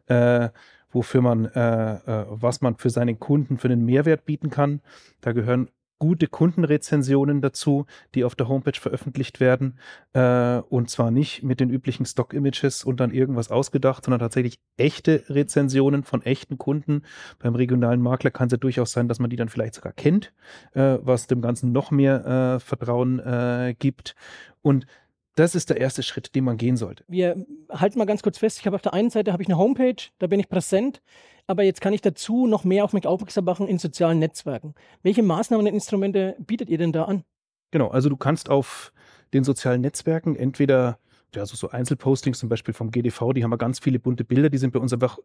äh, 0.08 0.50
wofür 0.92 1.22
man, 1.22 1.46
äh, 1.46 1.94
äh, 1.94 2.26
was 2.30 2.62
man 2.62 2.76
für 2.76 2.90
seinen 2.90 3.20
Kunden 3.20 3.58
für 3.58 3.70
einen 3.70 3.86
Mehrwert 3.86 4.26
bieten 4.26 4.50
kann. 4.50 4.82
Da 5.22 5.32
gehören 5.32 5.70
gute 6.02 6.26
Kundenrezensionen 6.26 7.42
dazu, 7.42 7.86
die 8.16 8.24
auf 8.24 8.34
der 8.34 8.48
Homepage 8.48 8.80
veröffentlicht 8.80 9.40
werden. 9.40 9.78
Äh, 10.14 10.58
und 10.58 10.90
zwar 10.90 11.12
nicht 11.12 11.44
mit 11.44 11.60
den 11.60 11.70
üblichen 11.70 12.08
Stock-Images 12.08 12.84
und 12.84 13.00
dann 13.00 13.12
irgendwas 13.12 13.52
ausgedacht, 13.52 14.04
sondern 14.04 14.20
tatsächlich 14.20 14.60
echte 14.78 15.24
Rezensionen 15.30 16.02
von 16.02 16.24
echten 16.24 16.58
Kunden. 16.58 17.04
Beim 17.38 17.54
regionalen 17.54 18.02
Makler 18.02 18.32
kann 18.32 18.48
es 18.48 18.52
ja 18.54 18.58
durchaus 18.58 18.94
sein, 18.94 19.08
dass 19.08 19.20
man 19.20 19.30
die 19.30 19.36
dann 19.36 19.50
vielleicht 19.50 19.76
sogar 19.76 19.94
kennt, 19.94 20.34
äh, 20.74 20.98
was 21.04 21.28
dem 21.28 21.40
Ganzen 21.40 21.72
noch 21.72 21.92
mehr 21.92 22.26
äh, 22.56 22.60
Vertrauen 22.60 23.20
äh, 23.20 23.76
gibt. 23.78 24.16
Und 24.64 24.88
das 25.36 25.56
ist 25.56 25.70
der 25.70 25.80
erste 25.80 26.04
Schritt, 26.04 26.36
den 26.36 26.44
man 26.44 26.58
gehen 26.58 26.78
sollte. 26.78 27.04
Wir 27.08 27.46
halten 27.70 27.98
mal 27.98 28.06
ganz 28.06 28.22
kurz 28.22 28.38
fest. 28.38 28.60
Ich 28.60 28.66
habe 28.66 28.76
auf 28.76 28.82
der 28.82 28.94
einen 28.94 29.10
Seite 29.10 29.32
habe 29.32 29.42
ich 29.44 29.50
eine 29.50 29.58
Homepage, 29.58 29.96
da 30.20 30.28
bin 30.28 30.40
ich 30.40 30.50
präsent, 30.50 31.02
aber 31.48 31.64
jetzt 31.64 31.82
kann 31.82 31.94
ich 31.94 32.02
dazu 32.02 32.48
noch 32.48 32.64
mehr 32.64 32.84
auf 32.84 32.94
mich 32.94 33.08
aufmerksam 33.08 33.46
machen 33.46 33.68
in 33.68 33.80
sozialen 33.80 34.20
Netzwerken. 34.20 34.76
Welche 35.04 35.24
Maßnahmen 35.24 35.66
und 35.66 35.74
Instrumente 35.74 36.36
bietet 36.40 36.70
ihr 36.70 36.78
denn 36.78 36.92
da 36.92 37.06
an? 37.06 37.24
Genau, 37.72 37.88
also 37.88 38.10
du 38.10 38.18
kannst 38.18 38.50
auf 38.50 38.92
den 39.34 39.44
sozialen 39.44 39.82
Netzwerken 39.82 40.36
entweder 40.36 41.00
ja, 41.34 41.46
so, 41.46 41.56
so 41.56 41.70
Einzelpostings 41.70 42.40
zum 42.40 42.50
Beispiel 42.50 42.74
vom 42.74 42.92
GDV, 42.92 43.32
die 43.34 43.44
haben 43.44 43.52
ja 43.52 43.58
ganz 43.58 43.80
viele 43.80 44.00
bunte 44.00 44.26
Bilder, 44.26 44.50
die 44.50 44.58
sind 44.58 44.74
bei 44.74 44.80
uns 44.80 44.92
einfach 44.92 45.18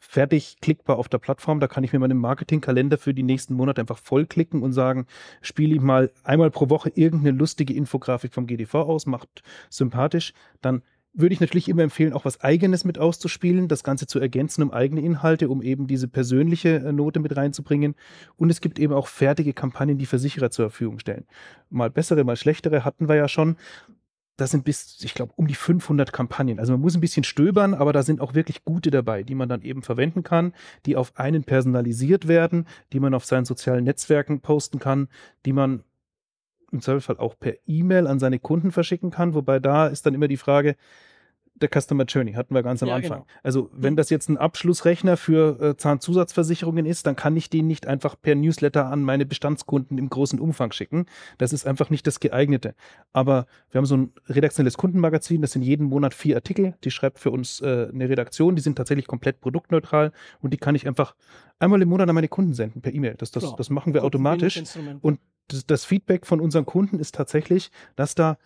fertig 0.00 0.56
klickbar 0.60 0.96
auf 0.96 1.08
der 1.08 1.18
Plattform. 1.18 1.60
Da 1.60 1.68
kann 1.68 1.84
ich 1.84 1.92
mir 1.92 1.98
meinen 1.98 2.18
Marketingkalender 2.18 2.98
für 2.98 3.14
die 3.14 3.22
nächsten 3.22 3.54
Monate 3.54 3.82
einfach 3.82 3.98
vollklicken 3.98 4.62
und 4.62 4.72
sagen, 4.72 5.06
spiele 5.42 5.74
ich 5.74 5.80
mal 5.80 6.10
einmal 6.24 6.50
pro 6.50 6.70
Woche 6.70 6.90
irgendeine 6.94 7.36
lustige 7.36 7.74
Infografik 7.74 8.32
vom 8.32 8.46
GDV 8.46 8.74
aus, 8.74 9.06
macht 9.06 9.42
sympathisch. 9.68 10.32
Dann 10.62 10.82
würde 11.12 11.34
ich 11.34 11.40
natürlich 11.40 11.68
immer 11.68 11.82
empfehlen, 11.82 12.12
auch 12.12 12.24
was 12.24 12.40
Eigenes 12.40 12.84
mit 12.84 12.98
auszuspielen, 12.98 13.68
das 13.68 13.82
Ganze 13.84 14.06
zu 14.06 14.20
ergänzen 14.20 14.62
um 14.62 14.70
eigene 14.70 15.00
Inhalte, 15.00 15.48
um 15.48 15.60
eben 15.60 15.86
diese 15.86 16.08
persönliche 16.08 16.76
äh, 16.76 16.92
Note 16.92 17.20
mit 17.20 17.36
reinzubringen. 17.36 17.94
Und 18.36 18.50
es 18.50 18.60
gibt 18.60 18.78
eben 18.78 18.92
auch 18.92 19.08
fertige 19.08 19.52
Kampagnen, 19.52 19.98
die 19.98 20.06
Versicherer 20.06 20.50
zur 20.50 20.70
Verfügung 20.70 20.98
stellen. 20.98 21.26
Mal 21.68 21.90
bessere, 21.90 22.24
mal 22.24 22.36
schlechtere 22.36 22.84
hatten 22.84 23.08
wir 23.08 23.16
ja 23.16 23.28
schon 23.28 23.56
da 24.40 24.46
sind 24.46 24.64
bis, 24.64 24.98
ich 25.02 25.14
glaube, 25.14 25.32
um 25.36 25.46
die 25.46 25.54
500 25.54 26.12
Kampagnen. 26.12 26.58
Also 26.58 26.72
man 26.72 26.80
muss 26.80 26.94
ein 26.94 27.00
bisschen 27.00 27.24
stöbern, 27.24 27.74
aber 27.74 27.92
da 27.92 28.02
sind 28.02 28.20
auch 28.20 28.34
wirklich 28.34 28.64
gute 28.64 28.90
dabei, 28.90 29.22
die 29.22 29.34
man 29.34 29.48
dann 29.48 29.62
eben 29.62 29.82
verwenden 29.82 30.22
kann, 30.22 30.54
die 30.86 30.96
auf 30.96 31.12
einen 31.16 31.44
personalisiert 31.44 32.26
werden, 32.26 32.66
die 32.92 33.00
man 33.00 33.12
auf 33.12 33.24
seinen 33.24 33.44
sozialen 33.44 33.84
Netzwerken 33.84 34.40
posten 34.40 34.78
kann, 34.78 35.08
die 35.44 35.52
man 35.52 35.84
im 36.72 36.80
Zweifelsfall 36.80 37.18
auch 37.18 37.38
per 37.38 37.54
E-Mail 37.66 38.06
an 38.06 38.18
seine 38.18 38.38
Kunden 38.38 38.72
verschicken 38.72 39.10
kann. 39.10 39.34
Wobei 39.34 39.58
da 39.58 39.88
ist 39.88 40.06
dann 40.06 40.14
immer 40.14 40.28
die 40.28 40.36
Frage, 40.36 40.76
der 41.60 41.68
Customer 41.68 42.04
Journey 42.04 42.32
hatten 42.32 42.54
wir 42.54 42.62
ganz 42.62 42.82
am 42.82 42.88
ja, 42.88 42.96
Anfang. 42.96 43.20
Genau. 43.20 43.26
Also 43.42 43.70
wenn 43.72 43.96
das 43.96 44.10
jetzt 44.10 44.28
ein 44.28 44.36
Abschlussrechner 44.36 45.16
für 45.16 45.60
äh, 45.60 45.76
Zahnzusatzversicherungen 45.76 46.86
ist, 46.86 47.06
dann 47.06 47.16
kann 47.16 47.36
ich 47.36 47.50
den 47.50 47.66
nicht 47.66 47.86
einfach 47.86 48.16
per 48.20 48.34
Newsletter 48.34 48.86
an 48.86 49.02
meine 49.02 49.26
Bestandskunden 49.26 49.98
im 49.98 50.08
großen 50.08 50.38
Umfang 50.38 50.72
schicken. 50.72 51.06
Das 51.38 51.52
ist 51.52 51.66
einfach 51.66 51.90
nicht 51.90 52.06
das 52.06 52.20
geeignete. 52.20 52.74
Aber 53.12 53.46
wir 53.70 53.78
haben 53.78 53.86
so 53.86 53.96
ein 53.96 54.12
redaktionelles 54.28 54.76
Kundenmagazin, 54.76 55.42
das 55.42 55.52
sind 55.52 55.62
jeden 55.62 55.86
Monat 55.86 56.14
vier 56.14 56.36
Artikel, 56.36 56.74
die 56.84 56.90
schreibt 56.90 57.18
für 57.18 57.30
uns 57.30 57.60
äh, 57.60 57.88
eine 57.92 58.08
Redaktion, 58.08 58.56
die 58.56 58.62
sind 58.62 58.76
tatsächlich 58.76 59.06
komplett 59.06 59.40
produktneutral 59.40 60.12
und 60.40 60.52
die 60.52 60.58
kann 60.58 60.74
ich 60.74 60.86
einfach 60.86 61.14
einmal 61.58 61.80
im 61.82 61.88
Monat 61.88 62.08
an 62.08 62.14
meine 62.14 62.28
Kunden 62.28 62.54
senden 62.54 62.82
per 62.82 62.94
E-Mail. 62.94 63.14
Das, 63.18 63.30
das, 63.30 63.44
ja, 63.44 63.54
das 63.56 63.70
machen 63.70 63.94
wir 63.94 64.04
automatisch. 64.04 64.62
Und 65.02 65.20
das, 65.48 65.66
das 65.66 65.84
Feedback 65.84 66.26
von 66.26 66.40
unseren 66.40 66.66
Kunden 66.66 66.98
ist 66.98 67.14
tatsächlich, 67.14 67.70
dass 67.96 68.14
da 68.14 68.38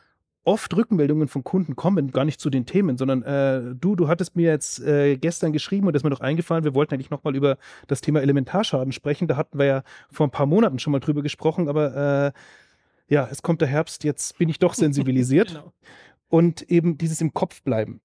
oft 0.44 0.76
Rückmeldungen 0.76 1.28
von 1.28 1.42
Kunden 1.42 1.74
kommen, 1.74 2.11
gar 2.11 2.24
nicht 2.24 2.40
zu 2.40 2.50
den 2.50 2.66
Themen, 2.66 2.98
sondern 2.98 3.22
äh, 3.22 3.74
du, 3.74 3.96
du 3.96 4.09
hattest 4.09 4.37
mir 4.37 4.50
jetzt 4.50 4.80
äh, 4.80 5.16
gestern 5.16 5.52
geschrieben 5.52 5.87
und 5.87 5.96
ist 5.96 6.04
mir 6.04 6.11
noch 6.11 6.20
eingefallen, 6.20 6.64
wir 6.64 6.74
wollten 6.74 6.94
eigentlich 6.94 7.11
nochmal 7.11 7.35
über 7.35 7.57
das 7.87 8.02
Thema 8.02 8.20
Elementarschaden 8.20 8.92
sprechen. 8.92 9.26
Da 9.26 9.37
hatten 9.37 9.59
wir 9.59 9.66
ja 9.66 9.83
vor 10.11 10.26
ein 10.26 10.30
paar 10.30 10.46
Monaten 10.46 10.78
schon 10.78 10.92
mal 10.92 11.00
drüber 11.00 11.22
gesprochen, 11.22 11.68
aber 11.68 12.33
äh, 13.09 13.12
ja, 13.12 13.26
es 13.30 13.42
kommt 13.42 13.61
der 13.61 13.68
Herbst, 13.68 14.04
jetzt 14.04 14.38
bin 14.38 14.48
ich 14.48 14.59
doch 14.59 14.74
sensibilisiert. 14.74 15.48
genau. 15.48 15.72
Und 16.28 16.62
eben 16.70 16.98
dieses 16.98 17.20
im 17.20 17.33
Kopf 17.33 17.62
bleiben. 17.62 18.00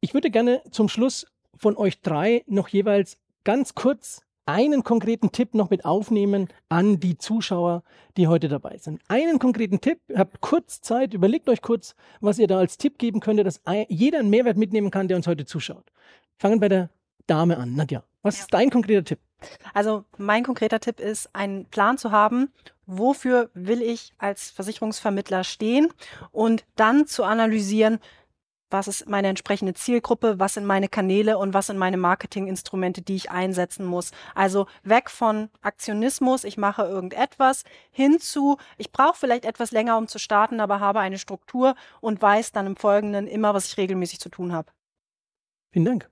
Ich 0.00 0.14
würde 0.14 0.30
gerne 0.30 0.62
zum 0.70 0.88
Schluss 0.88 1.26
von 1.56 1.76
euch 1.76 2.00
drei 2.00 2.44
noch 2.46 2.68
jeweils 2.68 3.18
ganz 3.44 3.74
kurz 3.74 4.23
einen 4.46 4.84
konkreten 4.84 5.32
Tipp 5.32 5.54
noch 5.54 5.70
mit 5.70 5.84
aufnehmen 5.84 6.48
an 6.68 7.00
die 7.00 7.16
Zuschauer, 7.18 7.82
die 8.16 8.28
heute 8.28 8.48
dabei 8.48 8.78
sind. 8.78 9.00
Einen 9.08 9.38
konkreten 9.38 9.80
Tipp, 9.80 10.00
habt 10.14 10.40
kurz 10.40 10.80
Zeit, 10.80 11.14
überlegt 11.14 11.48
euch 11.48 11.62
kurz, 11.62 11.94
was 12.20 12.38
ihr 12.38 12.46
da 12.46 12.58
als 12.58 12.76
Tipp 12.76 12.98
geben 12.98 13.20
könntet, 13.20 13.46
dass 13.46 13.60
jeder 13.88 14.18
einen 14.18 14.30
Mehrwert 14.30 14.56
mitnehmen 14.56 14.90
kann, 14.90 15.08
der 15.08 15.16
uns 15.16 15.26
heute 15.26 15.46
zuschaut. 15.46 15.84
Fangen 16.38 16.60
bei 16.60 16.68
der 16.68 16.90
Dame 17.26 17.56
an. 17.56 17.74
Nadja, 17.74 18.02
was 18.22 18.36
ja. 18.36 18.42
ist 18.42 18.54
dein 18.54 18.70
konkreter 18.70 19.04
Tipp? 19.04 19.18
Also 19.72 20.04
mein 20.16 20.42
konkreter 20.42 20.80
Tipp 20.80 21.00
ist, 21.00 21.34
einen 21.34 21.66
Plan 21.66 21.98
zu 21.98 22.10
haben, 22.10 22.52
wofür 22.86 23.50
will 23.54 23.82
ich 23.82 24.12
als 24.18 24.50
Versicherungsvermittler 24.50 25.44
stehen 25.44 25.88
und 26.32 26.64
dann 26.76 27.06
zu 27.06 27.24
analysieren, 27.24 27.98
was 28.74 28.88
ist 28.88 29.08
meine 29.08 29.28
entsprechende 29.28 29.72
Zielgruppe, 29.72 30.40
was 30.40 30.54
sind 30.54 30.66
meine 30.66 30.88
Kanäle 30.88 31.38
und 31.38 31.54
was 31.54 31.68
sind 31.68 31.78
meine 31.78 31.96
Marketinginstrumente, 31.96 33.02
die 33.02 33.14
ich 33.14 33.30
einsetzen 33.30 33.86
muss. 33.86 34.10
Also 34.34 34.66
weg 34.82 35.10
von 35.10 35.48
Aktionismus, 35.62 36.42
ich 36.42 36.56
mache 36.56 36.82
irgendetwas, 36.82 37.62
hinzu, 37.92 38.58
ich 38.76 38.90
brauche 38.90 39.16
vielleicht 39.16 39.44
etwas 39.44 39.70
länger, 39.70 39.96
um 39.96 40.08
zu 40.08 40.18
starten, 40.18 40.58
aber 40.58 40.80
habe 40.80 40.98
eine 40.98 41.18
Struktur 41.18 41.76
und 42.00 42.20
weiß 42.20 42.50
dann 42.50 42.66
im 42.66 42.74
Folgenden 42.74 43.28
immer, 43.28 43.54
was 43.54 43.68
ich 43.68 43.76
regelmäßig 43.76 44.18
zu 44.18 44.28
tun 44.28 44.52
habe. 44.52 44.72
Vielen 45.70 45.84
Dank. 45.84 46.10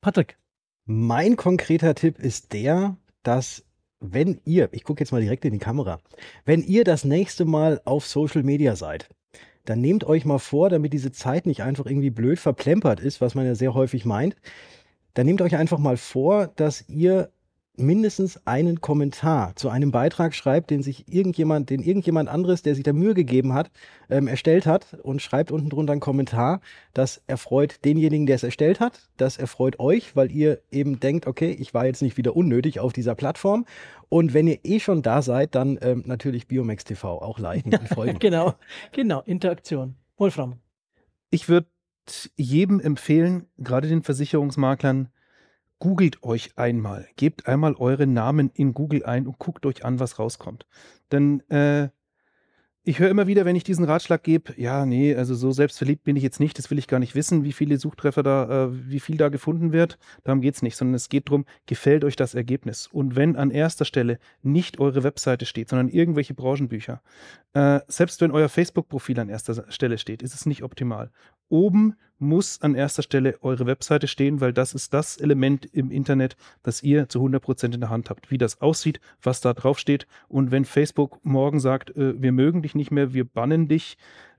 Patrick. 0.00 0.38
Mein 0.84 1.34
konkreter 1.34 1.96
Tipp 1.96 2.20
ist 2.20 2.52
der, 2.52 2.96
dass 3.24 3.64
wenn 3.98 4.40
ihr, 4.44 4.68
ich 4.70 4.84
gucke 4.84 5.00
jetzt 5.00 5.10
mal 5.10 5.20
direkt 5.20 5.44
in 5.44 5.54
die 5.54 5.58
Kamera, 5.58 5.98
wenn 6.44 6.62
ihr 6.62 6.84
das 6.84 7.04
nächste 7.04 7.44
Mal 7.44 7.80
auf 7.84 8.06
Social 8.06 8.44
Media 8.44 8.76
seid, 8.76 9.08
dann 9.66 9.80
nehmt 9.80 10.04
euch 10.04 10.24
mal 10.24 10.38
vor, 10.38 10.70
damit 10.70 10.92
diese 10.92 11.12
Zeit 11.12 11.46
nicht 11.46 11.62
einfach 11.62 11.86
irgendwie 11.86 12.10
blöd 12.10 12.38
verplempert 12.38 13.00
ist, 13.00 13.20
was 13.20 13.34
man 13.34 13.44
ja 13.44 13.54
sehr 13.54 13.74
häufig 13.74 14.04
meint, 14.04 14.36
dann 15.14 15.26
nehmt 15.26 15.42
euch 15.42 15.56
einfach 15.56 15.78
mal 15.78 15.96
vor, 15.96 16.48
dass 16.56 16.88
ihr 16.88 17.30
mindestens 17.78 18.46
einen 18.46 18.80
Kommentar 18.80 19.54
zu 19.56 19.68
einem 19.68 19.90
Beitrag 19.90 20.34
schreibt, 20.34 20.70
den 20.70 20.82
sich 20.82 21.12
irgendjemand, 21.12 21.70
den 21.70 21.82
irgendjemand 21.82 22.28
anderes, 22.28 22.62
der 22.62 22.74
sich 22.74 22.84
da 22.84 22.92
Mühe 22.92 23.14
gegeben 23.14 23.54
hat, 23.54 23.70
ähm, 24.10 24.28
erstellt 24.28 24.66
hat 24.66 24.94
und 25.02 25.22
schreibt 25.22 25.50
unten 25.50 25.70
drunter 25.70 25.92
einen 25.92 26.00
Kommentar. 26.00 26.60
Das 26.94 27.22
erfreut 27.26 27.84
denjenigen, 27.84 28.26
der 28.26 28.36
es 28.36 28.42
erstellt 28.42 28.80
hat. 28.80 29.08
Das 29.16 29.36
erfreut 29.36 29.78
euch, 29.78 30.16
weil 30.16 30.30
ihr 30.30 30.60
eben 30.70 31.00
denkt, 31.00 31.26
okay, 31.26 31.50
ich 31.50 31.74
war 31.74 31.86
jetzt 31.86 32.02
nicht 32.02 32.16
wieder 32.16 32.36
unnötig 32.36 32.80
auf 32.80 32.92
dieser 32.92 33.14
Plattform. 33.14 33.66
Und 34.08 34.34
wenn 34.34 34.46
ihr 34.46 34.58
eh 34.64 34.80
schon 34.80 35.02
da 35.02 35.22
seid, 35.22 35.54
dann 35.54 35.78
ähm, 35.82 36.04
natürlich 36.06 36.46
Biomax 36.46 36.84
TV 36.84 37.20
auch 37.20 37.38
liken 37.38 37.74
und 37.74 37.88
folgen. 37.94 38.18
genau, 38.18 38.54
genau, 38.92 39.22
Interaktion. 39.22 39.96
Wolfram. 40.16 40.56
Ich 41.30 41.48
würde 41.48 41.66
jedem 42.36 42.80
empfehlen, 42.80 43.46
gerade 43.58 43.88
den 43.88 44.02
Versicherungsmaklern, 44.02 45.08
googelt 45.78 46.22
euch 46.22 46.56
einmal, 46.56 47.06
gebt 47.16 47.46
einmal 47.46 47.74
euren 47.74 48.12
Namen 48.12 48.50
in 48.54 48.72
Google 48.72 49.04
ein 49.04 49.26
und 49.26 49.38
guckt 49.38 49.66
euch 49.66 49.84
an, 49.84 50.00
was 50.00 50.18
rauskommt. 50.18 50.66
Denn 51.12 51.40
äh, 51.50 51.88
ich 52.88 53.00
höre 53.00 53.10
immer 53.10 53.26
wieder, 53.26 53.44
wenn 53.44 53.56
ich 53.56 53.64
diesen 53.64 53.84
Ratschlag 53.84 54.22
gebe, 54.22 54.54
ja, 54.56 54.86
nee, 54.86 55.12
also 55.16 55.34
so 55.34 55.50
selbstverliebt 55.50 56.04
bin 56.04 56.14
ich 56.14 56.22
jetzt 56.22 56.38
nicht, 56.38 56.56
das 56.56 56.70
will 56.70 56.78
ich 56.78 56.86
gar 56.86 57.00
nicht 57.00 57.16
wissen, 57.16 57.42
wie 57.42 57.52
viele 57.52 57.78
Suchtreffer 57.78 58.22
da, 58.22 58.66
äh, 58.66 58.88
wie 58.88 59.00
viel 59.00 59.16
da 59.16 59.28
gefunden 59.28 59.72
wird. 59.72 59.98
Darum 60.22 60.40
geht's 60.40 60.62
nicht, 60.62 60.76
sondern 60.76 60.94
es 60.94 61.08
geht 61.08 61.28
darum, 61.28 61.46
gefällt 61.66 62.04
euch 62.04 62.14
das 62.14 62.36
Ergebnis. 62.36 62.86
Und 62.86 63.16
wenn 63.16 63.34
an 63.34 63.50
erster 63.50 63.84
Stelle 63.84 64.20
nicht 64.42 64.78
eure 64.78 65.02
Webseite 65.02 65.46
steht, 65.46 65.68
sondern 65.68 65.88
irgendwelche 65.88 66.34
Branchenbücher, 66.34 67.02
äh, 67.54 67.80
selbst 67.88 68.20
wenn 68.20 68.30
euer 68.30 68.48
Facebook-Profil 68.48 69.18
an 69.18 69.30
erster 69.30 69.64
Stelle 69.68 69.98
steht, 69.98 70.22
ist 70.22 70.34
es 70.34 70.46
nicht 70.46 70.62
optimal. 70.62 71.10
Oben 71.48 71.96
muss 72.18 72.60
an 72.62 72.74
erster 72.74 73.02
Stelle 73.02 73.38
eure 73.42 73.66
Webseite 73.66 74.08
stehen, 74.08 74.40
weil 74.40 74.52
das 74.52 74.74
ist 74.74 74.94
das 74.94 75.16
Element 75.16 75.66
im 75.66 75.90
Internet, 75.90 76.36
das 76.62 76.82
ihr 76.82 77.08
zu 77.08 77.20
100% 77.20 77.74
in 77.74 77.80
der 77.80 77.90
Hand 77.90 78.10
habt. 78.10 78.30
Wie 78.30 78.38
das 78.38 78.60
aussieht, 78.60 79.00
was 79.22 79.40
da 79.40 79.54
drauf 79.54 79.78
steht. 79.78 80.06
Und 80.28 80.50
wenn 80.50 80.64
Facebook 80.64 81.18
morgen 81.24 81.60
sagt, 81.60 81.96
äh, 81.96 82.20
wir 82.20 82.32
mögen 82.32 82.62
dich 82.62 82.74
nicht 82.74 82.90
mehr, 82.90 83.12
wir 83.12 83.24
bannen 83.24 83.68
dich, 83.68 83.96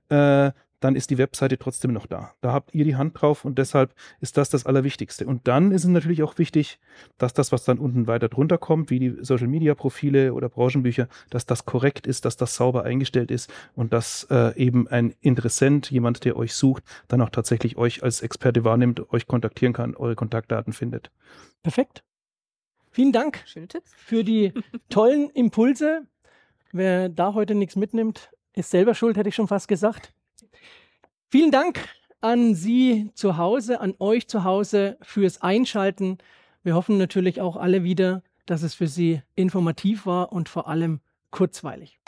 äh, 0.08 0.52
dann 0.80 0.96
ist 0.96 1.10
die 1.10 1.18
Webseite 1.18 1.58
trotzdem 1.58 1.92
noch 1.92 2.06
da. 2.06 2.32
Da 2.40 2.52
habt 2.52 2.74
ihr 2.74 2.84
die 2.84 2.96
Hand 2.96 3.20
drauf 3.20 3.44
und 3.44 3.58
deshalb 3.58 3.94
ist 4.20 4.36
das 4.36 4.48
das 4.50 4.66
Allerwichtigste. 4.66 5.26
Und 5.26 5.48
dann 5.48 5.72
ist 5.72 5.84
es 5.84 5.90
natürlich 5.90 6.22
auch 6.22 6.38
wichtig, 6.38 6.78
dass 7.18 7.34
das, 7.34 7.52
was 7.52 7.64
dann 7.64 7.78
unten 7.78 8.06
weiter 8.06 8.28
drunter 8.28 8.58
kommt, 8.58 8.90
wie 8.90 8.98
die 8.98 9.16
Social 9.20 9.48
Media 9.48 9.74
Profile 9.74 10.34
oder 10.34 10.48
Branchenbücher, 10.48 11.08
dass 11.30 11.46
das 11.46 11.64
korrekt 11.64 12.06
ist, 12.06 12.24
dass 12.24 12.36
das 12.36 12.54
sauber 12.54 12.84
eingestellt 12.84 13.30
ist 13.30 13.52
und 13.74 13.92
dass 13.92 14.26
äh, 14.30 14.56
eben 14.56 14.88
ein 14.88 15.14
Interessent, 15.20 15.90
jemand, 15.90 16.24
der 16.24 16.36
euch 16.36 16.54
sucht, 16.54 16.84
dann 17.08 17.20
auch 17.20 17.30
tatsächlich 17.30 17.76
euch 17.76 18.02
als 18.02 18.20
Experte 18.20 18.64
wahrnimmt, 18.64 19.12
euch 19.12 19.26
kontaktieren 19.26 19.72
kann, 19.72 19.94
eure 19.94 20.14
Kontaktdaten 20.14 20.72
findet. 20.72 21.10
Perfekt. 21.62 22.02
Vielen 22.90 23.12
Dank 23.12 23.42
Schöne 23.46 23.68
Tipps. 23.68 23.92
für 23.94 24.24
die 24.24 24.52
tollen 24.88 25.30
Impulse. 25.30 26.02
Wer 26.72 27.08
da 27.08 27.34
heute 27.34 27.54
nichts 27.54 27.76
mitnimmt, 27.76 28.30
ist 28.54 28.70
selber 28.70 28.94
schuld, 28.94 29.16
hätte 29.16 29.28
ich 29.28 29.34
schon 29.34 29.48
fast 29.48 29.68
gesagt. 29.68 30.12
Vielen 31.30 31.50
Dank 31.50 31.86
an 32.22 32.54
Sie 32.54 33.10
zu 33.14 33.36
Hause, 33.36 33.82
an 33.82 33.92
euch 33.98 34.28
zu 34.28 34.44
Hause 34.44 34.96
fürs 35.02 35.42
Einschalten. 35.42 36.16
Wir 36.62 36.74
hoffen 36.74 36.96
natürlich 36.96 37.42
auch 37.42 37.56
alle 37.56 37.84
wieder, 37.84 38.22
dass 38.46 38.62
es 38.62 38.72
für 38.72 38.86
Sie 38.86 39.20
informativ 39.34 40.06
war 40.06 40.32
und 40.32 40.48
vor 40.48 40.68
allem 40.68 41.00
kurzweilig. 41.30 42.00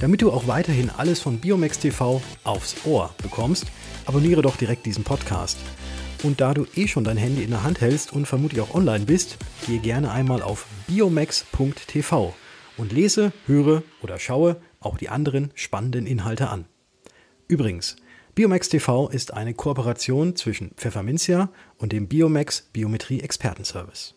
Damit 0.00 0.22
du 0.22 0.32
auch 0.32 0.46
weiterhin 0.46 0.88
alles 0.88 1.20
von 1.20 1.40
Biomax 1.40 1.78
TV 1.78 2.22
aufs 2.42 2.86
Ohr 2.86 3.14
bekommst, 3.22 3.66
abonniere 4.06 4.40
doch 4.40 4.56
direkt 4.56 4.86
diesen 4.86 5.04
Podcast. 5.04 5.58
Und 6.22 6.40
da 6.40 6.54
du 6.54 6.66
eh 6.74 6.88
schon 6.88 7.04
dein 7.04 7.18
Handy 7.18 7.42
in 7.42 7.50
der 7.50 7.64
Hand 7.64 7.82
hältst 7.82 8.14
und 8.14 8.24
vermutlich 8.24 8.62
auch 8.62 8.74
online 8.74 9.04
bist, 9.04 9.36
gehe 9.66 9.78
gerne 9.78 10.10
einmal 10.10 10.40
auf 10.40 10.66
biomax.tv 10.86 12.34
und 12.78 12.92
lese, 12.92 13.34
höre 13.46 13.82
oder 14.00 14.18
schaue 14.18 14.56
auch 14.84 14.96
die 14.96 15.08
anderen 15.08 15.50
spannenden 15.54 16.06
Inhalte 16.06 16.48
an. 16.48 16.66
Übrigens, 17.48 17.96
Biomax 18.34 18.70
TV 18.70 19.08
ist 19.10 19.34
eine 19.34 19.52
Kooperation 19.52 20.36
zwischen 20.36 20.70
Pfefferminzia 20.76 21.50
und 21.76 21.92
dem 21.92 22.08
Biomax 22.08 22.68
Biometrie 22.72 23.20
Expertenservice. 23.20 24.14